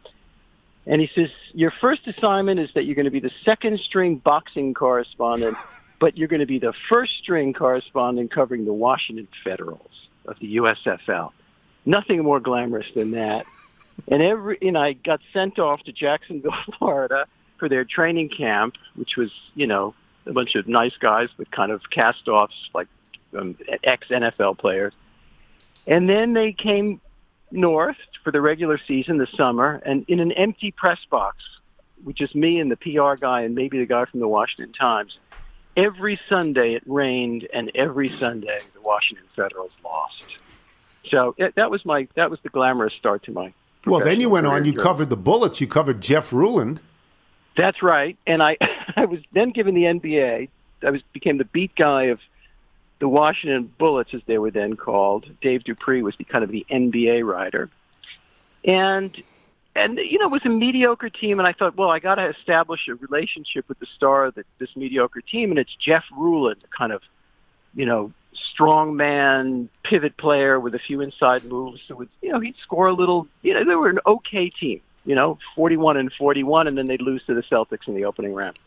And 0.85 0.99
he 0.99 1.07
says, 1.15 1.29
your 1.53 1.71
first 1.71 2.05
assignment 2.07 2.59
is 2.59 2.69
that 2.73 2.83
you're 2.83 2.95
going 2.95 3.05
to 3.05 3.11
be 3.11 3.21
the 3.21 3.31
second 3.45 3.79
string 3.79 4.17
boxing 4.17 4.73
correspondent, 4.73 5.57
but 5.99 6.17
you're 6.17 6.27
going 6.27 6.41
to 6.41 6.45
be 6.45 6.59
the 6.59 6.73
first 6.89 7.13
string 7.21 7.53
correspondent 7.53 8.31
covering 8.31 8.65
the 8.65 8.73
Washington 8.73 9.27
Federals 9.43 10.09
of 10.25 10.37
the 10.39 10.57
USFL. 10.57 11.31
Nothing 11.85 12.21
more 12.23 12.39
glamorous 12.41 12.87
than 12.95 13.11
that. 13.11 13.45
And 14.09 14.21
every, 14.21 14.57
and 14.61 14.77
I 14.77 14.93
got 14.93 15.21
sent 15.31 15.59
off 15.59 15.81
to 15.83 15.93
Jacksonville, 15.93 16.55
Florida 16.79 17.27
for 17.57 17.69
their 17.69 17.85
training 17.85 18.29
camp, 18.29 18.75
which 18.95 19.15
was, 19.15 19.31
you 19.55 19.67
know, 19.67 19.93
a 20.25 20.33
bunch 20.33 20.55
of 20.55 20.67
nice 20.67 20.95
guys, 20.97 21.29
but 21.37 21.51
kind 21.51 21.71
of 21.71 21.89
cast-offs, 21.89 22.69
like 22.73 22.87
um, 23.37 23.57
ex-NFL 23.83 24.57
players. 24.57 24.93
And 25.87 26.09
then 26.09 26.33
they 26.33 26.53
came 26.53 27.01
north 27.51 27.97
for 28.23 28.31
the 28.31 28.41
regular 28.41 28.79
season 28.87 29.17
this 29.17 29.31
summer, 29.31 29.81
and 29.85 30.05
in 30.07 30.19
an 30.19 30.31
empty 30.33 30.71
press 30.71 30.99
box, 31.09 31.43
which 32.03 32.21
is 32.21 32.33
me 32.35 32.59
and 32.59 32.71
the 32.71 32.77
PR 32.77 33.15
guy 33.19 33.41
and 33.41 33.55
maybe 33.55 33.79
the 33.79 33.85
guy 33.85 34.05
from 34.05 34.19
the 34.19 34.27
Washington 34.27 34.73
Times, 34.73 35.17
every 35.77 36.19
Sunday 36.29 36.73
it 36.73 36.83
rained, 36.85 37.47
and 37.53 37.71
every 37.75 38.09
Sunday 38.19 38.59
the 38.73 38.81
Washington 38.81 39.25
Federals 39.35 39.71
lost. 39.83 40.23
So 41.09 41.35
it, 41.37 41.55
that 41.55 41.69
was 41.69 41.85
my 41.85 42.07
that 42.15 42.29
was 42.29 42.39
the 42.43 42.49
glamorous 42.49 42.93
start 42.93 43.23
to 43.23 43.31
my. 43.31 43.53
Well, 43.85 43.99
then 43.99 44.21
you 44.21 44.29
went 44.29 44.47
on. 44.47 44.63
You 44.63 44.73
covered 44.73 45.09
the 45.09 45.17
Bullets. 45.17 45.59
You 45.59 45.67
covered 45.67 45.99
Jeff 45.99 46.31
Ruland. 46.31 46.79
That's 47.55 47.83
right. 47.83 48.17
And 48.25 48.41
I, 48.41 48.57
I 48.95 49.05
was 49.05 49.19
then 49.31 49.51
given 49.51 49.75
the 49.75 49.83
NBA. 49.83 50.49
I 50.85 50.89
was 50.89 51.01
became 51.13 51.37
the 51.37 51.45
beat 51.45 51.75
guy 51.75 52.03
of 52.03 52.19
the 52.99 53.07
Washington 53.07 53.71
Bullets, 53.77 54.13
as 54.13 54.21
they 54.27 54.37
were 54.37 54.51
then 54.51 54.75
called. 54.75 55.25
Dave 55.41 55.63
DuPree 55.63 56.01
was 56.03 56.15
the 56.17 56.23
kind 56.23 56.43
of 56.43 56.51
the 56.51 56.65
NBA 56.69 57.25
writer, 57.25 57.69
and 58.65 59.21
and 59.75 59.97
you 59.97 60.19
know 60.19 60.25
it 60.25 60.31
was 60.31 60.45
a 60.45 60.49
mediocre 60.49 61.09
team. 61.09 61.39
And 61.39 61.47
I 61.47 61.53
thought, 61.53 61.75
well, 61.75 61.89
I 61.89 61.99
got 61.99 62.15
to 62.15 62.29
establish 62.29 62.87
a 62.87 62.95
relationship 62.95 63.67
with 63.67 63.79
the 63.79 63.87
star 63.95 64.25
of 64.25 64.35
the, 64.35 64.43
this 64.59 64.69
mediocre 64.75 65.21
team, 65.21 65.51
and 65.51 65.59
it's 65.59 65.75
Jeff 65.75 66.03
Ruland, 66.15 66.61
a 66.63 66.77
kind 66.77 66.91
of, 66.91 67.01
you 67.73 67.85
know, 67.85 68.11
strong 68.51 68.95
man, 68.95 69.69
pivot 69.83 70.15
player 70.17 70.59
with 70.59 70.75
a 70.75 70.79
few 70.79 71.01
inside 71.01 71.43
moves. 71.45 71.81
So 71.87 72.01
it's, 72.01 72.11
you 72.21 72.31
know 72.31 72.39
he'd 72.39 72.55
score 72.61 72.87
a 72.87 72.93
little. 72.93 73.27
You 73.41 73.53
know 73.53 73.65
they 73.65 73.75
were 73.75 73.89
an 73.89 73.99
okay 74.05 74.49
team. 74.49 74.81
You 75.05 75.15
know, 75.15 75.37
41 75.55 75.97
and 75.97 76.11
41, 76.13 76.67
and 76.67 76.77
then 76.77 76.85
they'd 76.85 77.01
lose 77.01 77.23
to 77.25 77.33
the 77.33 77.43
Celtics 77.43 77.87
in 77.87 77.95
the 77.95 78.05
opening 78.05 78.33
round. 78.33 78.57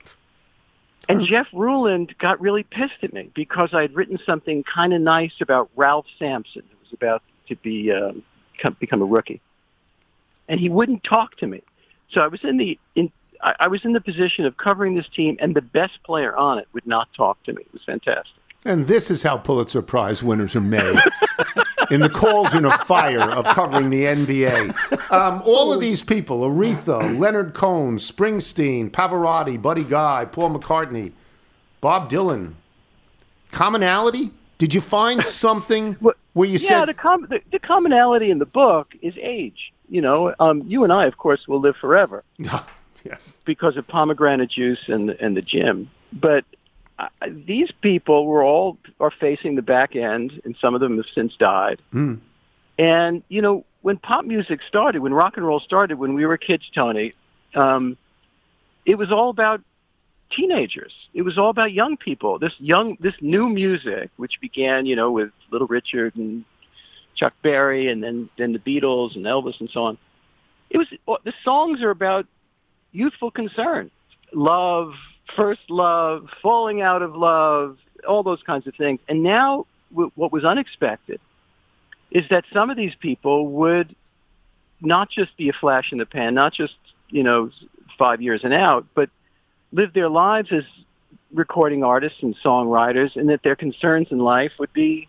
And 1.08 1.24
Jeff 1.24 1.46
Ruland 1.52 2.14
got 2.18 2.40
really 2.40 2.64
pissed 2.64 3.02
at 3.02 3.12
me 3.12 3.30
because 3.34 3.72
I 3.72 3.82
had 3.82 3.94
written 3.94 4.18
something 4.26 4.64
kind 4.64 4.92
of 4.92 5.00
nice 5.00 5.34
about 5.40 5.70
Ralph 5.76 6.06
Sampson, 6.18 6.62
who 6.68 6.76
was 6.82 6.92
about 6.92 7.22
to 7.48 7.56
be 7.56 7.92
um, 7.92 8.22
come, 8.58 8.76
become 8.80 9.02
a 9.02 9.04
rookie, 9.04 9.40
and 10.48 10.58
he 10.58 10.68
wouldn't 10.68 11.04
talk 11.04 11.36
to 11.38 11.46
me. 11.46 11.62
So 12.10 12.20
I 12.20 12.26
was 12.26 12.42
in 12.42 12.56
the 12.56 12.78
in 12.94 13.12
I, 13.42 13.54
I 13.60 13.68
was 13.68 13.84
in 13.84 13.92
the 13.92 14.00
position 14.00 14.44
of 14.46 14.56
covering 14.56 14.94
this 14.94 15.08
team, 15.08 15.36
and 15.40 15.54
the 15.54 15.62
best 15.62 16.02
player 16.02 16.34
on 16.36 16.58
it 16.58 16.66
would 16.72 16.86
not 16.86 17.08
talk 17.14 17.42
to 17.44 17.52
me. 17.52 17.62
It 17.62 17.72
was 17.72 17.82
fantastic. 17.84 18.34
And 18.64 18.88
this 18.88 19.10
is 19.10 19.22
how 19.22 19.36
Pulitzer 19.36 19.82
Prize 19.82 20.24
winners 20.24 20.56
are 20.56 20.60
made 20.60 20.96
in 21.90 22.00
the 22.00 22.08
cauldron 22.08 22.64
of 22.64 22.74
fire 22.82 23.20
of 23.20 23.44
covering 23.46 23.90
the 23.90 24.04
NBA. 24.04 25.10
Um, 25.10 25.42
all 25.44 25.72
of 25.72 25.80
these 25.80 26.02
people 26.02 26.40
Aretha, 26.40 27.18
Leonard 27.18 27.54
Cohen, 27.54 27.96
Springsteen, 27.96 28.90
Pavarotti, 28.90 29.60
Buddy 29.60 29.84
Guy, 29.84 30.24
Paul 30.24 30.58
McCartney, 30.58 31.12
Bob 31.80 32.10
Dylan. 32.10 32.54
Commonality? 33.52 34.32
Did 34.58 34.74
you 34.74 34.80
find 34.80 35.24
something 35.24 35.96
where 36.36 36.46
you 36.46 36.58
yeah, 36.58 36.68
said, 36.68 36.88
the, 36.88 36.94
com- 36.94 37.26
the 37.30 37.40
the 37.50 37.58
commonality 37.58 38.30
in 38.30 38.38
the 38.38 38.46
book 38.46 38.94
is 39.00 39.14
age. 39.20 39.72
You 39.88 40.02
know, 40.02 40.34
um, 40.38 40.62
you 40.66 40.84
and 40.84 40.92
I, 40.92 41.06
of 41.06 41.16
course, 41.16 41.48
will 41.48 41.60
live 41.60 41.76
forever 41.76 42.24
yeah. 42.38 42.64
because 43.44 43.76
of 43.76 43.86
pomegranate 43.86 44.50
juice 44.50 44.88
and 44.88 45.10
and 45.10 45.36
the 45.36 45.42
gym. 45.42 45.90
But 46.12 46.44
uh, 46.98 47.08
these 47.46 47.70
people 47.82 48.26
were 48.26 48.42
all 48.42 48.78
are 49.00 49.10
facing 49.10 49.54
the 49.54 49.62
back 49.62 49.96
end, 49.96 50.40
and 50.44 50.56
some 50.60 50.74
of 50.74 50.80
them 50.80 50.96
have 50.96 51.06
since 51.14 51.34
died. 51.36 51.82
Hmm. 51.92 52.14
And 52.78 53.22
you 53.28 53.42
know, 53.42 53.64
when 53.82 53.98
pop 53.98 54.24
music 54.24 54.60
started, 54.66 55.00
when 55.00 55.12
rock 55.14 55.36
and 55.36 55.46
roll 55.46 55.60
started, 55.60 55.98
when 55.98 56.14
we 56.14 56.24
were 56.24 56.36
kids, 56.36 56.64
Tony, 56.74 57.12
um, 57.54 57.96
it 58.84 58.96
was 58.96 59.12
all 59.12 59.30
about 59.30 59.60
teenagers. 60.30 60.92
It 61.14 61.22
was 61.22 61.38
all 61.38 61.50
about 61.50 61.72
young 61.72 61.96
people. 61.96 62.38
This 62.38 62.54
young, 62.58 62.96
this 63.00 63.14
new 63.20 63.48
music, 63.48 64.10
which 64.16 64.40
began, 64.40 64.86
you 64.86 64.96
know, 64.96 65.10
with 65.10 65.30
Little 65.50 65.66
Richard 65.66 66.16
and 66.16 66.44
Chuck 67.14 67.34
Berry, 67.42 67.88
and 67.88 68.02
then 68.02 68.28
then 68.38 68.52
the 68.52 68.58
Beatles 68.58 69.16
and 69.16 69.24
Elvis 69.24 69.60
and 69.60 69.70
so 69.70 69.84
on. 69.84 69.98
It 70.70 70.78
was 70.78 70.88
the 71.24 71.32
songs 71.44 71.82
are 71.82 71.90
about 71.90 72.26
youthful 72.92 73.30
concern, 73.30 73.90
love, 74.32 74.94
first 75.34 75.60
love, 75.68 76.28
falling 76.42 76.80
out 76.82 77.02
of 77.02 77.14
love, 77.16 77.78
all 78.06 78.22
those 78.22 78.42
kinds 78.42 78.66
of 78.66 78.74
things. 78.74 79.00
And 79.08 79.22
now, 79.22 79.66
w- 79.90 80.10
what 80.14 80.32
was 80.32 80.44
unexpected 80.44 81.20
is 82.10 82.24
that 82.30 82.44
some 82.52 82.70
of 82.70 82.76
these 82.76 82.94
people 82.94 83.48
would 83.48 83.94
not 84.80 85.10
just 85.10 85.36
be 85.36 85.48
a 85.48 85.52
flash 85.52 85.90
in 85.92 85.98
the 85.98 86.06
pan, 86.06 86.34
not 86.34 86.52
just 86.52 86.74
you 87.10 87.22
know 87.22 87.50
five 87.98 88.20
years 88.22 88.42
and 88.44 88.52
out, 88.54 88.86
but 88.94 89.08
live 89.72 89.92
their 89.94 90.08
lives 90.08 90.52
as 90.52 90.64
recording 91.34 91.82
artists 91.82 92.22
and 92.22 92.36
songwriters, 92.44 93.16
and 93.16 93.28
that 93.28 93.42
their 93.42 93.56
concerns 93.56 94.08
in 94.10 94.18
life 94.18 94.52
would 94.58 94.72
be 94.72 95.08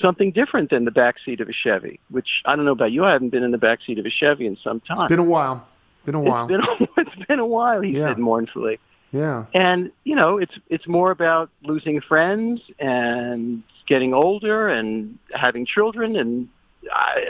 something 0.00 0.30
different 0.32 0.70
than 0.70 0.84
the 0.84 0.90
backseat 0.90 1.40
of 1.40 1.48
a 1.48 1.52
Chevy. 1.52 2.00
Which 2.10 2.42
I 2.44 2.56
don't 2.56 2.64
know 2.64 2.72
about 2.72 2.92
you, 2.92 3.04
I 3.04 3.12
haven't 3.12 3.30
been 3.30 3.42
in 3.44 3.52
the 3.52 3.58
backseat 3.58 3.98
of 3.98 4.06
a 4.06 4.10
Chevy 4.10 4.46
in 4.46 4.56
some 4.62 4.80
time. 4.80 4.98
it's 5.00 5.08
been 5.08 5.18
a 5.18 5.22
while. 5.24 5.66
Been 6.04 6.14
a 6.14 6.20
while. 6.20 6.48
It's 6.50 6.50
been 6.50 6.60
a, 6.60 6.86
it's 7.16 7.26
been 7.26 7.38
a 7.38 7.46
while, 7.46 7.80
he 7.80 7.90
Yeah. 7.96 8.08
said 8.08 8.18
mournfully. 8.18 8.78
Yeah. 9.12 9.46
And 9.54 9.90
you 10.04 10.14
know, 10.14 10.38
it's 10.38 10.58
it's 10.68 10.86
more 10.86 11.10
about 11.10 11.50
losing 11.62 12.00
friends 12.00 12.60
and 12.78 13.62
getting 13.86 14.14
older 14.14 14.68
and 14.68 15.18
having 15.32 15.64
children 15.66 16.16
and 16.16 16.48
I, 16.92 17.26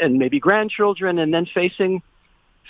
and 0.00 0.18
maybe 0.18 0.40
grandchildren, 0.40 1.18
and 1.18 1.32
then 1.32 1.46
facing 1.46 2.02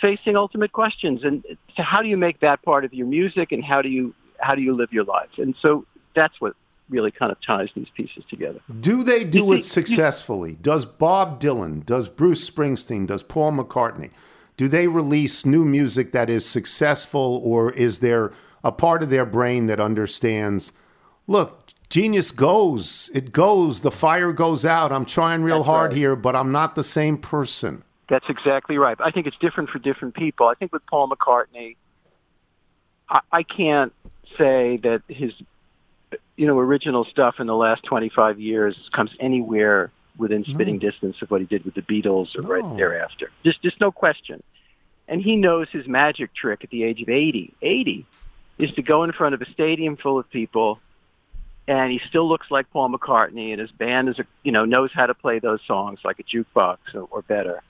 facing 0.00 0.36
ultimate 0.36 0.72
questions. 0.72 1.24
And 1.24 1.44
so, 1.76 1.82
how 1.82 2.02
do 2.02 2.08
you 2.08 2.16
make 2.16 2.40
that 2.40 2.62
part 2.62 2.84
of 2.84 2.92
your 2.92 3.06
music, 3.06 3.52
and 3.52 3.64
how 3.64 3.82
do 3.82 3.88
you 3.88 4.14
how 4.38 4.54
do 4.54 4.62
you 4.62 4.74
live 4.74 4.92
your 4.92 5.04
life? 5.04 5.30
And 5.38 5.54
so 5.60 5.86
that's 6.14 6.40
what 6.40 6.54
really 6.90 7.10
kind 7.10 7.32
of 7.32 7.40
ties 7.40 7.70
these 7.74 7.88
pieces 7.96 8.24
together. 8.28 8.60
Do 8.80 9.02
they 9.02 9.24
do 9.24 9.52
it 9.52 9.64
successfully? 9.64 10.58
Does 10.60 10.84
Bob 10.84 11.40
Dylan, 11.40 11.86
does 11.86 12.08
Bruce 12.08 12.48
Springsteen, 12.48 13.06
does 13.06 13.22
Paul 13.22 13.52
McCartney, 13.52 14.10
do 14.62 14.68
they 14.68 14.86
release 14.86 15.44
new 15.44 15.64
music 15.64 16.12
that 16.12 16.30
is 16.30 16.48
successful, 16.48 17.40
or 17.42 17.72
is 17.72 17.98
there 17.98 18.32
a 18.62 18.70
part 18.70 19.02
of 19.02 19.10
their 19.10 19.26
brain 19.26 19.66
that 19.66 19.80
understands, 19.80 20.70
look, 21.26 21.70
genius 21.90 22.30
goes, 22.30 23.10
it 23.12 23.32
goes, 23.32 23.80
the 23.80 23.90
fire 23.90 24.32
goes 24.32 24.64
out. 24.64 24.92
I'm 24.92 25.04
trying 25.04 25.42
real 25.42 25.56
That's 25.58 25.66
hard 25.66 25.90
right. 25.90 25.96
here, 25.98 26.14
but 26.14 26.36
I'm 26.36 26.52
not 26.52 26.76
the 26.76 26.84
same 26.84 27.18
person. 27.18 27.82
That's 28.08 28.26
exactly 28.28 28.78
right. 28.78 28.96
I 29.00 29.10
think 29.10 29.26
it's 29.26 29.36
different 29.38 29.68
for 29.68 29.80
different 29.80 30.14
people. 30.14 30.46
I 30.46 30.54
think 30.54 30.72
with 30.72 30.86
Paul 30.86 31.08
McCartney, 31.10 31.74
I, 33.08 33.18
I 33.32 33.42
can't 33.42 33.92
say 34.38 34.76
that 34.84 35.02
his, 35.08 35.32
you 36.36 36.46
know, 36.46 36.56
original 36.56 37.04
stuff 37.04 37.40
in 37.40 37.48
the 37.48 37.56
last 37.56 37.82
25 37.82 38.38
years 38.38 38.76
comes 38.92 39.10
anywhere 39.18 39.90
within 40.18 40.44
spitting 40.44 40.78
distance 40.78 41.16
of 41.20 41.32
what 41.32 41.40
he 41.40 41.48
did 41.48 41.64
with 41.64 41.74
the 41.74 41.82
Beatles 41.82 42.36
or 42.36 42.42
No. 42.42 42.48
right 42.48 42.76
thereafter. 42.76 43.32
Just, 43.44 43.60
just 43.60 43.80
no 43.80 43.90
question. 43.90 44.40
And 45.12 45.20
he 45.20 45.36
knows 45.36 45.68
his 45.70 45.86
magic 45.86 46.32
trick 46.32 46.64
at 46.64 46.70
the 46.70 46.84
age 46.84 47.02
of 47.02 47.10
80. 47.10 47.52
80 47.60 48.06
is 48.56 48.72
to 48.72 48.82
go 48.82 49.04
in 49.04 49.12
front 49.12 49.34
of 49.34 49.42
a 49.42 49.50
stadium 49.50 49.98
full 49.98 50.18
of 50.18 50.28
people, 50.30 50.80
and 51.68 51.92
he 51.92 52.00
still 52.08 52.26
looks 52.26 52.50
like 52.50 52.70
Paul 52.70 52.88
McCartney, 52.88 53.50
and 53.50 53.60
his 53.60 53.70
band 53.70 54.08
is, 54.08 54.18
a, 54.18 54.24
you 54.42 54.52
know, 54.52 54.64
knows 54.64 54.90
how 54.90 55.04
to 55.04 55.12
play 55.12 55.38
those 55.38 55.60
songs 55.66 56.00
like 56.02 56.18
a 56.18 56.22
jukebox 56.22 56.78
or, 56.94 57.02
or 57.10 57.20
better. 57.20 57.62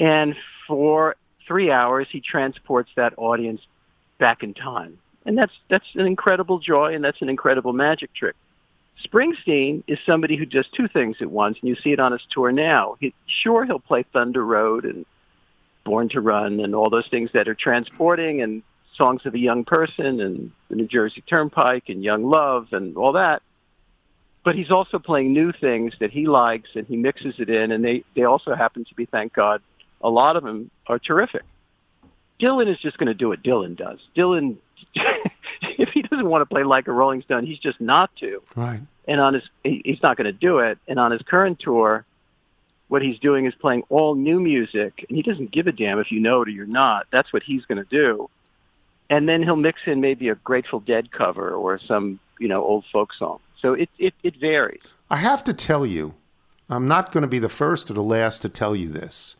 And 0.00 0.34
for 0.66 1.16
three 1.46 1.70
hours, 1.70 2.08
he 2.10 2.22
transports 2.22 2.88
that 2.96 3.12
audience 3.18 3.60
back 4.16 4.42
in 4.42 4.54
time, 4.54 4.98
and 5.26 5.36
that's 5.36 5.52
that's 5.68 5.94
an 5.94 6.06
incredible 6.06 6.58
joy, 6.58 6.94
and 6.94 7.04
that's 7.04 7.20
an 7.20 7.28
incredible 7.28 7.74
magic 7.74 8.14
trick. 8.14 8.34
Springsteen 9.04 9.82
is 9.86 9.98
somebody 10.06 10.36
who 10.36 10.46
does 10.46 10.66
two 10.68 10.88
things 10.88 11.16
at 11.20 11.30
once, 11.30 11.58
and 11.60 11.68
you 11.68 11.76
see 11.76 11.92
it 11.92 12.00
on 12.00 12.12
his 12.12 12.22
tour 12.30 12.50
now. 12.50 12.96
He, 12.98 13.12
sure, 13.26 13.66
he'll 13.66 13.78
play 13.78 14.06
Thunder 14.10 14.42
Road 14.42 14.86
and 14.86 15.04
Born 15.86 16.08
to 16.10 16.20
Run 16.20 16.60
and 16.60 16.74
all 16.74 16.90
those 16.90 17.06
things 17.08 17.30
that 17.32 17.48
are 17.48 17.54
transporting 17.54 18.42
and 18.42 18.62
songs 18.96 19.24
of 19.24 19.34
a 19.34 19.38
young 19.38 19.64
person 19.64 20.20
and 20.20 20.50
the 20.68 20.74
New 20.74 20.88
Jersey 20.88 21.22
Turnpike 21.22 21.84
and 21.88 22.02
Young 22.02 22.24
Love 22.24 22.68
and 22.72 22.96
all 22.96 23.12
that. 23.12 23.40
But 24.44 24.56
he's 24.56 24.70
also 24.70 24.98
playing 24.98 25.32
new 25.32 25.52
things 25.52 25.94
that 26.00 26.10
he 26.10 26.26
likes 26.26 26.70
and 26.74 26.86
he 26.86 26.96
mixes 26.96 27.36
it 27.38 27.48
in, 27.48 27.72
and 27.72 27.84
they, 27.84 28.04
they 28.14 28.24
also 28.24 28.54
happen 28.54 28.84
to 28.84 28.94
be, 28.94 29.06
thank 29.06 29.32
God, 29.32 29.62
a 30.00 30.10
lot 30.10 30.36
of 30.36 30.42
them 30.42 30.70
are 30.88 30.98
terrific. 30.98 31.42
Dylan 32.40 32.68
is 32.68 32.78
just 32.78 32.98
going 32.98 33.06
to 33.06 33.14
do 33.14 33.28
what 33.28 33.42
Dylan 33.42 33.76
does. 33.76 33.98
Dylan, 34.16 34.56
if 35.62 35.88
he 35.90 36.02
doesn't 36.02 36.28
want 36.28 36.42
to 36.42 36.46
play 36.46 36.64
like 36.64 36.88
a 36.88 36.92
Rolling 36.92 37.22
Stone, 37.22 37.46
he's 37.46 37.58
just 37.58 37.80
not 37.80 38.14
to. 38.16 38.42
Right. 38.54 38.80
And 39.08 39.20
on 39.20 39.34
his, 39.34 39.44
he's 39.62 40.02
not 40.02 40.16
going 40.16 40.26
to 40.26 40.32
do 40.32 40.58
it. 40.58 40.78
And 40.88 40.98
on 40.98 41.12
his 41.12 41.22
current 41.22 41.58
tour, 41.60 42.04
what 42.88 43.02
he's 43.02 43.18
doing 43.18 43.46
is 43.46 43.54
playing 43.54 43.82
all 43.88 44.14
new 44.14 44.40
music, 44.40 45.04
and 45.08 45.16
he 45.16 45.22
doesn't 45.22 45.50
give 45.50 45.66
a 45.66 45.72
damn 45.72 45.98
if 45.98 46.10
you 46.12 46.20
know 46.20 46.42
it 46.42 46.48
or 46.48 46.52
you're 46.52 46.66
not. 46.66 47.06
That's 47.10 47.32
what 47.32 47.42
he's 47.42 47.64
going 47.66 47.78
to 47.78 47.88
do. 47.90 48.30
And 49.10 49.28
then 49.28 49.42
he'll 49.42 49.56
mix 49.56 49.80
in 49.86 50.00
maybe 50.00 50.28
a 50.28 50.34
Grateful 50.36 50.80
Dead 50.80 51.12
cover 51.12 51.50
or 51.50 51.78
some, 51.78 52.18
you 52.38 52.48
know, 52.48 52.64
old 52.64 52.84
folk 52.92 53.12
song. 53.12 53.38
So 53.60 53.74
it 53.74 53.88
it, 53.98 54.14
it 54.22 54.36
varies. 54.36 54.82
I 55.10 55.16
have 55.16 55.44
to 55.44 55.54
tell 55.54 55.86
you, 55.86 56.14
I'm 56.68 56.88
not 56.88 57.12
going 57.12 57.22
to 57.22 57.28
be 57.28 57.38
the 57.38 57.48
first 57.48 57.90
or 57.90 57.94
the 57.94 58.02
last 58.02 58.42
to 58.42 58.48
tell 58.48 58.74
you 58.74 58.88
this. 58.88 59.36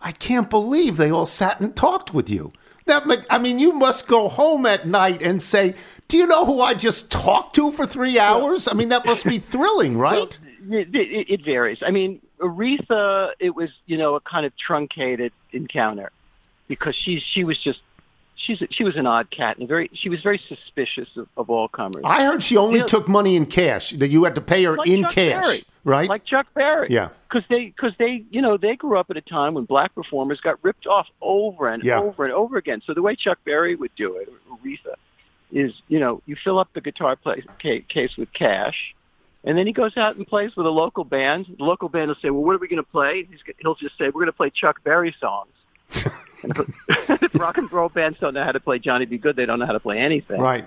I 0.00 0.12
can't 0.12 0.50
believe 0.50 0.96
they 0.96 1.10
all 1.10 1.26
sat 1.26 1.60
and 1.60 1.76
talked 1.76 2.14
with 2.14 2.28
you. 2.28 2.52
That 2.86 3.26
I 3.30 3.38
mean, 3.38 3.58
you 3.58 3.72
must 3.72 4.08
go 4.08 4.28
home 4.28 4.66
at 4.66 4.88
night 4.88 5.22
and 5.22 5.40
say, 5.40 5.74
"Do 6.08 6.16
you 6.16 6.26
know 6.26 6.44
who 6.44 6.60
I 6.60 6.74
just 6.74 7.12
talked 7.12 7.54
to 7.56 7.70
for 7.72 7.86
three 7.86 8.18
hours?" 8.18 8.66
I 8.66 8.72
mean, 8.72 8.88
that 8.88 9.06
must 9.06 9.24
be 9.24 9.38
thrilling, 9.38 9.96
right? 9.96 10.38
It, 10.68 10.94
it, 10.94 11.30
it 11.30 11.44
varies. 11.44 11.78
I 11.82 11.90
mean, 11.90 12.20
Aretha, 12.42 13.32
it 13.38 13.54
was 13.54 13.70
you 13.86 13.96
know 13.96 14.14
a 14.16 14.20
kind 14.20 14.44
of 14.44 14.52
truncated 14.56 15.32
encounter 15.52 16.10
because 16.68 16.94
she 16.96 17.20
she 17.20 17.44
was 17.44 17.58
just 17.58 17.80
she's 18.36 18.62
she 18.70 18.82
was 18.84 18.96
an 18.96 19.06
odd 19.06 19.30
cat 19.30 19.58
and 19.58 19.68
very 19.68 19.88
she 19.94 20.08
was 20.08 20.20
very 20.22 20.38
suspicious 20.48 21.08
of, 21.16 21.28
of 21.36 21.48
all 21.50 21.68
comers. 21.68 22.02
I 22.04 22.24
heard 22.24 22.42
she 22.42 22.56
only 22.56 22.74
You 22.76 22.80
know, 22.80 22.86
took 22.86 23.08
money 23.08 23.36
in 23.36 23.46
cash. 23.46 23.90
That 23.92 24.08
you 24.08 24.24
had 24.24 24.34
to 24.34 24.40
pay 24.40 24.64
her 24.64 24.76
like 24.76 24.88
in 24.88 25.02
Chuck 25.02 25.12
cash, 25.12 25.42
Berry. 25.44 25.64
right? 25.84 26.08
Like 26.08 26.24
Chuck 26.24 26.46
Berry. 26.54 26.88
Yeah. 26.90 27.10
Because 27.30 27.44
they, 27.48 27.66
because 27.66 27.92
they, 27.98 28.24
you 28.30 28.42
know, 28.42 28.56
they 28.56 28.76
grew 28.76 28.98
up 28.98 29.08
at 29.10 29.16
a 29.16 29.20
time 29.22 29.54
when 29.54 29.64
black 29.64 29.94
performers 29.94 30.40
got 30.40 30.58
ripped 30.62 30.86
off 30.86 31.06
over 31.20 31.68
and 31.68 31.82
Yeah. 31.84 32.00
over 32.00 32.24
and 32.24 32.32
over 32.34 32.56
again. 32.58 32.82
So 32.86 32.92
the 32.94 33.02
way 33.02 33.14
Chuck 33.16 33.38
Berry 33.44 33.74
would 33.74 33.94
do 33.96 34.16
it, 34.16 34.28
Aretha, 34.50 34.94
is, 35.50 35.72
you 35.88 35.98
know, 36.00 36.20
you 36.26 36.34
fill 36.36 36.58
up 36.58 36.68
the 36.74 36.80
guitar 36.80 37.14
play, 37.16 37.42
case 37.88 38.16
with 38.16 38.32
cash, 38.32 38.94
and 39.44 39.58
then 39.58 39.66
he 39.66 39.72
goes 39.72 39.96
out 39.96 40.16
and 40.16 40.26
plays 40.26 40.54
with 40.56 40.66
a 40.66 40.70
local 40.70 41.04
band. 41.04 41.46
The 41.58 41.64
local 41.64 41.88
band 41.88 42.08
will 42.08 42.16
say, 42.16 42.30
"Well, 42.30 42.42
what 42.42 42.54
are 42.54 42.58
we 42.58 42.68
going 42.68 42.82
to 42.82 42.90
play?" 42.90 43.26
He's, 43.28 43.40
he'll 43.58 43.74
just 43.74 43.98
say, 43.98 44.06
"We're 44.06 44.12
going 44.12 44.26
to 44.26 44.32
play 44.32 44.50
Chuck 44.50 44.82
Berry 44.84 45.14
songs." 45.20 45.52
and 46.42 46.56
if, 46.88 47.22
if 47.22 47.34
rock 47.40 47.58
and 47.58 47.70
roll 47.72 47.88
bands 47.88 48.18
don't 48.20 48.34
know 48.34 48.44
how 48.44 48.52
to 48.52 48.60
play 48.60 48.78
Johnny 48.78 49.04
B. 49.04 49.18
Goode, 49.18 49.36
they 49.36 49.46
don't 49.46 49.58
know 49.58 49.66
how 49.66 49.72
to 49.72 49.80
play 49.80 49.98
anything. 49.98 50.40
Right. 50.40 50.64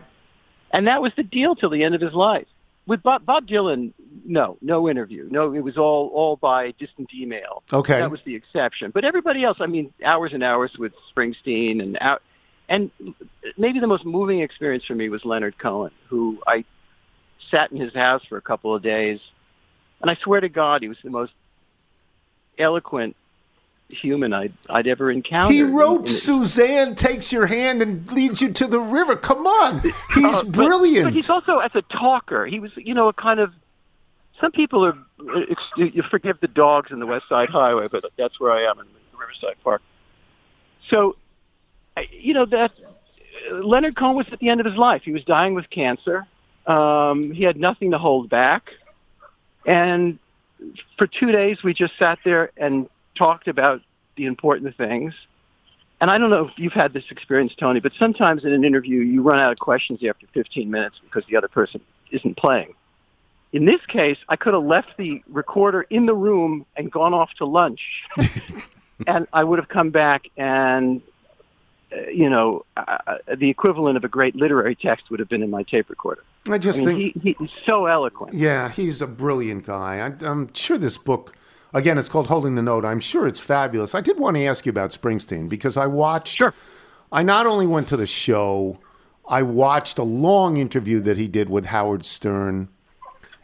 And 0.71 0.87
that 0.87 1.01
was 1.01 1.13
the 1.15 1.23
deal 1.23 1.55
till 1.55 1.69
the 1.69 1.83
end 1.83 1.95
of 1.95 2.01
his 2.01 2.13
life. 2.13 2.47
With 2.87 3.01
Bob, 3.01 3.25
Bob 3.25 3.47
Dylan, 3.47 3.93
no, 4.25 4.57
no 4.61 4.89
interview. 4.89 5.27
No, 5.31 5.53
it 5.53 5.61
was 5.61 5.77
all 5.77 6.09
all 6.13 6.35
by 6.35 6.71
distant 6.71 7.09
email. 7.13 7.63
Okay. 7.71 7.99
that 7.99 8.11
was 8.11 8.19
the 8.25 8.35
exception. 8.35 8.91
But 8.91 9.05
everybody 9.05 9.43
else, 9.43 9.57
I 9.61 9.67
mean, 9.67 9.93
hours 10.03 10.33
and 10.33 10.43
hours 10.43 10.77
with 10.77 10.93
Springsteen 11.15 11.81
and 11.81 11.97
out, 12.01 12.21
and 12.67 12.91
maybe 13.57 13.79
the 13.79 13.87
most 13.87 14.05
moving 14.05 14.41
experience 14.41 14.83
for 14.85 14.95
me 14.95 15.09
was 15.09 15.23
Leonard 15.23 15.57
Cohen, 15.57 15.91
who 16.09 16.39
I 16.45 16.65
sat 17.51 17.71
in 17.71 17.79
his 17.79 17.93
house 17.93 18.23
for 18.27 18.37
a 18.37 18.41
couple 18.41 18.73
of 18.75 18.81
days, 18.81 19.19
and 20.01 20.09
I 20.11 20.15
swear 20.15 20.41
to 20.41 20.49
God, 20.49 20.81
he 20.81 20.87
was 20.87 20.97
the 21.03 21.09
most 21.09 21.33
eloquent 22.57 23.15
human 23.89 24.33
I'd 24.33 24.53
I'd 24.69 24.87
ever 24.87 25.11
encountered. 25.11 25.53
He 25.53 25.63
wrote 25.63 26.01
in- 26.01 26.07
Suzanne 26.07 26.95
takes 26.95 27.31
your 27.31 27.45
hand 27.45 27.81
and 27.81 28.09
leads 28.11 28.41
you 28.41 28.51
to 28.53 28.67
the 28.67 28.79
river. 28.79 29.15
Come 29.15 29.45
on. 29.45 29.79
He's 30.13 30.35
Uh, 30.35 30.43
but- 30.43 30.51
brilliant. 30.53 31.05
But 31.05 31.13
he's 31.13 31.29
also 31.29 31.59
as 31.59 31.71
a 31.75 31.81
talker. 31.83 32.45
He 32.45 32.59
was, 32.59 32.71
you 32.77 32.93
know, 32.93 33.07
a 33.07 33.13
kind 33.13 33.39
of. 33.39 33.53
Some 34.41 34.51
people 34.51 34.85
are. 34.85 34.97
You 35.77 36.03
forgive 36.09 36.39
the 36.41 36.47
dogs 36.47 36.91
in 36.91 36.99
the 36.99 37.05
West 37.05 37.29
Side 37.29 37.49
Highway, 37.49 37.87
but 37.89 38.03
that's 38.17 38.39
where 38.39 38.51
I 38.51 38.63
am 38.63 38.79
in 38.79 38.85
Riverside 39.17 39.55
Park. 39.63 39.81
So, 40.89 41.15
you 42.11 42.33
know 42.33 42.45
that 42.47 42.71
Leonard 43.51 43.95
Cohen 43.95 44.15
was 44.17 44.27
at 44.33 44.39
the 44.39 44.49
end 44.49 44.59
of 44.59 44.65
his 44.65 44.75
life. 44.75 45.03
He 45.03 45.11
was 45.11 45.23
dying 45.23 45.53
with 45.53 45.69
cancer. 45.69 46.27
Um, 46.67 47.31
he 47.31 47.43
had 47.43 47.57
nothing 47.57 47.91
to 47.91 47.97
hold 47.97 48.29
back, 48.29 48.71
and 49.65 50.19
for 50.97 51.07
two 51.07 51.31
days 51.31 51.63
we 51.63 51.73
just 51.73 51.97
sat 51.97 52.19
there 52.23 52.51
and 52.57 52.89
talked 53.15 53.47
about 53.47 53.81
the 54.15 54.25
important 54.25 54.75
things. 54.77 55.13
And 56.01 56.11
I 56.11 56.17
don't 56.17 56.29
know 56.29 56.45
if 56.47 56.53
you've 56.57 56.73
had 56.73 56.93
this 56.93 57.05
experience, 57.09 57.53
Tony, 57.57 57.79
but 57.79 57.93
sometimes 57.97 58.43
in 58.43 58.51
an 58.51 58.65
interview 58.65 58.99
you 58.99 59.21
run 59.21 59.39
out 59.39 59.51
of 59.51 59.59
questions 59.59 60.01
after 60.07 60.27
15 60.33 60.69
minutes 60.69 60.97
because 61.03 61.23
the 61.29 61.37
other 61.37 61.47
person 61.47 61.81
isn't 62.11 62.37
playing. 62.37 62.73
In 63.53 63.65
this 63.65 63.79
case, 63.87 64.17
I 64.27 64.35
could 64.35 64.53
have 64.53 64.63
left 64.63 64.97
the 64.97 65.23
recorder 65.29 65.83
in 65.83 66.05
the 66.05 66.13
room 66.13 66.65
and 66.75 66.91
gone 66.91 67.13
off 67.13 67.31
to 67.37 67.45
lunch, 67.45 67.79
and 69.07 69.27
I 69.31 69.43
would 69.43 69.59
have 69.59 69.69
come 69.69 69.91
back 69.91 70.25
and, 70.35 71.01
you 72.13 72.29
know, 72.29 72.65
uh, 72.77 72.97
the 73.37 73.49
equivalent 73.49 73.97
of 73.97 74.03
a 74.03 74.07
great 74.07 74.35
literary 74.35 74.75
text 74.75 75.09
would 75.09 75.19
have 75.19 75.29
been 75.29 75.43
in 75.43 75.49
my 75.49 75.63
tape 75.63 75.89
recorder. 75.89 76.23
I 76.49 76.57
just 76.57 76.79
mean, 76.83 77.11
think- 77.13 77.23
he, 77.23 77.35
he's 77.39 77.49
so 77.65 77.85
eloquent. 77.87 78.33
Yeah, 78.35 78.69
he's 78.69 79.01
a 79.01 79.07
brilliant 79.07 79.65
guy. 79.65 79.99
I, 79.99 80.25
I'm 80.25 80.53
sure 80.53 80.77
this 80.77 80.97
book, 80.97 81.35
again, 81.73 81.97
it's 81.97 82.09
called 82.09 82.27
Holding 82.27 82.55
the 82.55 82.61
Note. 82.61 82.85
I'm 82.85 82.99
sure 82.99 83.27
it's 83.27 83.39
fabulous. 83.39 83.95
I 83.95 84.01
did 84.01 84.19
want 84.19 84.35
to 84.37 84.45
ask 84.45 84.65
you 84.65 84.69
about 84.69 84.91
Springsteen 84.91 85.49
because 85.49 85.77
I 85.77 85.87
watched. 85.87 86.37
Sure. 86.37 86.53
I 87.11 87.23
not 87.23 87.45
only 87.45 87.65
went 87.67 87.87
to 87.89 87.97
the 87.97 88.05
show, 88.05 88.79
I 89.27 89.41
watched 89.41 89.97
a 89.97 90.03
long 90.03 90.57
interview 90.57 90.99
that 91.01 91.17
he 91.17 91.27
did 91.27 91.49
with 91.49 91.65
Howard 91.67 92.05
Stern. 92.05 92.67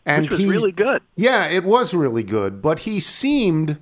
And 0.06 0.24
Which 0.24 0.32
was 0.32 0.40
he- 0.40 0.50
really 0.50 0.72
good. 0.72 1.02
Yeah, 1.16 1.46
it 1.48 1.64
was 1.64 1.94
really 1.94 2.24
good, 2.24 2.62
but 2.62 2.80
he 2.80 3.00
seemed 3.00 3.78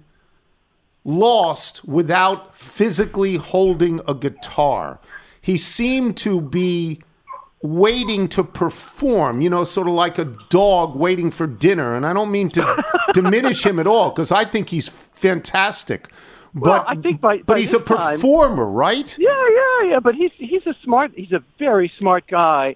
lost 1.10 1.84
without 1.86 2.56
physically 2.56 3.36
holding 3.38 4.00
a 4.08 4.14
guitar. 4.14 5.00
He 5.42 5.58
seemed 5.58 6.16
to 6.18 6.40
be 6.40 7.02
waiting 7.62 8.28
to 8.30 8.44
perform, 8.44 9.42
you 9.42 9.50
know, 9.50 9.64
sort 9.64 9.88
of 9.88 9.94
like 9.94 10.18
a 10.18 10.26
dog 10.50 10.96
waiting 10.96 11.32
for 11.32 11.48
dinner. 11.48 11.96
And 11.96 12.06
I 12.06 12.14
don't 12.14 12.32
mean 12.32 12.50
to 12.52 12.84
diminish 13.14 13.66
him 13.66 13.80
at 13.80 13.88
all 13.88 14.12
because 14.12 14.32
I 14.32 14.46
think 14.46 14.70
he's 14.70 14.88
fantastic. 14.90 16.08
Well, 16.54 16.80
But 16.86 16.98
I 16.98 17.02
think 17.02 17.20
by- 17.22 17.38
but 17.38 17.48
by 17.48 17.60
he's 17.60 17.74
a 17.74 17.80
this 17.80 17.88
time- 17.88 18.16
performer, 18.20 18.66
right? 18.70 19.16
Yeah, 19.20 19.30
yeah, 19.30 19.90
yeah. 19.90 20.00
But 20.00 20.16
he's 20.16 20.32
he's 20.38 20.66
a 20.68 20.76
smart. 20.84 21.12
He's 21.16 21.32
a 21.32 21.44
very 21.60 21.92
smart 22.00 22.26
guy, 22.28 22.76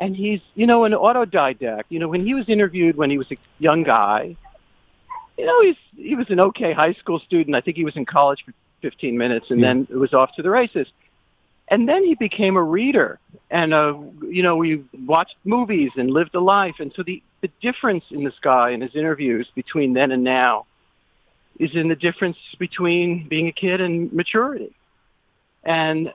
and 0.00 0.14
he's 0.16 0.40
you 0.54 0.66
know 0.66 0.84
an 0.84 0.92
autodidact. 0.92 1.84
You 1.88 2.00
know 2.00 2.08
when 2.08 2.24
he 2.26 2.34
was 2.34 2.48
interviewed 2.48 2.96
when 2.96 3.08
he 3.10 3.16
was 3.16 3.30
a 3.32 3.36
young 3.60 3.82
guy, 3.82 4.36
you 5.36 5.46
know 5.46 5.62
he's 5.62 5.76
he 5.96 6.14
was 6.14 6.26
an 6.30 6.40
okay 6.40 6.72
high 6.72 6.92
school 6.94 7.18
student. 7.18 7.56
I 7.56 7.60
think 7.60 7.76
he 7.76 7.84
was 7.84 7.96
in 7.96 8.04
college 8.04 8.42
for 8.44 8.52
15 8.82 9.16
minutes, 9.16 9.50
and 9.50 9.60
Yeah. 9.60 9.68
then 9.68 9.88
it 9.90 9.96
was 9.96 10.12
off 10.14 10.34
to 10.36 10.42
the 10.42 10.50
races. 10.50 10.86
And 11.68 11.88
then 11.88 12.04
he 12.04 12.14
became 12.14 12.56
a 12.56 12.62
reader, 12.62 13.18
and 13.50 13.72
uh, 13.72 13.94
you 14.28 14.42
know 14.42 14.56
we 14.56 14.84
watched 15.06 15.36
movies 15.44 15.90
and 15.96 16.10
lived 16.10 16.34
a 16.34 16.40
life. 16.40 16.74
And 16.78 16.92
so 16.94 17.02
the 17.02 17.22
the 17.40 17.50
difference 17.62 18.04
in 18.10 18.22
this 18.22 18.38
guy 18.42 18.70
in 18.70 18.80
his 18.82 18.94
interviews 18.94 19.48
between 19.54 19.94
then 19.94 20.12
and 20.12 20.22
now 20.22 20.66
is 21.58 21.74
in 21.74 21.88
the 21.88 21.96
difference 21.96 22.36
between 22.58 23.28
being 23.28 23.48
a 23.48 23.52
kid 23.52 23.80
and 23.80 24.12
maturity. 24.12 24.74
And 25.64 26.12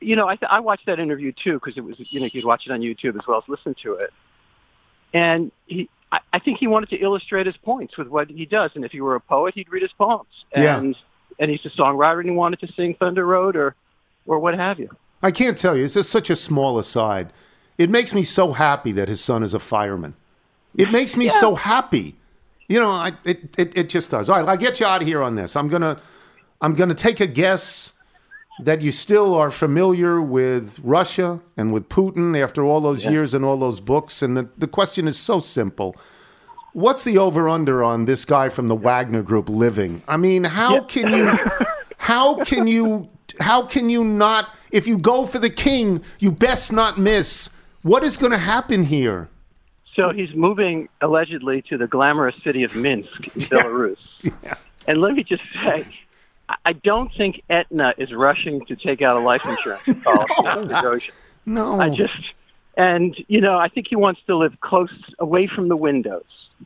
you 0.00 0.16
know, 0.16 0.26
I 0.28 0.36
th- 0.36 0.50
I 0.50 0.60
watched 0.60 0.86
that 0.86 0.98
interview 0.98 1.32
too 1.32 1.54
because 1.54 1.76
it 1.76 1.84
was 1.84 1.96
you 1.98 2.18
know 2.18 2.26
you 2.26 2.32
could 2.42 2.44
watch 2.44 2.66
it 2.66 2.72
on 2.72 2.80
YouTube 2.80 3.16
as 3.16 3.26
well 3.26 3.38
as 3.38 3.44
listen 3.48 3.74
to 3.84 3.94
it. 3.94 4.10
And 5.14 5.52
he, 5.66 5.88
I, 6.12 6.20
I 6.34 6.38
think 6.38 6.58
he 6.58 6.66
wanted 6.66 6.90
to 6.90 6.96
illustrate 6.96 7.46
his 7.46 7.56
points 7.56 7.96
with 7.96 8.08
what 8.08 8.30
he 8.30 8.46
does. 8.46 8.70
And 8.74 8.84
if 8.84 8.92
he 8.92 9.00
were 9.00 9.16
a 9.16 9.20
poet, 9.20 9.54
he'd 9.54 9.70
read 9.72 9.82
his 9.82 9.92
poems. 9.92 10.28
Yeah. 10.54 10.78
And 10.78 10.96
and 11.38 11.50
he's 11.50 11.64
a 11.64 11.70
songwriter 11.70 12.20
and 12.20 12.28
he 12.28 12.36
wanted 12.36 12.60
to 12.60 12.72
sing 12.74 12.94
Thunder 12.94 13.26
Road 13.26 13.56
or 13.56 13.74
or 14.26 14.38
what 14.38 14.54
have 14.54 14.78
you. 14.78 14.90
I 15.22 15.30
can't 15.30 15.56
tell 15.56 15.76
you. 15.76 15.84
It's 15.84 15.94
just 15.94 16.10
such 16.10 16.30
a 16.30 16.36
small 16.36 16.78
aside. 16.78 17.32
It 17.78 17.90
makes 17.90 18.12
me 18.12 18.22
so 18.22 18.52
happy 18.52 18.92
that 18.92 19.08
his 19.08 19.22
son 19.22 19.42
is 19.42 19.54
a 19.54 19.58
fireman. 19.58 20.14
It 20.76 20.92
makes 20.92 21.16
me 21.16 21.28
so 21.28 21.54
happy. 21.54 22.16
You 22.68 22.80
know, 22.80 22.90
I, 22.90 23.12
it, 23.24 23.58
it 23.58 23.76
it 23.76 23.88
just 23.88 24.10
does. 24.10 24.28
All 24.28 24.38
right, 24.38 24.48
I'll 24.48 24.56
get 24.56 24.80
you 24.80 24.86
out 24.86 25.02
of 25.02 25.08
here 25.08 25.22
on 25.22 25.34
this. 25.34 25.56
I'm 25.56 25.68
gonna 25.68 26.00
I'm 26.60 26.74
gonna 26.74 26.94
take 26.94 27.20
a 27.20 27.26
guess 27.26 27.91
that 28.64 28.80
you 28.80 28.92
still 28.92 29.34
are 29.34 29.50
familiar 29.50 30.20
with 30.20 30.78
Russia 30.82 31.40
and 31.56 31.72
with 31.72 31.88
Putin 31.88 32.40
after 32.40 32.64
all 32.64 32.80
those 32.80 33.04
Yeah. 33.04 33.10
years 33.12 33.34
and 33.34 33.44
all 33.44 33.56
those 33.56 33.80
books. 33.80 34.22
And 34.22 34.36
the, 34.36 34.48
the 34.56 34.66
question 34.68 35.08
is 35.08 35.18
so 35.18 35.38
simple. 35.40 35.96
What's 36.72 37.04
the 37.04 37.18
over 37.18 37.48
under 37.48 37.82
on 37.84 38.06
this 38.06 38.24
guy 38.24 38.48
from 38.48 38.68
the 38.68 38.74
Wagner 38.74 39.22
group 39.22 39.48
living? 39.48 40.02
I 40.08 40.16
mean, 40.16 40.44
how 40.44 40.80
can 40.82 41.12
you 41.12 41.38
how 41.98 42.42
can 42.44 42.66
you 42.66 43.10
how 43.40 43.62
can 43.66 43.90
you 43.90 44.04
not 44.04 44.48
if 44.70 44.86
you 44.86 44.96
go 44.96 45.26
for 45.26 45.38
the 45.38 45.50
king, 45.50 46.02
you 46.18 46.32
best 46.32 46.72
not 46.72 46.98
miss. 46.98 47.50
What 47.82 48.02
is 48.04 48.16
going 48.16 48.32
to 48.32 48.38
happen 48.38 48.84
here? 48.84 49.28
So 49.94 50.10
he's 50.10 50.34
moving 50.34 50.88
allegedly 51.02 51.60
to 51.62 51.76
the 51.76 51.86
glamorous 51.86 52.36
city 52.42 52.62
of 52.62 52.74
Minsk 52.74 53.24
in 53.36 53.42
Belarus. 53.42 53.98
And 54.86 55.00
let 55.02 55.12
me 55.14 55.22
just 55.24 55.42
say, 55.62 55.86
I- 56.64 56.72
don't 56.72 57.12
think 57.14 57.42
Aetna 57.50 57.94
is 57.98 58.12
rushing 58.12 58.64
to 58.66 58.76
take 58.76 59.02
out 59.02 59.16
a 59.16 59.20
life 59.20 59.44
insurance 59.46 59.82
policy 60.04 60.68
Goshen. 60.68 61.14
No. 61.46 61.80
I 61.80 61.90
just, 61.90 62.32
and 62.76 63.16
you 63.28 63.40
know, 63.40 63.58
I 63.58 63.68
think 63.68 63.88
he 63.88 63.96
wants 63.96 64.20
to 64.26 64.36
live 64.36 64.60
close, 64.60 64.92
away 65.18 65.46
from 65.46 65.68
the 65.68 65.76
windows. 65.76 66.24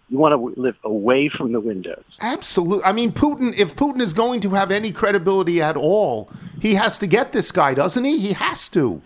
You 0.09 0.19
want 0.19 0.33
to 0.33 0.61
live 0.61 0.77
away 0.85 1.29
from 1.29 1.53
the 1.53 1.61
windows. 1.61 2.05
Absolutely. 2.21 2.85
I 2.85 2.93
mean, 2.93 3.13
Putin, 3.13 3.55
if 3.57 3.75
Putin 3.75 4.01
is 4.01 4.13
going 4.13 4.41
to 4.41 4.51
have 4.51 4.71
any 4.71 4.93
credibility 4.93 5.61
at 5.63 5.77
all, 5.77 6.31
he 6.61 6.75
has 6.75 6.99
to 6.99 7.07
get 7.07 7.33
this 7.33 7.51
guy, 7.51 7.75
doesn't 7.75 8.05
he? 8.05 8.19
He 8.19 8.33
has 8.35 8.69
to. 8.71 9.01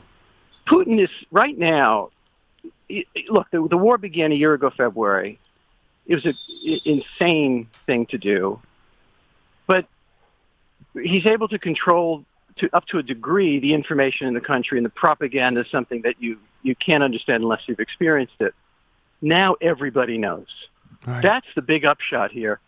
Putin 0.66 1.02
is 1.02 1.10
right 1.30 1.56
now. 1.56 2.10
Look, 3.28 3.50
the, 3.50 3.66
the 3.68 3.76
war 3.76 3.98
began 3.98 4.32
a 4.32 4.34
year 4.34 4.54
ago, 4.54 4.70
February. 4.70 5.38
It 6.06 6.16
was 6.16 6.26
an 6.26 6.34
insane 6.84 7.68
thing 7.86 8.06
to 8.06 8.18
do, 8.18 8.60
but 9.68 9.86
he's 10.94 11.26
able 11.26 11.48
to 11.48 11.58
control 11.58 12.24
to 12.56 12.68
up 12.74 12.86
to 12.86 12.98
a 12.98 13.02
degree 13.02 13.58
the 13.58 13.74
information 13.74 14.26
in 14.26 14.34
the 14.34 14.40
country, 14.40 14.78
and 14.78 14.84
the 14.84 14.90
propaganda 14.90 15.60
is 15.60 15.70
something 15.70 16.02
that 16.02 16.20
you 16.20 16.38
you 16.62 16.74
can't 16.74 17.02
understand 17.02 17.42
unless 17.42 17.62
you've 17.66 17.80
experienced 17.80 18.34
it. 18.40 18.54
Now 19.22 19.56
everybody 19.60 20.18
knows. 20.18 20.48
That's 21.06 21.46
the 21.54 21.62
big 21.62 21.84
upshot 21.84 22.30
here, 22.30 22.60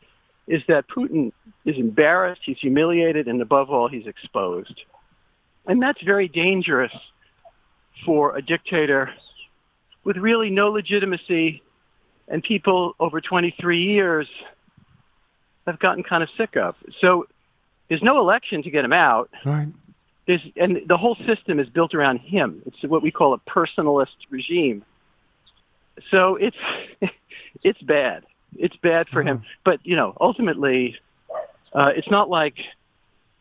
is 0.46 0.62
that 0.68 0.88
Putin 0.88 1.32
is 1.64 1.76
embarrassed, 1.76 2.40
he's 2.44 2.58
humiliated, 2.58 3.28
and 3.28 3.42
above 3.42 3.70
all, 3.70 3.88
he's 3.88 4.06
exposed. 4.06 4.82
And 5.66 5.82
that's 5.82 6.02
very 6.02 6.28
dangerous 6.28 6.92
for 8.06 8.36
a 8.36 8.42
dictator 8.42 9.12
with 10.04 10.16
really 10.16 10.50
no 10.50 10.70
legitimacy 10.70 11.62
and 12.28 12.42
people 12.42 12.94
over 12.98 13.20
23 13.20 13.82
years 13.82 14.28
have 15.66 15.78
gotten 15.78 16.02
kind 16.02 16.22
of 16.22 16.30
sick 16.36 16.56
of. 16.56 16.74
So 17.00 17.26
there's 17.92 18.02
no 18.02 18.18
election 18.20 18.62
to 18.62 18.70
get 18.70 18.86
him 18.86 18.94
out. 18.94 19.28
Right. 19.44 19.68
There's, 20.26 20.40
and 20.56 20.80
the 20.86 20.96
whole 20.96 21.14
system 21.26 21.60
is 21.60 21.68
built 21.68 21.92
around 21.92 22.20
him. 22.20 22.62
It's 22.64 22.82
what 22.84 23.02
we 23.02 23.10
call 23.10 23.34
a 23.34 23.38
personalist 23.38 24.16
regime. 24.30 24.82
So 26.10 26.36
it's 26.36 26.56
it's 27.62 27.82
bad. 27.82 28.24
It's 28.56 28.76
bad 28.76 29.10
for 29.10 29.22
him. 29.22 29.42
But 29.62 29.80
you 29.84 29.94
know, 29.94 30.16
ultimately, 30.18 30.96
uh, 31.74 31.92
it's 31.94 32.10
not 32.10 32.30
like 32.30 32.56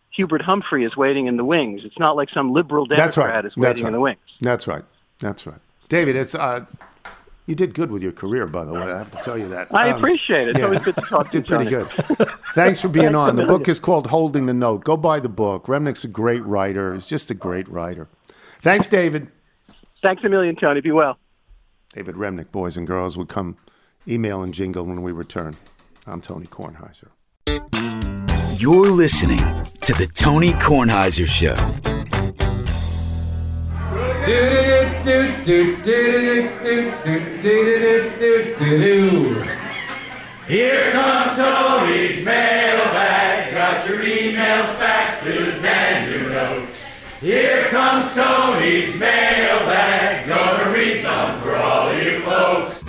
Hubert 0.10 0.42
Humphrey 0.42 0.84
is 0.84 0.98
waiting 0.98 1.28
in 1.28 1.38
the 1.38 1.46
wings. 1.46 1.84
It's 1.86 1.98
not 1.98 2.18
like 2.18 2.30
some 2.30 2.52
liberal 2.52 2.86
Democrat 2.86 3.36
right. 3.36 3.46
is 3.46 3.56
waiting 3.56 3.86
right. 3.86 3.88
in 3.88 3.94
the 3.94 4.02
wings. 4.02 4.20
That's 4.42 4.68
right. 4.68 4.84
That's 5.20 5.48
right. 5.48 5.62
David, 5.88 6.18
it's 6.18 6.36
uh, 6.36 6.66
you 7.48 7.56
did 7.56 7.74
good 7.74 7.92
with 7.92 8.02
your 8.04 8.12
career, 8.12 8.46
by 8.48 8.64
the 8.64 8.74
way. 8.74 8.82
I 8.92 8.98
have 9.00 9.12
to 9.12 9.18
tell 9.20 9.38
you 9.38 9.50
that. 9.50 9.74
I 9.74 9.90
Um, 9.92 9.98
appreciate 9.98 10.48
it. 10.48 10.56
It's 10.56 10.64
always 10.64 10.80
good 10.84 10.96
to 10.96 11.02
talk 11.02 11.32
to 11.32 11.38
you. 11.38 11.44
Did 11.44 11.48
pretty 11.48 11.70
Johnny. 11.72 11.86
good. 12.18 12.28
Thanks 12.56 12.80
for 12.80 12.88
being 12.88 13.06
Thanks 13.14 13.16
on. 13.18 13.36
The 13.36 13.46
book 13.46 13.68
is 13.68 13.80
called 13.80 14.08
Holding 14.08 14.46
the 14.46 14.54
Note. 14.54 14.84
Go 14.84 14.96
buy 14.98 15.20
the 15.20 15.30
book. 15.30 15.66
Remnick's 15.66 16.04
a 16.04 16.08
great 16.08 16.44
writer. 16.46 16.94
He's 16.94 17.06
just 17.06 17.30
a 17.32 17.34
great 17.34 17.68
writer. 17.68 18.08
Thanks, 18.62 18.88
David. 18.88 19.28
Thanks 20.02 20.24
a 20.24 20.30
million, 20.30 20.56
Tony. 20.56 20.82
Be 20.82 20.92
well. 20.92 21.18
David 21.94 22.16
Remnick, 22.16 22.52
boys 22.52 22.78
and 22.78 22.88
girls, 22.88 23.18
will 23.18 23.26
come 23.26 23.58
email 24.08 24.42
and 24.44 24.54
jingle 24.54 24.84
when 24.86 25.02
we 25.02 25.12
return. 25.12 25.54
I'm 26.08 26.22
Tony 26.22 26.46
Kornheiser. 26.46 27.10
You're 28.60 28.90
listening 28.92 29.40
to 29.82 29.94
the 29.94 30.08
Tony 30.14 30.52
Kornheiser 30.54 31.26
Show. 31.26 31.56
Here 40.52 40.92
comes 40.92 41.38
Tony's 41.38 42.26
mailbag. 42.26 43.54
Got 43.54 43.88
your 43.88 44.00
emails, 44.00 44.76
faxes, 44.76 45.64
and 45.64 46.12
your 46.12 46.30
notes. 46.30 46.78
Here 47.22 47.70
comes 47.70 48.14
Tony's 48.14 49.00
mailbag. 49.00 50.28
Gonna 50.28 50.72
read 50.72 51.02
some 51.02 51.42
for 51.42 51.56
all 51.56 51.94
you 51.94 52.22
folks. 52.24 52.84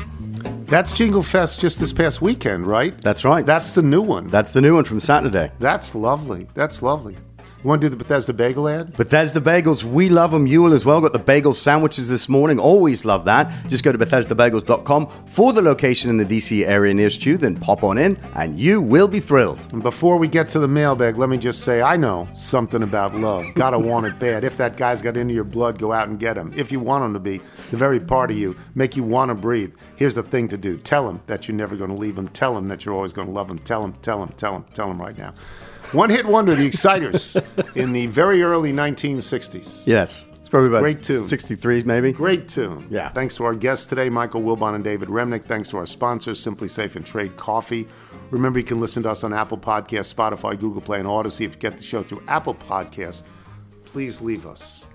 That's 0.66 0.92
Jinglefest 0.92 1.60
just 1.60 1.78
this 1.78 1.92
past 1.92 2.20
weekend, 2.20 2.66
right? 2.66 3.00
That's 3.00 3.24
right. 3.24 3.46
That's 3.46 3.74
the 3.74 3.82
new 3.82 4.02
one. 4.02 4.26
That's 4.26 4.50
the 4.50 4.60
new 4.60 4.74
one 4.74 4.84
from 4.84 5.00
Saturday. 5.00 5.52
That's 5.58 5.94
lovely. 5.94 6.48
That's 6.54 6.82
lovely. 6.82 7.16
You 7.62 7.68
want 7.68 7.80
to 7.80 7.86
do 7.86 7.90
the 7.90 7.96
Bethesda 7.96 8.32
Bagel 8.32 8.68
ad? 8.68 8.96
Bethesda 8.96 9.40
Bagels, 9.40 9.84
we 9.84 10.08
love 10.08 10.32
them. 10.32 10.48
You 10.48 10.62
will 10.62 10.72
as 10.72 10.84
well. 10.84 11.00
Got 11.00 11.12
the 11.12 11.20
bagel 11.20 11.54
sandwiches 11.54 12.08
this 12.08 12.28
morning. 12.28 12.58
Always 12.58 13.04
love 13.04 13.24
that. 13.26 13.52
Just 13.68 13.84
go 13.84 13.92
to 13.92 13.98
BethesdaBagels.com 13.98 15.06
for 15.26 15.52
the 15.52 15.62
location 15.62 16.10
in 16.10 16.16
the 16.16 16.24
DC 16.24 16.66
area 16.66 16.92
nearest 16.92 17.24
you. 17.24 17.36
Then 17.36 17.54
pop 17.54 17.84
on 17.84 17.98
in, 17.98 18.16
and 18.34 18.58
you 18.58 18.80
will 18.80 19.06
be 19.06 19.20
thrilled. 19.20 19.60
And 19.72 19.80
before 19.80 20.16
we 20.16 20.26
get 20.26 20.48
to 20.48 20.58
the 20.58 20.66
mailbag, 20.66 21.18
let 21.18 21.28
me 21.28 21.38
just 21.38 21.60
say 21.60 21.80
I 21.80 21.96
know 21.96 22.26
something 22.34 22.82
about 22.82 23.14
love. 23.14 23.46
Gotta 23.54 23.78
want 23.78 24.06
it 24.06 24.18
bad. 24.18 24.42
If 24.42 24.56
that 24.56 24.76
guy's 24.76 25.00
got 25.00 25.16
into 25.16 25.32
your 25.32 25.44
blood, 25.44 25.78
go 25.78 25.92
out 25.92 26.08
and 26.08 26.18
get 26.18 26.36
him. 26.36 26.52
If 26.56 26.72
you 26.72 26.80
want 26.80 27.04
him 27.04 27.12
to 27.12 27.20
be 27.20 27.40
the 27.70 27.76
very 27.76 28.00
part 28.00 28.32
of 28.32 28.36
you, 28.36 28.56
make 28.74 28.96
you 28.96 29.04
want 29.04 29.28
to 29.28 29.36
breathe. 29.36 29.72
Here's 29.94 30.16
the 30.16 30.24
thing 30.24 30.48
to 30.48 30.56
do 30.56 30.78
tell 30.78 31.08
him 31.08 31.20
that 31.28 31.46
you're 31.46 31.56
never 31.56 31.76
going 31.76 31.90
to 31.90 31.96
leave 31.96 32.18
him. 32.18 32.26
Tell 32.26 32.58
him 32.58 32.66
that 32.66 32.84
you're 32.84 32.94
always 32.96 33.12
going 33.12 33.28
to 33.28 33.32
love 33.32 33.48
him. 33.48 33.60
Tell 33.60 33.84
him, 33.84 33.92
tell 34.02 34.20
him, 34.20 34.30
tell 34.30 34.56
him, 34.56 34.64
tell 34.74 34.90
him 34.90 35.00
right 35.00 35.16
now. 35.16 35.32
One 35.92 36.08
hit 36.08 36.24
wonder, 36.24 36.54
the 36.54 36.64
Exciters, 36.66 37.36
in 37.74 37.92
the 37.92 38.06
very 38.06 38.42
early 38.42 38.72
1960s. 38.72 39.86
Yes. 39.86 40.26
It's 40.32 40.48
probably 40.48 40.68
about 40.68 40.80
Great 40.80 41.02
tune. 41.02 41.26
63, 41.26 41.82
maybe. 41.82 42.12
Great 42.12 42.48
tune. 42.48 42.86
Yeah. 42.90 43.10
Thanks 43.10 43.36
to 43.36 43.44
our 43.44 43.54
guests 43.54 43.84
today, 43.86 44.08
Michael 44.08 44.42
Wilbon 44.42 44.74
and 44.74 44.82
David 44.82 45.08
Remnick. 45.08 45.44
Thanks 45.44 45.68
to 45.68 45.76
our 45.76 45.86
sponsors, 45.86 46.42
SimpliSafe 46.42 46.96
and 46.96 47.04
Trade 47.04 47.36
Coffee. 47.36 47.86
Remember, 48.30 48.58
you 48.58 48.64
can 48.64 48.80
listen 48.80 49.02
to 49.02 49.10
us 49.10 49.22
on 49.22 49.34
Apple 49.34 49.58
Podcasts, 49.58 50.14
Spotify, 50.14 50.58
Google 50.58 50.80
Play, 50.80 50.98
and 50.98 51.06
Audacy. 51.06 51.44
If 51.44 51.54
you 51.54 51.60
get 51.60 51.76
the 51.76 51.84
show 51.84 52.02
through 52.02 52.22
Apple 52.26 52.54
Podcasts, 52.54 53.22
please 53.84 54.22
leave 54.22 54.46
us 54.46 54.86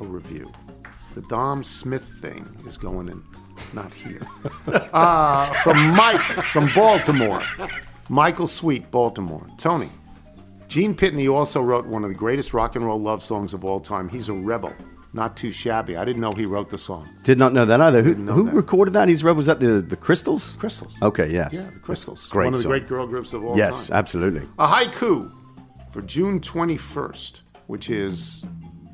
a 0.00 0.04
review. 0.04 0.50
The 1.14 1.20
Dom 1.22 1.62
Smith 1.62 2.08
thing 2.22 2.48
is 2.66 2.78
going 2.78 3.08
in, 3.08 3.22
not 3.74 3.92
here. 3.92 4.22
uh, 4.94 5.52
from 5.62 5.90
Mike 5.90 6.20
from 6.20 6.70
Baltimore. 6.74 7.42
Michael 8.08 8.46
Sweet, 8.46 8.90
Baltimore. 8.90 9.46
Tony. 9.56 9.90
Gene 10.68 10.94
Pitney 10.94 11.30
also 11.32 11.60
wrote 11.60 11.86
one 11.86 12.02
of 12.02 12.08
the 12.10 12.14
greatest 12.16 12.54
rock 12.54 12.76
and 12.76 12.84
roll 12.84 12.98
love 13.00 13.22
songs 13.22 13.52
of 13.54 13.64
all 13.64 13.78
time. 13.78 14.08
He's 14.08 14.28
a 14.30 14.32
rebel, 14.32 14.72
not 15.12 15.36
too 15.36 15.52
shabby. 15.52 15.96
I 15.96 16.04
didn't 16.04 16.22
know 16.22 16.32
he 16.32 16.46
wrote 16.46 16.70
the 16.70 16.78
song. 16.78 17.08
Did 17.24 17.38
not 17.38 17.52
know 17.52 17.66
that 17.66 17.80
either. 17.80 18.02
Who, 18.02 18.14
who 18.14 18.44
that. 18.46 18.54
recorded 18.54 18.94
that? 18.94 19.08
He's 19.08 19.22
rebel. 19.22 19.36
was 19.36 19.46
that 19.46 19.60
the 19.60 19.82
the 19.82 19.96
Crystals? 19.96 20.56
Crystals. 20.58 20.96
Okay, 21.02 21.30
yes. 21.30 21.52
Yeah, 21.54 21.70
the 21.70 21.78
Crystals. 21.80 22.26
Great 22.28 22.46
One 22.46 22.54
of 22.54 22.58
the 22.58 22.62
song. 22.62 22.70
great 22.72 22.88
girl 22.88 23.06
groups 23.06 23.32
of 23.34 23.44
all 23.44 23.56
Yes, 23.56 23.88
time. 23.88 23.96
Yes, 23.96 23.98
absolutely. 23.98 24.48
A 24.58 24.66
haiku 24.66 25.30
for 25.92 26.00
June 26.02 26.40
21st, 26.40 27.42
which 27.66 27.90
is 27.90 28.46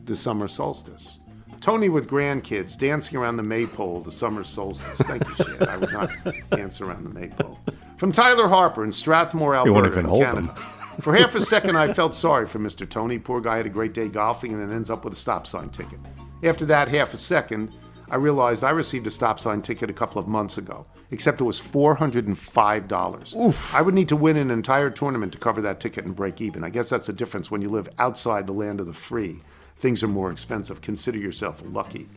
the 0.04 0.16
summer 0.16 0.48
solstice. 0.48 1.20
Tony 1.60 1.88
with 1.88 2.08
grandkids 2.08 2.76
dancing 2.76 3.16
around 3.18 3.36
the 3.36 3.42
maypole, 3.44 4.00
the 4.00 4.10
summer 4.12 4.42
solstice. 4.44 4.98
Thank 5.06 5.26
you, 5.28 5.34
Shad. 5.44 5.68
I 5.68 5.76
would 5.76 5.92
not 5.92 6.10
dance 6.50 6.80
around 6.80 7.04
the 7.04 7.10
maypole. 7.20 7.58
From 7.98 8.12
Tyler 8.12 8.48
Harper 8.48 8.84
in 8.84 8.92
Strathmore, 8.92 9.56
Alberta. 9.56 9.68
You 9.68 9.74
won't 9.74 9.86
even 9.86 10.04
hold 10.04 10.22
Canada. 10.22 10.54
For 11.00 11.14
half 11.16 11.34
a 11.34 11.40
second, 11.40 11.76
I 11.76 11.92
felt 11.92 12.14
sorry 12.14 12.46
for 12.46 12.58
Mr. 12.60 12.88
Tony. 12.88 13.18
Poor 13.18 13.40
guy 13.40 13.56
had 13.56 13.66
a 13.66 13.70
great 13.70 13.92
day 13.92 14.08
golfing 14.08 14.52
and 14.52 14.62
then 14.62 14.72
ends 14.72 14.88
up 14.88 15.04
with 15.04 15.12
a 15.12 15.16
stop 15.16 15.46
sign 15.46 15.68
ticket. 15.70 15.98
After 16.44 16.64
that 16.66 16.88
half 16.88 17.12
a 17.12 17.16
second, 17.16 17.72
I 18.10 18.16
realized 18.16 18.64
I 18.64 18.70
received 18.70 19.06
a 19.08 19.10
stop 19.10 19.40
sign 19.40 19.62
ticket 19.62 19.90
a 19.90 19.92
couple 19.92 20.20
of 20.20 20.28
months 20.28 20.58
ago, 20.58 20.86
except 21.10 21.40
it 21.40 21.44
was 21.44 21.60
$405. 21.60 23.36
Oof. 23.36 23.74
I 23.74 23.82
would 23.82 23.94
need 23.94 24.08
to 24.08 24.16
win 24.16 24.36
an 24.36 24.50
entire 24.50 24.90
tournament 24.90 25.32
to 25.32 25.38
cover 25.38 25.60
that 25.62 25.80
ticket 25.80 26.04
and 26.04 26.14
break 26.14 26.40
even. 26.40 26.62
I 26.62 26.70
guess 26.70 26.88
that's 26.88 27.08
the 27.08 27.12
difference 27.12 27.50
when 27.50 27.62
you 27.62 27.68
live 27.68 27.88
outside 27.98 28.46
the 28.46 28.52
land 28.52 28.80
of 28.80 28.86
the 28.86 28.94
free. 28.94 29.40
Things 29.80 30.02
are 30.02 30.08
more 30.08 30.30
expensive. 30.30 30.80
Consider 30.80 31.18
yourself 31.18 31.62
lucky. 31.66 32.08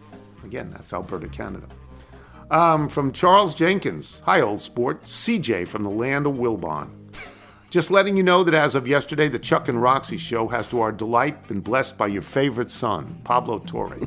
Again, 0.43 0.71
that's 0.71 0.93
Alberta, 0.93 1.27
Canada. 1.27 1.67
Um, 2.51 2.89
from 2.89 3.13
Charles 3.13 3.55
Jenkins. 3.55 4.21
Hi, 4.25 4.41
old 4.41 4.61
sport. 4.61 5.05
CJ 5.05 5.69
from 5.69 5.83
the 5.83 5.89
land 5.89 6.27
of 6.27 6.33
Wilbon. 6.33 6.89
Just 7.69 7.89
letting 7.89 8.17
you 8.17 8.23
know 8.23 8.43
that 8.43 8.53
as 8.53 8.75
of 8.75 8.85
yesterday, 8.85 9.29
the 9.29 9.39
Chuck 9.39 9.69
and 9.69 9.81
Roxy 9.81 10.17
show 10.17 10.49
has, 10.49 10.67
to 10.67 10.81
our 10.81 10.91
delight, 10.91 11.47
been 11.47 11.61
blessed 11.61 11.97
by 11.97 12.07
your 12.07 12.21
favorite 12.21 12.69
son, 12.69 13.21
Pablo 13.23 13.59
Torre. 13.59 13.99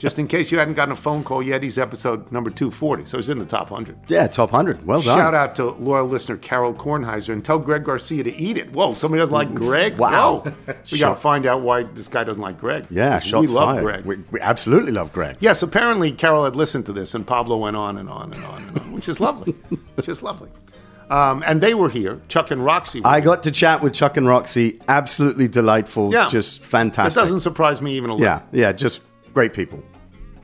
Just 0.00 0.18
in 0.18 0.26
case 0.26 0.50
you 0.50 0.58
hadn't 0.58 0.74
gotten 0.74 0.92
a 0.92 0.96
phone 0.96 1.22
call 1.22 1.42
yet, 1.42 1.62
he's 1.62 1.76
episode 1.76 2.32
number 2.32 2.48
240, 2.48 3.04
so 3.04 3.18
he's 3.18 3.28
in 3.28 3.38
the 3.38 3.44
top 3.44 3.70
100. 3.70 4.10
Yeah, 4.10 4.26
top 4.28 4.50
100. 4.50 4.86
Well 4.86 5.02
done. 5.02 5.18
Shout 5.18 5.34
out 5.34 5.54
to 5.56 5.72
loyal 5.72 6.06
listener 6.06 6.38
Carol 6.38 6.72
Kornheiser 6.72 7.34
and 7.34 7.44
tell 7.44 7.58
Greg 7.58 7.84
Garcia 7.84 8.24
to 8.24 8.34
eat 8.34 8.56
it. 8.56 8.72
Whoa, 8.72 8.94
somebody 8.94 9.20
doesn't 9.20 9.34
like 9.34 9.52
Greg? 9.52 9.98
Wow. 9.98 10.40
Whoa. 10.40 10.74
We 10.90 10.98
got 10.98 11.10
to 11.16 11.20
find 11.20 11.44
out 11.44 11.60
why 11.60 11.82
this 11.82 12.08
guy 12.08 12.24
doesn't 12.24 12.40
like 12.40 12.58
Greg. 12.58 12.86
Yeah, 12.88 13.20
we 13.38 13.46
love 13.46 13.74
fired. 13.76 13.82
Greg. 13.82 14.04
We, 14.06 14.16
we 14.30 14.40
absolutely 14.40 14.92
love 14.92 15.12
Greg. 15.12 15.36
Yes, 15.38 15.62
apparently 15.62 16.12
Carol 16.12 16.44
had 16.44 16.56
listened 16.56 16.86
to 16.86 16.94
this, 16.94 17.14
and 17.14 17.26
Pablo 17.26 17.58
went 17.58 17.76
on 17.76 17.98
and 17.98 18.08
on 18.08 18.32
and 18.32 18.42
on 18.42 18.62
and 18.68 18.78
on, 18.78 18.92
which 18.94 19.06
is 19.06 19.20
lovely, 19.20 19.52
which 19.96 20.08
is 20.08 20.22
lovely. 20.22 20.48
Um, 21.10 21.44
and 21.46 21.60
they 21.60 21.74
were 21.74 21.90
here. 21.90 22.22
Chuck 22.28 22.50
and 22.50 22.64
Roxy. 22.64 23.02
Were 23.02 23.06
I 23.06 23.16
here. 23.16 23.26
got 23.26 23.42
to 23.42 23.50
chat 23.50 23.82
with 23.82 23.92
Chuck 23.92 24.16
and 24.16 24.26
Roxy. 24.26 24.80
Absolutely 24.88 25.46
delightful. 25.46 26.10
Yeah. 26.10 26.30
Just 26.30 26.64
fantastic. 26.64 27.20
It 27.20 27.22
doesn't 27.22 27.40
surprise 27.40 27.82
me 27.82 27.96
even 27.96 28.08
a 28.08 28.14
little. 28.14 28.24
Yeah, 28.24 28.40
yeah, 28.52 28.72
just 28.72 29.02
great 29.34 29.52
people. 29.52 29.82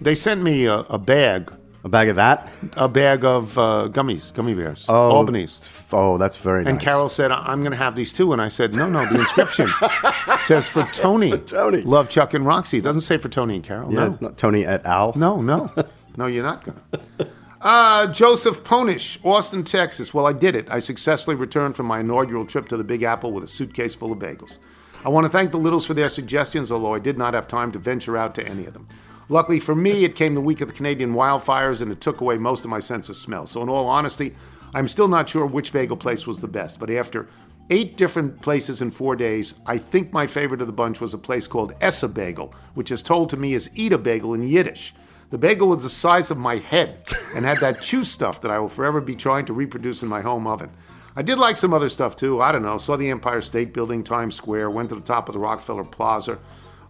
They 0.01 0.15
sent 0.15 0.43
me 0.43 0.67
a, 0.67 0.79
a 0.81 0.99
bag, 0.99 1.53
A 1.85 1.89
bag 1.89 2.09
of 2.09 2.17
that? 2.17 2.53
a 2.77 2.89
bag 2.89 3.25
of 3.25 3.57
uh, 3.59 3.89
gummies, 3.91 4.33
gummy 4.35 4.55
bears, 4.55 4.85
Oh, 4.89 5.13
Albanese. 5.13 5.57
it's- 5.57 5.73
Oh, 5.93 6.19
that's 6.19 6.37
very 6.37 6.65
nice. 6.65 6.73
And 6.73 6.81
Carol 6.81 7.09
said, 7.09 7.31
"I'm 7.31 7.61
going 7.61 7.71
to 7.71 7.77
have 7.79 7.95
these 7.95 8.13
too." 8.13 8.33
And 8.33 8.43
I 8.43 8.49
said, 8.49 8.75
"No, 8.75 8.89
no. 8.91 9.07
The 9.07 9.21
inscription 9.21 9.69
says 10.41 10.67
for 10.67 10.83
Tony. 10.93 11.31
for 11.31 11.39
Tony. 11.39 11.83
Love 11.83 12.11
Chuck 12.11 12.35
and 12.35 12.45
Roxy. 12.45 12.79
It 12.79 12.85
doesn't 12.85 13.03
say 13.03 13.17
for 13.19 13.29
Tony 13.29 13.55
and 13.55 13.65
Carol. 13.65 13.93
Yeah, 13.93 14.09
no, 14.09 14.19
not 14.21 14.37
Tony 14.37 14.67
et 14.67 14.85
al. 14.85 15.13
no, 15.17 15.41
no, 15.41 15.71
no. 16.17 16.27
You're 16.27 16.43
not 16.45 16.65
going 16.65 16.79
to." 17.19 17.29
Uh, 17.61 18.07
Joseph 18.13 18.63
Ponish, 18.65 19.19
Austin, 19.25 19.63
Texas. 19.65 20.13
Well, 20.13 20.27
I 20.27 20.33
did 20.33 20.55
it. 20.57 20.69
I 20.71 20.79
successfully 20.81 21.37
returned 21.37 21.77
from 21.77 21.87
my 21.87 22.01
inaugural 22.01 22.45
trip 22.47 22.69
to 22.69 22.77
the 22.77 22.85
Big 22.85 23.03
Apple 23.05 23.33
with 23.33 23.45
a 23.45 23.49
suitcase 23.49 23.95
full 23.95 24.13
of 24.13 24.19
bagels. 24.19 24.59
I 25.05 25.09
want 25.09 25.25
to 25.25 25.31
thank 25.31 25.53
the 25.53 25.57
Littles 25.59 25.87
for 25.87 25.95
their 25.95 26.09
suggestions, 26.09 26.71
although 26.73 26.95
I 26.95 26.99
did 26.99 27.17
not 27.17 27.33
have 27.35 27.47
time 27.49 27.71
to 27.73 27.79
venture 27.79 28.17
out 28.17 28.35
to 28.35 28.47
any 28.47 28.67
of 28.67 28.73
them. 28.73 28.89
Luckily 29.29 29.59
for 29.59 29.75
me, 29.75 30.05
it 30.05 30.15
came 30.15 30.35
the 30.35 30.41
week 30.41 30.61
of 30.61 30.69
the 30.69 30.75
Canadian 30.75 31.15
wildfires 31.15 31.83
and 31.83 31.91
it 31.91 32.01
took 32.01 32.21
away 32.21 32.39
most 32.39 32.65
of 32.65 32.71
my 32.71 32.81
sense 32.81 33.09
of 33.09 33.17
smell. 33.17 33.47
So, 33.47 33.63
in 33.63 33.69
all 33.69 33.87
honesty, 33.87 34.35
I'm 34.75 34.89
still 34.89 35.09
not 35.09 35.29
sure 35.29 35.47
which 35.47 35.73
bagel 35.73 35.97
place 35.97 36.27
was 36.27 36.41
the 36.41 36.49
best. 36.49 36.79
But 36.79 36.91
after 36.91 37.29
eight 37.71 37.97
different 37.97 38.41
places 38.41 38.83
in 38.83 38.91
four 38.91 39.17
days, 39.17 39.55
I 39.67 39.79
think 39.79 40.13
my 40.13 40.27
favorite 40.27 40.61
of 40.61 40.69
the 40.69 40.73
bunch 40.73 41.01
was 41.01 41.15
a 41.15 41.19
place 41.19 41.47
called 41.47 41.75
Ess-a-Bagel, 41.81 42.55
which 42.75 42.91
is 42.93 43.03
told 43.03 43.31
to 43.31 43.37
me 43.37 43.55
as 43.55 43.69
Eat 43.75 43.93
a 43.93 43.99
Bagel 43.99 44.35
in 44.35 44.47
Yiddish. 44.47 44.95
The 45.31 45.39
bagel 45.39 45.69
was 45.69 45.83
the 45.83 45.91
size 45.91 46.31
of 46.31 46.39
my 46.39 46.59
head 46.59 47.03
and 47.35 47.45
had 47.45 47.59
that 47.59 47.83
chew 47.83 48.05
stuff 48.05 48.41
that 48.43 48.51
I 48.53 48.61
will 48.61 48.69
forever 48.69 49.01
be 49.01 49.17
trying 49.17 49.45
to 49.47 49.53
reproduce 49.53 50.05
in 50.05 50.09
my 50.09 50.21
home 50.21 50.47
oven. 50.47 50.71
I 51.17 51.23
did 51.23 51.39
like 51.39 51.57
some 51.57 51.75
other 51.75 51.89
stuff 51.89 52.15
too. 52.15 52.41
I 52.41 52.53
don't 52.53 52.63
know. 52.63 52.79
Saw 52.79 52.95
the 52.95 53.11
Empire 53.11 53.41
State 53.41 53.73
Building, 53.75 54.05
Times 54.05 54.37
Square, 54.37 54.71
went 54.71 54.91
to 54.91 54.95
the 54.95 55.01
top 55.01 55.29
of 55.29 55.33
the 55.33 55.41
Rockefeller 55.41 55.83
Plaza. 55.83 56.39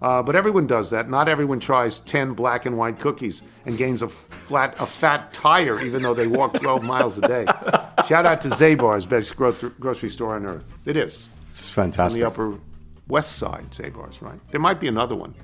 Uh, 0.02 0.22
but 0.22 0.36
everyone 0.36 0.66
does 0.66 0.90
that. 0.90 1.08
Not 1.08 1.28
everyone 1.28 1.58
tries 1.60 2.00
10 2.00 2.34
black 2.34 2.66
and 2.66 2.76
white 2.76 2.98
cookies 2.98 3.42
and 3.64 3.78
gains 3.78 4.02
a 4.02 4.08
flat, 4.08 4.74
a 4.78 4.86
fat 4.86 5.32
tire, 5.32 5.80
even 5.80 6.02
though 6.02 6.14
they 6.14 6.26
walk 6.26 6.54
12 6.60 6.82
miles 6.84 7.18
a 7.18 7.22
day. 7.22 7.46
Shout 8.06 8.26
out 8.26 8.40
to 8.42 8.48
Zabar's, 8.48 9.06
best 9.06 9.34
gro- 9.36 9.52
grocery 9.80 10.10
store 10.10 10.34
on 10.36 10.44
earth. 10.46 10.72
It 10.84 10.96
is. 10.96 11.28
It's 11.50 11.70
fantastic. 11.70 12.16
On 12.16 12.20
the 12.20 12.26
Upper 12.26 12.58
West 13.08 13.36
Side, 13.36 13.70
Zabar's, 13.70 14.20
right? 14.20 14.38
There 14.50 14.60
might 14.60 14.80
be 14.80 14.88
another 14.88 15.14
one. 15.16 15.34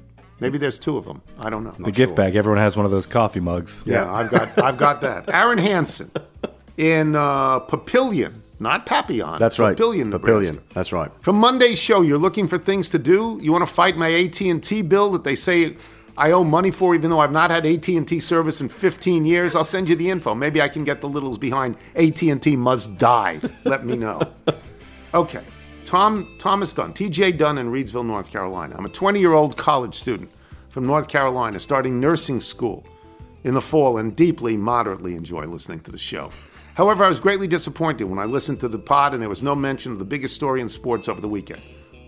Maybe 0.41 0.59
there's 0.59 0.79
two 0.79 0.97
of 0.99 1.05
them. 1.05 1.23
I 1.39 1.49
don't 1.51 1.63
know. 1.63 1.75
The 1.79 1.93
gift 1.93 2.17
bag. 2.17 2.35
Everyone 2.35 2.59
has 2.59 2.77
one 2.77 2.85
of 2.85 2.91
those 2.91 3.07
coffee 3.07 3.39
mugs. 3.41 3.83
Yeah, 3.87 4.13
I've 4.13 4.29
got 4.29 4.59
I've 4.59 4.77
got 4.77 5.01
that. 5.03 5.33
Aaron 5.33 5.57
Hansen 5.59 6.11
in 6.77 7.15
uh, 7.15 7.61
Papillion, 7.61 8.42
not 8.63 8.87
Papillon. 8.87 9.39
That's 9.39 9.59
right. 9.59 9.77
Papillion, 9.77 10.07
Nebraska. 10.09 10.53
Papillion. 10.55 10.61
That's 10.75 10.93
right. 10.93 11.11
From 11.21 11.37
Monday's 11.37 11.79
show, 11.79 12.03
you're 12.03 12.19
looking 12.19 12.49
for 12.49 12.59
things 12.59 12.89
to 12.91 12.99
do. 12.99 13.39
You 13.43 13.53
want 13.53 13.67
to 13.67 13.73
fight 13.73 13.97
my 13.97 14.13
AT&T 14.13 14.83
bill 14.83 15.13
that 15.13 15.25
they 15.25 15.35
say 15.35 15.77
I 16.17 16.33
owe 16.33 16.45
money 16.45 16.71
for, 16.71 16.95
even 16.95 17.11
though 17.11 17.21
I've 17.21 17.33
not 17.33 17.51
had 17.51 17.67
AT&T 17.67 18.21
service 18.21 18.61
in 18.61 18.69
15 18.69 19.25
years. 19.25 19.57
I'll 19.57 19.65
send 19.65 19.89
you 19.89 19.97
the 19.97 20.11
info. 20.11 20.35
Maybe 20.35 20.61
I 20.61 20.69
can 20.69 20.85
get 20.85 21.01
the 21.01 21.09
littles 21.09 21.39
behind 21.39 21.77
AT&T 21.97 22.57
must 22.57 22.99
die. 22.99 23.41
Let 23.65 23.85
me 23.85 23.97
know. 23.97 24.21
Okay. 25.15 25.43
Tom 25.85 26.35
Thomas 26.39 26.73
Dunn, 26.73 26.95
TJ 26.95 27.37
Dunn 27.37 27.59
in 27.59 27.71
Reidsville, 27.71 28.07
North 28.07 28.31
Carolina. 28.31 28.75
I'm 28.79 28.87
a 28.87 28.89
20 28.89 29.21
year 29.21 29.35
old 29.35 29.59
college 29.59 29.95
student 29.95 30.31
from 30.71 30.87
North 30.87 31.07
Carolina 31.07 31.61
starting 31.61 32.01
nursing 32.01 32.41
school 32.41 32.87
in 33.45 33.53
the 33.53 33.61
fall 33.61 33.99
and 33.99 34.17
deeply, 34.17 34.57
moderately 34.57 35.15
enjoy 35.15 35.45
listening 35.45 35.81
to 35.81 35.91
the 35.93 35.99
show. 35.99 36.31
However, 36.75 37.05
I 37.05 37.09
was 37.09 37.21
greatly 37.21 37.47
disappointed 37.47 38.05
when 38.05 38.19
I 38.19 38.25
listened 38.25 38.61
to 38.61 38.69
the 38.69 38.79
pod 38.79 39.13
and 39.13 39.21
there 39.21 39.29
was 39.29 39.43
no 39.43 39.55
mention 39.55 39.93
of 39.93 39.99
the 39.99 40.07
biggest 40.07 40.35
story 40.35 40.63
in 40.63 40.69
sports 40.69 41.07
over 41.07 41.21
the 41.21 41.29
weekend. 41.29 41.61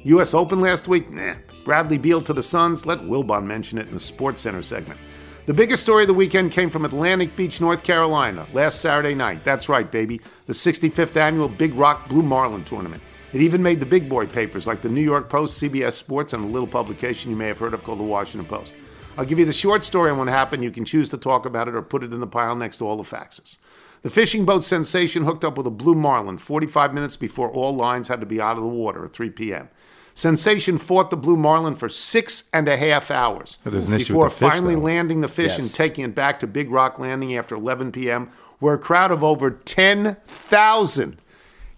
U.S. 0.04 0.32
Open 0.32 0.60
last 0.60 0.88
week? 0.88 1.10
Nah. 1.10 1.34
Bradley 1.64 1.98
Beal 1.98 2.20
to 2.22 2.32
the 2.32 2.42
Suns? 2.42 2.86
Let 2.86 3.00
Wilbon 3.00 3.44
mention 3.44 3.78
it 3.78 3.88
in 3.88 3.94
the 3.94 4.00
Sports 4.00 4.40
Center 4.42 4.62
segment. 4.62 4.98
The 5.46 5.52
biggest 5.52 5.82
story 5.82 6.04
of 6.04 6.08
the 6.08 6.14
weekend 6.14 6.52
came 6.52 6.70
from 6.70 6.86
Atlantic 6.86 7.36
Beach, 7.36 7.60
North 7.60 7.82
Carolina, 7.82 8.46
last 8.54 8.80
Saturday 8.80 9.14
night. 9.14 9.44
That's 9.44 9.68
right, 9.68 9.90
baby. 9.90 10.20
The 10.46 10.54
65th 10.54 11.16
annual 11.16 11.48
Big 11.48 11.74
Rock 11.74 12.08
Blue 12.08 12.22
Marlin 12.22 12.64
tournament. 12.64 13.02
It 13.34 13.42
even 13.42 13.62
made 13.62 13.80
the 13.80 13.86
big 13.86 14.08
boy 14.08 14.26
papers 14.26 14.66
like 14.66 14.80
the 14.80 14.88
New 14.88 15.02
York 15.02 15.28
Post, 15.28 15.60
CBS 15.60 15.92
Sports, 15.92 16.32
and 16.32 16.42
a 16.42 16.48
little 16.48 16.68
publication 16.68 17.30
you 17.30 17.36
may 17.36 17.48
have 17.48 17.58
heard 17.58 17.74
of 17.74 17.82
called 17.84 17.98
the 17.98 18.04
Washington 18.04 18.48
Post. 18.48 18.74
I'll 19.16 19.24
give 19.24 19.38
you 19.38 19.44
the 19.44 19.52
short 19.52 19.84
story 19.84 20.10
on 20.10 20.18
what 20.18 20.28
happened. 20.28 20.64
You 20.64 20.70
can 20.70 20.84
choose 20.84 21.08
to 21.10 21.18
talk 21.18 21.44
about 21.46 21.68
it 21.68 21.74
or 21.74 21.82
put 21.82 22.02
it 22.02 22.12
in 22.12 22.20
the 22.20 22.26
pile 22.26 22.56
next 22.56 22.78
to 22.78 22.86
all 22.86 22.96
the 22.96 23.02
faxes. 23.02 23.58
The 24.04 24.10
fishing 24.10 24.44
boat 24.44 24.62
sensation 24.62 25.24
hooked 25.24 25.44
up 25.46 25.56
with 25.56 25.66
a 25.66 25.70
blue 25.70 25.94
marlin 25.94 26.36
45 26.36 26.92
minutes 26.92 27.16
before 27.16 27.48
all 27.50 27.74
lines 27.74 28.08
had 28.08 28.20
to 28.20 28.26
be 28.26 28.38
out 28.38 28.58
of 28.58 28.62
the 28.62 28.68
water 28.68 29.02
at 29.06 29.14
3 29.14 29.30
p.m. 29.30 29.70
Sensation 30.14 30.76
fought 30.76 31.08
the 31.08 31.16
blue 31.16 31.38
marlin 31.38 31.74
for 31.74 31.88
six 31.88 32.44
and 32.52 32.68
a 32.68 32.76
half 32.76 33.10
hours 33.10 33.58
Oh, 33.64 33.70
there's 33.70 33.88
an 33.88 33.94
issue 33.94 34.12
before 34.12 34.26
with 34.26 34.34
the 34.34 34.38
fish, 34.40 34.52
finally 34.52 34.74
though. 34.74 34.82
landing 34.82 35.22
the 35.22 35.28
fish 35.28 35.52
Yes. 35.56 35.58
and 35.58 35.74
taking 35.74 36.04
it 36.04 36.14
back 36.14 36.38
to 36.40 36.46
Big 36.46 36.70
Rock 36.70 36.98
Landing 36.98 37.34
after 37.34 37.54
11 37.54 37.92
p.m., 37.92 38.30
where 38.58 38.74
a 38.74 38.78
crowd 38.78 39.10
of 39.10 39.24
over 39.24 39.50
10,000 39.50 41.16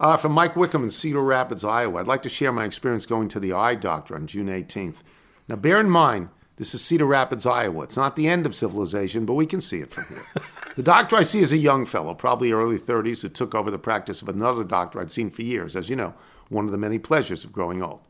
Uh, 0.00 0.16
from 0.16 0.32
Mike 0.32 0.56
Wickham 0.56 0.82
in 0.82 0.88
Cedar 0.88 1.20
Rapids, 1.20 1.62
Iowa. 1.62 2.00
I'd 2.00 2.06
like 2.06 2.22
to 2.22 2.30
share 2.30 2.52
my 2.52 2.64
experience 2.64 3.04
going 3.04 3.28
to 3.28 3.38
the 3.38 3.52
eye 3.52 3.74
doctor 3.74 4.14
on 4.14 4.26
June 4.26 4.46
18th. 4.46 5.02
Now, 5.46 5.56
bear 5.56 5.78
in 5.78 5.90
mind, 5.90 6.30
this 6.56 6.74
is 6.74 6.82
Cedar 6.82 7.04
Rapids, 7.04 7.44
Iowa. 7.44 7.82
It's 7.82 7.98
not 7.98 8.16
the 8.16 8.26
end 8.26 8.46
of 8.46 8.54
civilization, 8.54 9.26
but 9.26 9.34
we 9.34 9.44
can 9.44 9.60
see 9.60 9.80
it 9.80 9.92
from 9.92 10.04
here. 10.04 10.24
the 10.76 10.82
doctor 10.82 11.16
I 11.16 11.22
see 11.22 11.40
is 11.40 11.52
a 11.52 11.58
young 11.58 11.84
fellow, 11.84 12.14
probably 12.14 12.50
early 12.50 12.78
30s, 12.78 13.20
who 13.20 13.28
took 13.28 13.54
over 13.54 13.70
the 13.70 13.78
practice 13.78 14.22
of 14.22 14.30
another 14.30 14.64
doctor 14.64 14.98
I'd 14.98 15.10
seen 15.10 15.28
for 15.28 15.42
years. 15.42 15.76
As 15.76 15.90
you 15.90 15.96
know, 15.96 16.14
one 16.48 16.64
of 16.64 16.72
the 16.72 16.78
many 16.78 16.98
pleasures 16.98 17.44
of 17.44 17.52
growing 17.52 17.82
old. 17.82 18.00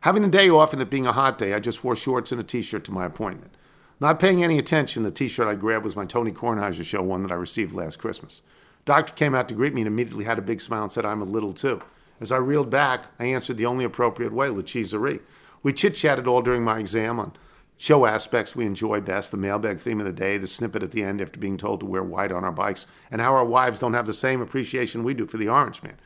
Having 0.00 0.22
the 0.22 0.28
day 0.28 0.50
off 0.50 0.72
and 0.72 0.82
it 0.82 0.90
being 0.90 1.06
a 1.06 1.12
hot 1.12 1.38
day, 1.38 1.54
I 1.54 1.60
just 1.60 1.84
wore 1.84 1.94
shorts 1.94 2.32
and 2.32 2.40
a 2.40 2.44
t 2.44 2.60
shirt 2.60 2.82
to 2.86 2.92
my 2.92 3.04
appointment. 3.04 3.54
Not 4.00 4.18
paying 4.18 4.42
any 4.42 4.58
attention, 4.58 5.04
the 5.04 5.12
t 5.12 5.28
shirt 5.28 5.46
I 5.46 5.54
grabbed 5.54 5.84
was 5.84 5.94
my 5.94 6.06
Tony 6.06 6.32
Kornheiser 6.32 6.84
show 6.84 7.02
one 7.02 7.22
that 7.22 7.30
I 7.30 7.36
received 7.36 7.72
last 7.72 8.00
Christmas. 8.00 8.42
Doctor 8.86 9.12
came 9.12 9.34
out 9.34 9.48
to 9.48 9.54
greet 9.54 9.74
me 9.74 9.82
and 9.82 9.88
immediately 9.88 10.24
had 10.24 10.38
a 10.38 10.42
big 10.42 10.60
smile 10.60 10.84
and 10.84 10.92
said, 10.92 11.04
I'm 11.04 11.20
a 11.20 11.26
little 11.26 11.52
too. 11.52 11.82
As 12.20 12.32
I 12.32 12.36
reeled 12.36 12.70
back, 12.70 13.06
I 13.18 13.24
answered 13.24 13.58
the 13.58 13.66
only 13.66 13.84
appropriate 13.84 14.32
way, 14.32 14.48
Lacheserie. 14.48 15.20
We 15.62 15.72
chit 15.72 15.96
chatted 15.96 16.26
all 16.26 16.40
during 16.40 16.62
my 16.62 16.78
exam 16.78 17.20
on 17.20 17.32
show 17.78 18.06
aspects 18.06 18.56
we 18.56 18.64
enjoy 18.64 19.00
best, 19.00 19.32
the 19.32 19.36
mailbag 19.36 19.78
theme 19.78 20.00
of 20.00 20.06
the 20.06 20.12
day, 20.12 20.38
the 20.38 20.46
snippet 20.46 20.82
at 20.82 20.92
the 20.92 21.02
end 21.02 21.20
after 21.20 21.38
being 21.38 21.58
told 21.58 21.80
to 21.80 21.86
wear 21.86 22.02
white 22.02 22.32
on 22.32 22.44
our 22.44 22.52
bikes, 22.52 22.86
and 23.10 23.20
how 23.20 23.34
our 23.34 23.44
wives 23.44 23.80
don't 23.80 23.92
have 23.92 24.06
the 24.06 24.14
same 24.14 24.40
appreciation 24.40 25.04
we 25.04 25.12
do 25.12 25.26
for 25.26 25.36
the 25.36 25.48
Orange 25.48 25.82
Man. 25.82 25.96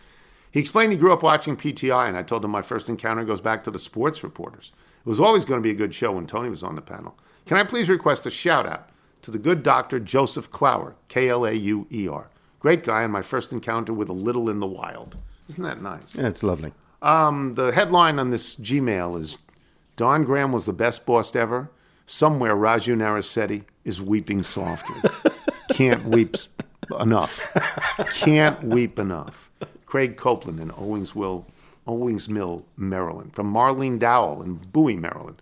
He 0.50 0.58
explained 0.58 0.90
he 0.90 0.98
grew 0.98 1.12
up 1.12 1.22
watching 1.22 1.56
PTI, 1.56 2.08
and 2.08 2.16
I 2.16 2.22
told 2.22 2.44
him 2.44 2.50
my 2.50 2.62
first 2.62 2.88
encounter 2.88 3.24
goes 3.24 3.40
back 3.40 3.62
to 3.64 3.70
the 3.70 3.78
sports 3.78 4.24
reporters. 4.24 4.72
It 5.04 5.08
was 5.08 5.20
always 5.20 5.44
going 5.44 5.60
to 5.60 5.62
be 5.62 5.70
a 5.70 5.74
good 5.74 5.94
show 5.94 6.12
when 6.12 6.26
Tony 6.26 6.50
was 6.50 6.64
on 6.64 6.74
the 6.74 6.82
panel. 6.82 7.16
Can 7.46 7.56
I 7.56 7.64
please 7.64 7.88
request 7.88 8.26
a 8.26 8.30
shout 8.30 8.66
out 8.66 8.88
to 9.22 9.30
the 9.30 9.38
good 9.38 9.62
doctor 9.62 10.00
Joseph 10.00 10.50
Klauer, 10.50 10.94
K 11.08 11.28
L 11.28 11.44
A 11.44 11.52
U 11.52 11.86
E 11.92 12.08
R? 12.08 12.30
Great 12.60 12.84
guy, 12.84 13.02
and 13.02 13.12
my 13.12 13.22
first 13.22 13.52
encounter 13.52 13.92
with 13.92 14.08
a 14.08 14.14
little 14.14 14.48
in 14.48 14.60
the 14.60 14.66
wild. 14.66 15.16
Isn't 15.48 15.64
that 15.64 15.82
nice? 15.82 16.14
Yeah, 16.14 16.28
it's 16.28 16.42
lovely. 16.42 16.72
Um, 17.02 17.54
the 17.54 17.72
headline 17.72 18.18
on 18.18 18.30
this 18.30 18.54
Gmail 18.56 19.18
is 19.18 19.38
Don 19.96 20.24
Graham 20.24 20.52
was 20.52 20.66
the 20.66 20.72
best 20.72 21.06
boss 21.06 21.34
ever. 21.34 21.70
Somewhere 22.06 22.54
Raju 22.54 22.96
Narisetti 22.96 23.64
is 23.84 24.02
weeping 24.02 24.42
softly. 24.42 25.10
Can't 25.72 26.04
weep 26.04 26.36
enough. 27.00 27.54
Can't 28.14 28.62
weep 28.62 28.98
enough. 28.98 29.50
Craig 29.86 30.16
Copeland 30.16 30.60
in 30.60 30.70
Owingsville, 30.70 31.44
Owings 31.86 32.28
Mill, 32.28 32.64
Maryland. 32.76 33.34
From 33.34 33.52
Marlene 33.52 33.98
Dowell 33.98 34.42
in 34.42 34.54
Bowie, 34.54 34.96
Maryland. 34.96 35.40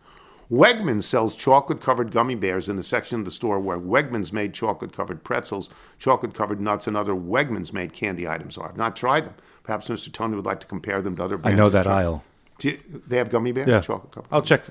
Wegmans 0.51 1.03
sells 1.03 1.35
chocolate 1.35 1.81
covered 1.81 2.11
gummy 2.11 2.35
bears 2.35 2.69
in 2.71 2.77
the 2.77 2.83
section 2.83 3.19
of 3.19 3.25
the 3.27 3.31
store 3.31 3.61
where 3.61 3.79
Wegmans 3.79 4.33
made 4.33 4.55
chocolate 4.55 4.93
covered 4.95 5.23
pretzels, 5.23 5.69
chocolate 5.99 6.33
covered 6.33 6.61
nuts, 6.61 6.87
and 6.87 6.97
other 6.97 7.13
Wegmans 7.13 7.73
made 7.73 7.93
candy 7.93 8.27
items 8.27 8.57
are. 8.57 8.69
I've 8.71 8.77
not 8.79 8.97
tried 8.97 9.27
them. 9.27 9.35
Perhaps 9.63 9.89
Mr. 9.89 10.11
Tony 10.11 10.37
would 10.37 10.47
like 10.47 10.61
to 10.61 10.67
compare 10.67 11.03
them 11.03 11.17
to 11.17 11.25
other 11.25 11.37
brands. 11.37 11.55
I 11.55 11.63
know 11.63 11.69
that 11.69 11.87
aisle. 11.87 12.25
Do 12.59 12.69
you- 12.71 12.81
they 13.07 13.19
have 13.19 13.29
gummy 13.29 13.53
bears? 13.53 13.69
Yeah. 13.69 13.81
Chocolate 13.81 14.11
covered. 14.13 14.29
I'll 14.33 14.43
check. 14.43 14.65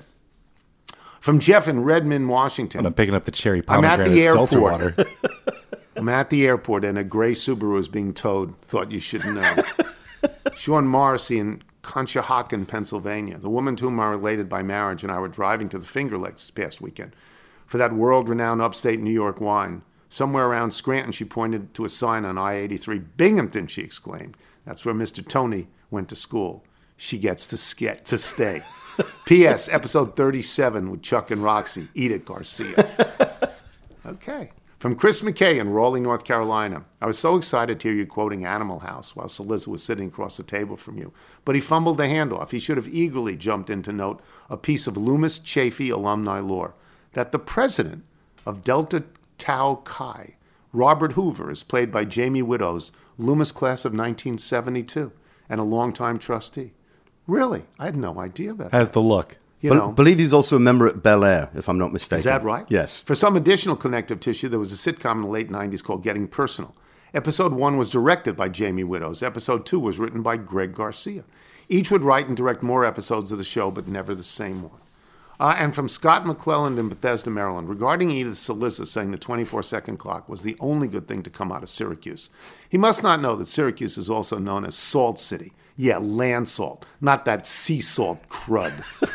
From 1.20 1.38
Jeff 1.38 1.68
in 1.68 1.84
Redmond, 1.84 2.28
Washington. 2.28 2.84
I'm 2.84 2.94
picking 2.94 3.14
up 3.14 3.24
the 3.24 3.30
cherry 3.30 3.62
I'm 3.68 3.84
at 3.84 3.98
pomegranate 3.98 4.14
the 4.14 4.26
airport. 4.26 4.52
water. 4.54 4.96
I'm 5.96 6.08
at 6.08 6.30
the 6.30 6.46
airport 6.46 6.84
and 6.84 6.96
a 6.98 7.04
gray 7.04 7.32
Subaru 7.32 7.78
is 7.78 7.88
being 7.88 8.14
towed. 8.14 8.60
Thought 8.62 8.90
you 8.92 9.00
should 9.00 9.24
know. 9.24 9.56
Sean 10.56 10.86
Morrissey 10.86 11.38
in 11.38 11.62
Conshohocken, 11.88 12.68
Pennsylvania. 12.68 13.38
The 13.38 13.48
woman 13.48 13.74
to 13.76 13.84
whom 13.86 13.98
I'm 13.98 14.10
related 14.10 14.48
by 14.48 14.62
marriage 14.62 15.02
and 15.02 15.10
I 15.10 15.18
were 15.18 15.26
driving 15.28 15.70
to 15.70 15.78
the 15.78 15.86
Finger 15.86 16.18
Lakes 16.18 16.42
this 16.42 16.50
past 16.50 16.80
weekend 16.82 17.16
for 17.66 17.78
that 17.78 17.94
world 17.94 18.28
renowned 18.28 18.60
upstate 18.60 19.00
New 19.00 19.10
York 19.10 19.40
wine. 19.40 19.82
Somewhere 20.10 20.46
around 20.46 20.72
Scranton, 20.72 21.12
she 21.12 21.24
pointed 21.24 21.72
to 21.74 21.84
a 21.84 21.88
sign 21.88 22.24
on 22.24 22.36
I 22.38 22.56
83. 22.56 22.98
Binghamton, 22.98 23.66
she 23.66 23.82
exclaimed. 23.82 24.36
That's 24.64 24.84
where 24.84 24.94
Mr. 24.94 25.26
Tony 25.26 25.68
went 25.90 26.08
to 26.10 26.16
school. 26.16 26.64
She 26.96 27.18
gets 27.18 27.46
to, 27.48 27.56
sk- 27.56 28.04
to 28.04 28.18
stay. 28.18 28.60
P.S. 29.26 29.68
Episode 29.68 30.14
37 30.16 30.90
with 30.90 31.02
Chuck 31.02 31.30
and 31.30 31.42
Roxy. 31.42 31.88
Eat 31.94 32.12
it, 32.12 32.24
Garcia. 32.24 33.54
Okay. 34.06 34.50
From 34.78 34.94
Chris 34.94 35.22
McKay 35.22 35.58
in 35.58 35.70
Raleigh, 35.70 35.98
North 35.98 36.22
Carolina. 36.22 36.84
I 37.00 37.06
was 37.06 37.18
so 37.18 37.34
excited 37.36 37.80
to 37.80 37.88
hear 37.88 37.96
you 37.96 38.06
quoting 38.06 38.46
Animal 38.46 38.78
House 38.78 39.16
while 39.16 39.26
Cillizza 39.26 39.66
was 39.66 39.82
sitting 39.82 40.06
across 40.06 40.36
the 40.36 40.44
table 40.44 40.76
from 40.76 40.96
you. 40.96 41.12
But 41.44 41.56
he 41.56 41.60
fumbled 41.60 41.96
the 41.96 42.04
handoff. 42.04 42.52
He 42.52 42.60
should 42.60 42.76
have 42.76 42.86
eagerly 42.86 43.34
jumped 43.34 43.70
in 43.70 43.82
to 43.82 43.92
note 43.92 44.20
a 44.48 44.56
piece 44.56 44.86
of 44.86 44.96
Loomis 44.96 45.40
Chaffee 45.40 45.90
alumni 45.90 46.38
lore 46.38 46.74
that 47.14 47.32
the 47.32 47.40
president 47.40 48.04
of 48.46 48.62
Delta 48.62 49.02
Tau 49.36 49.80
Chi, 49.82 50.36
Robert 50.72 51.14
Hoover, 51.14 51.50
is 51.50 51.64
played 51.64 51.90
by 51.90 52.04
Jamie 52.04 52.42
Widdoes 52.42 52.92
Loomis 53.18 53.50
class 53.50 53.84
of 53.84 53.90
1972 53.90 55.10
and 55.48 55.58
a 55.60 55.64
longtime 55.64 56.18
trustee. 56.18 56.72
Really? 57.26 57.64
I 57.80 57.86
had 57.86 57.96
no 57.96 58.20
idea 58.20 58.52
about 58.52 58.70
that. 58.70 58.76
Has 58.76 58.90
the 58.90 59.02
look. 59.02 59.38
You 59.60 59.74
know. 59.74 59.90
believe 59.90 60.18
he's 60.18 60.32
also 60.32 60.56
a 60.56 60.60
member 60.60 60.86
at 60.86 61.02
Bel 61.02 61.24
Air, 61.24 61.50
if 61.54 61.68
I'm 61.68 61.78
not 61.78 61.92
mistaken. 61.92 62.20
Is 62.20 62.24
that 62.24 62.44
right? 62.44 62.64
Yes. 62.68 63.02
For 63.02 63.14
some 63.14 63.36
additional 63.36 63.74
connective 63.74 64.20
tissue, 64.20 64.48
there 64.48 64.58
was 64.58 64.72
a 64.72 64.76
sitcom 64.76 65.16
in 65.16 65.22
the 65.22 65.28
late 65.28 65.50
90s 65.50 65.82
called 65.82 66.04
Getting 66.04 66.28
Personal. 66.28 66.74
Episode 67.12 67.52
one 67.52 67.76
was 67.76 67.90
directed 67.90 68.36
by 68.36 68.48
Jamie 68.48 68.84
Widdoes. 68.84 69.22
Episode 69.22 69.66
two 69.66 69.80
was 69.80 69.98
written 69.98 70.22
by 70.22 70.36
Greg 70.36 70.74
Garcia. 70.74 71.24
Each 71.68 71.90
would 71.90 72.04
write 72.04 72.28
and 72.28 72.36
direct 72.36 72.62
more 72.62 72.84
episodes 72.84 73.32
of 73.32 73.38
the 73.38 73.44
show, 73.44 73.70
but 73.70 73.88
never 73.88 74.14
the 74.14 74.22
same 74.22 74.62
one. 74.62 74.80
Uh, 75.40 75.54
and 75.56 75.74
from 75.74 75.88
Scott 75.88 76.24
McClelland 76.24 76.78
in 76.78 76.88
Bethesda, 76.88 77.30
Maryland, 77.30 77.68
regarding 77.68 78.10
Edith 78.10 78.34
Cillizza 78.34 78.86
saying 78.86 79.12
the 79.12 79.18
24 79.18 79.62
second 79.62 79.96
clock 79.96 80.28
was 80.28 80.42
the 80.42 80.56
only 80.58 80.88
good 80.88 81.06
thing 81.06 81.22
to 81.22 81.30
come 81.30 81.52
out 81.52 81.62
of 81.62 81.68
Syracuse. 81.68 82.28
He 82.68 82.76
must 82.76 83.02
not 83.02 83.20
know 83.20 83.36
that 83.36 83.46
Syracuse 83.46 83.96
is 83.96 84.10
also 84.10 84.38
known 84.38 84.64
as 84.64 84.74
Salt 84.74 85.20
City. 85.20 85.52
Yeah, 85.80 85.98
land 85.98 86.48
salt, 86.48 86.84
not 87.00 87.24
that 87.26 87.46
sea 87.46 87.80
salt 87.80 88.18
crud. 88.28 88.72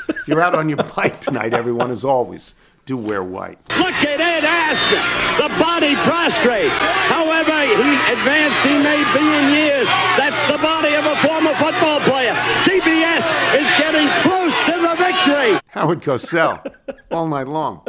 if 0.07 0.28
you're 0.30 0.39
out 0.39 0.55
on 0.55 0.70
your 0.70 0.78
bike 0.95 1.20
tonight, 1.20 1.53
everyone, 1.53 1.91
as 1.91 2.05
always, 2.05 2.55
do 2.86 2.95
wear 2.95 3.22
white. 3.22 3.59
Look 3.78 3.91
at 3.91 4.22
Ed 4.22 4.45
Asner, 4.47 5.03
the 5.43 5.49
body 5.59 5.93
prostrate. 6.07 6.72
However, 7.11 7.51
he 7.68 8.14
advanced 8.14 8.57
he 8.64 8.78
may 8.80 9.03
be 9.11 9.20
in 9.20 9.53
years. 9.53 9.88
That's 10.16 10.41
the 10.49 10.57
body 10.57 10.95
of 10.95 11.03
a 11.03 11.18
former 11.18 11.53
football 11.55 11.99
player. 11.99 12.34
CBS 12.64 13.28
is 13.59 13.68
getting 13.78 14.07
close 14.24 14.55
to 14.64 14.80
the 14.80 14.95
victory. 14.95 15.59
Howard 15.68 16.01
Cosell, 16.01 16.66
all 17.11 17.28
night 17.28 17.49
long. 17.49 17.86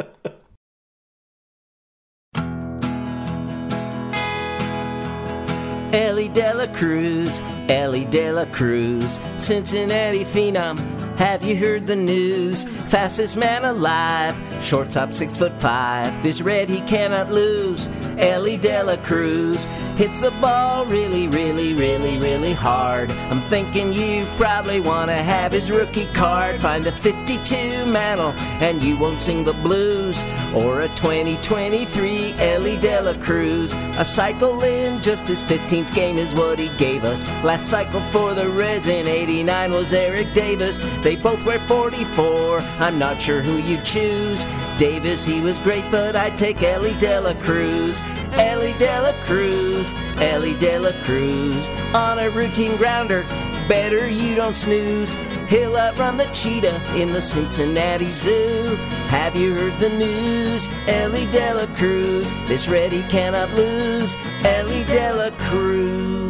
Elly 5.93 6.29
De 6.29 6.53
La 6.53 6.67
Cruz, 6.67 7.41
Elly 7.69 8.05
De 8.05 8.31
La 8.31 8.45
Cruz, 8.45 9.19
Cincinnati 9.37 10.23
Phenom. 10.23 11.04
Have 11.17 11.45
you 11.45 11.55
heard 11.55 11.87
the 11.87 11.95
news? 11.95 12.65
Fastest 12.91 13.37
man 13.37 13.63
alive, 13.63 14.35
shortstop 14.61 15.13
six 15.13 15.37
foot 15.37 15.53
five. 15.53 16.21
This 16.21 16.41
red 16.41 16.67
he 16.67 16.81
cannot 16.81 17.31
lose. 17.31 17.87
Elly 18.17 18.57
De 18.57 18.81
La 18.83 18.95
Cruz 18.97 19.65
hits 19.95 20.21
the 20.21 20.31
ball 20.31 20.85
really, 20.85 21.27
really, 21.27 21.73
really, 21.73 22.17
really 22.19 22.53
hard. 22.53 23.11
I'm 23.11 23.41
thinking 23.41 23.93
you 23.93 24.25
probably 24.37 24.79
want 24.79 25.09
to 25.09 25.15
have 25.15 25.51
his 25.51 25.71
rookie 25.71 26.05
card. 26.07 26.59
Find 26.59 26.85
a 26.87 26.91
52 26.91 27.85
mantle 27.85 28.31
and 28.61 28.81
you 28.81 28.97
won't 28.97 29.21
sing 29.21 29.43
the 29.43 29.53
blues. 29.53 30.23
Or 30.53 30.81
a 30.81 30.87
2023 30.89 32.33
Elly 32.37 32.77
De 32.77 33.01
La 33.01 33.13
Cruz. 33.21 33.73
A 33.97 34.05
cycle 34.05 34.63
in 34.63 35.01
just 35.01 35.27
his 35.27 35.43
15th 35.43 35.93
game 35.93 36.17
is 36.17 36.35
what 36.35 36.59
he 36.59 36.69
gave 36.77 37.03
us. 37.03 37.25
Last 37.43 37.69
cycle 37.69 38.01
for 38.01 38.33
the 38.33 38.49
Reds 38.49 38.87
in 38.87 39.07
89 39.07 39.71
was 39.71 39.93
Eric 39.93 40.33
Davis. 40.33 40.77
They 41.05 41.15
both 41.15 41.45
wear 41.45 41.59
44. 41.59 42.61
I'm 42.79 42.97
not 42.97 43.21
sure 43.21 43.39
who 43.39 43.57
you 43.57 43.79
choose. 43.83 44.43
Davis, 44.79 45.23
he 45.23 45.39
was 45.39 45.59
great, 45.59 45.83
but 45.91 46.15
I'd 46.15 46.35
take 46.35 46.63
Elly 46.63 46.95
De 46.95 47.21
La 47.21 47.35
Cruz. 47.35 48.01
Elly 48.33 48.73
De 48.79 49.01
La 49.03 49.13
Cruz, 49.21 49.93
Elly 50.19 50.55
De 50.55 50.79
La 50.79 50.91
Cruz. 51.03 51.69
On 51.93 52.17
a 52.17 52.31
routine 52.31 52.75
grounder, 52.75 53.21
better 53.69 54.09
you 54.09 54.33
don't 54.33 54.57
snooze. 54.57 55.13
He'll 55.47 55.77
outrun 55.77 56.17
the 56.17 56.25
cheetah 56.33 56.81
in 56.95 57.11
the 57.13 57.21
Cincinnati 57.21 58.09
Zoo. 58.09 58.75
Have 59.09 59.35
you 59.35 59.53
heard 59.53 59.77
the 59.77 59.89
news? 59.89 60.67
Elly 60.87 61.27
De 61.27 61.53
La 61.53 61.67
Cruz, 61.75 62.31
this 62.47 62.65
he 62.65 63.03
cannot 63.03 63.51
lose. 63.51 64.15
Elly 64.43 64.83
De 64.85 65.13
La 65.13 65.29
Cruz. 65.37 66.24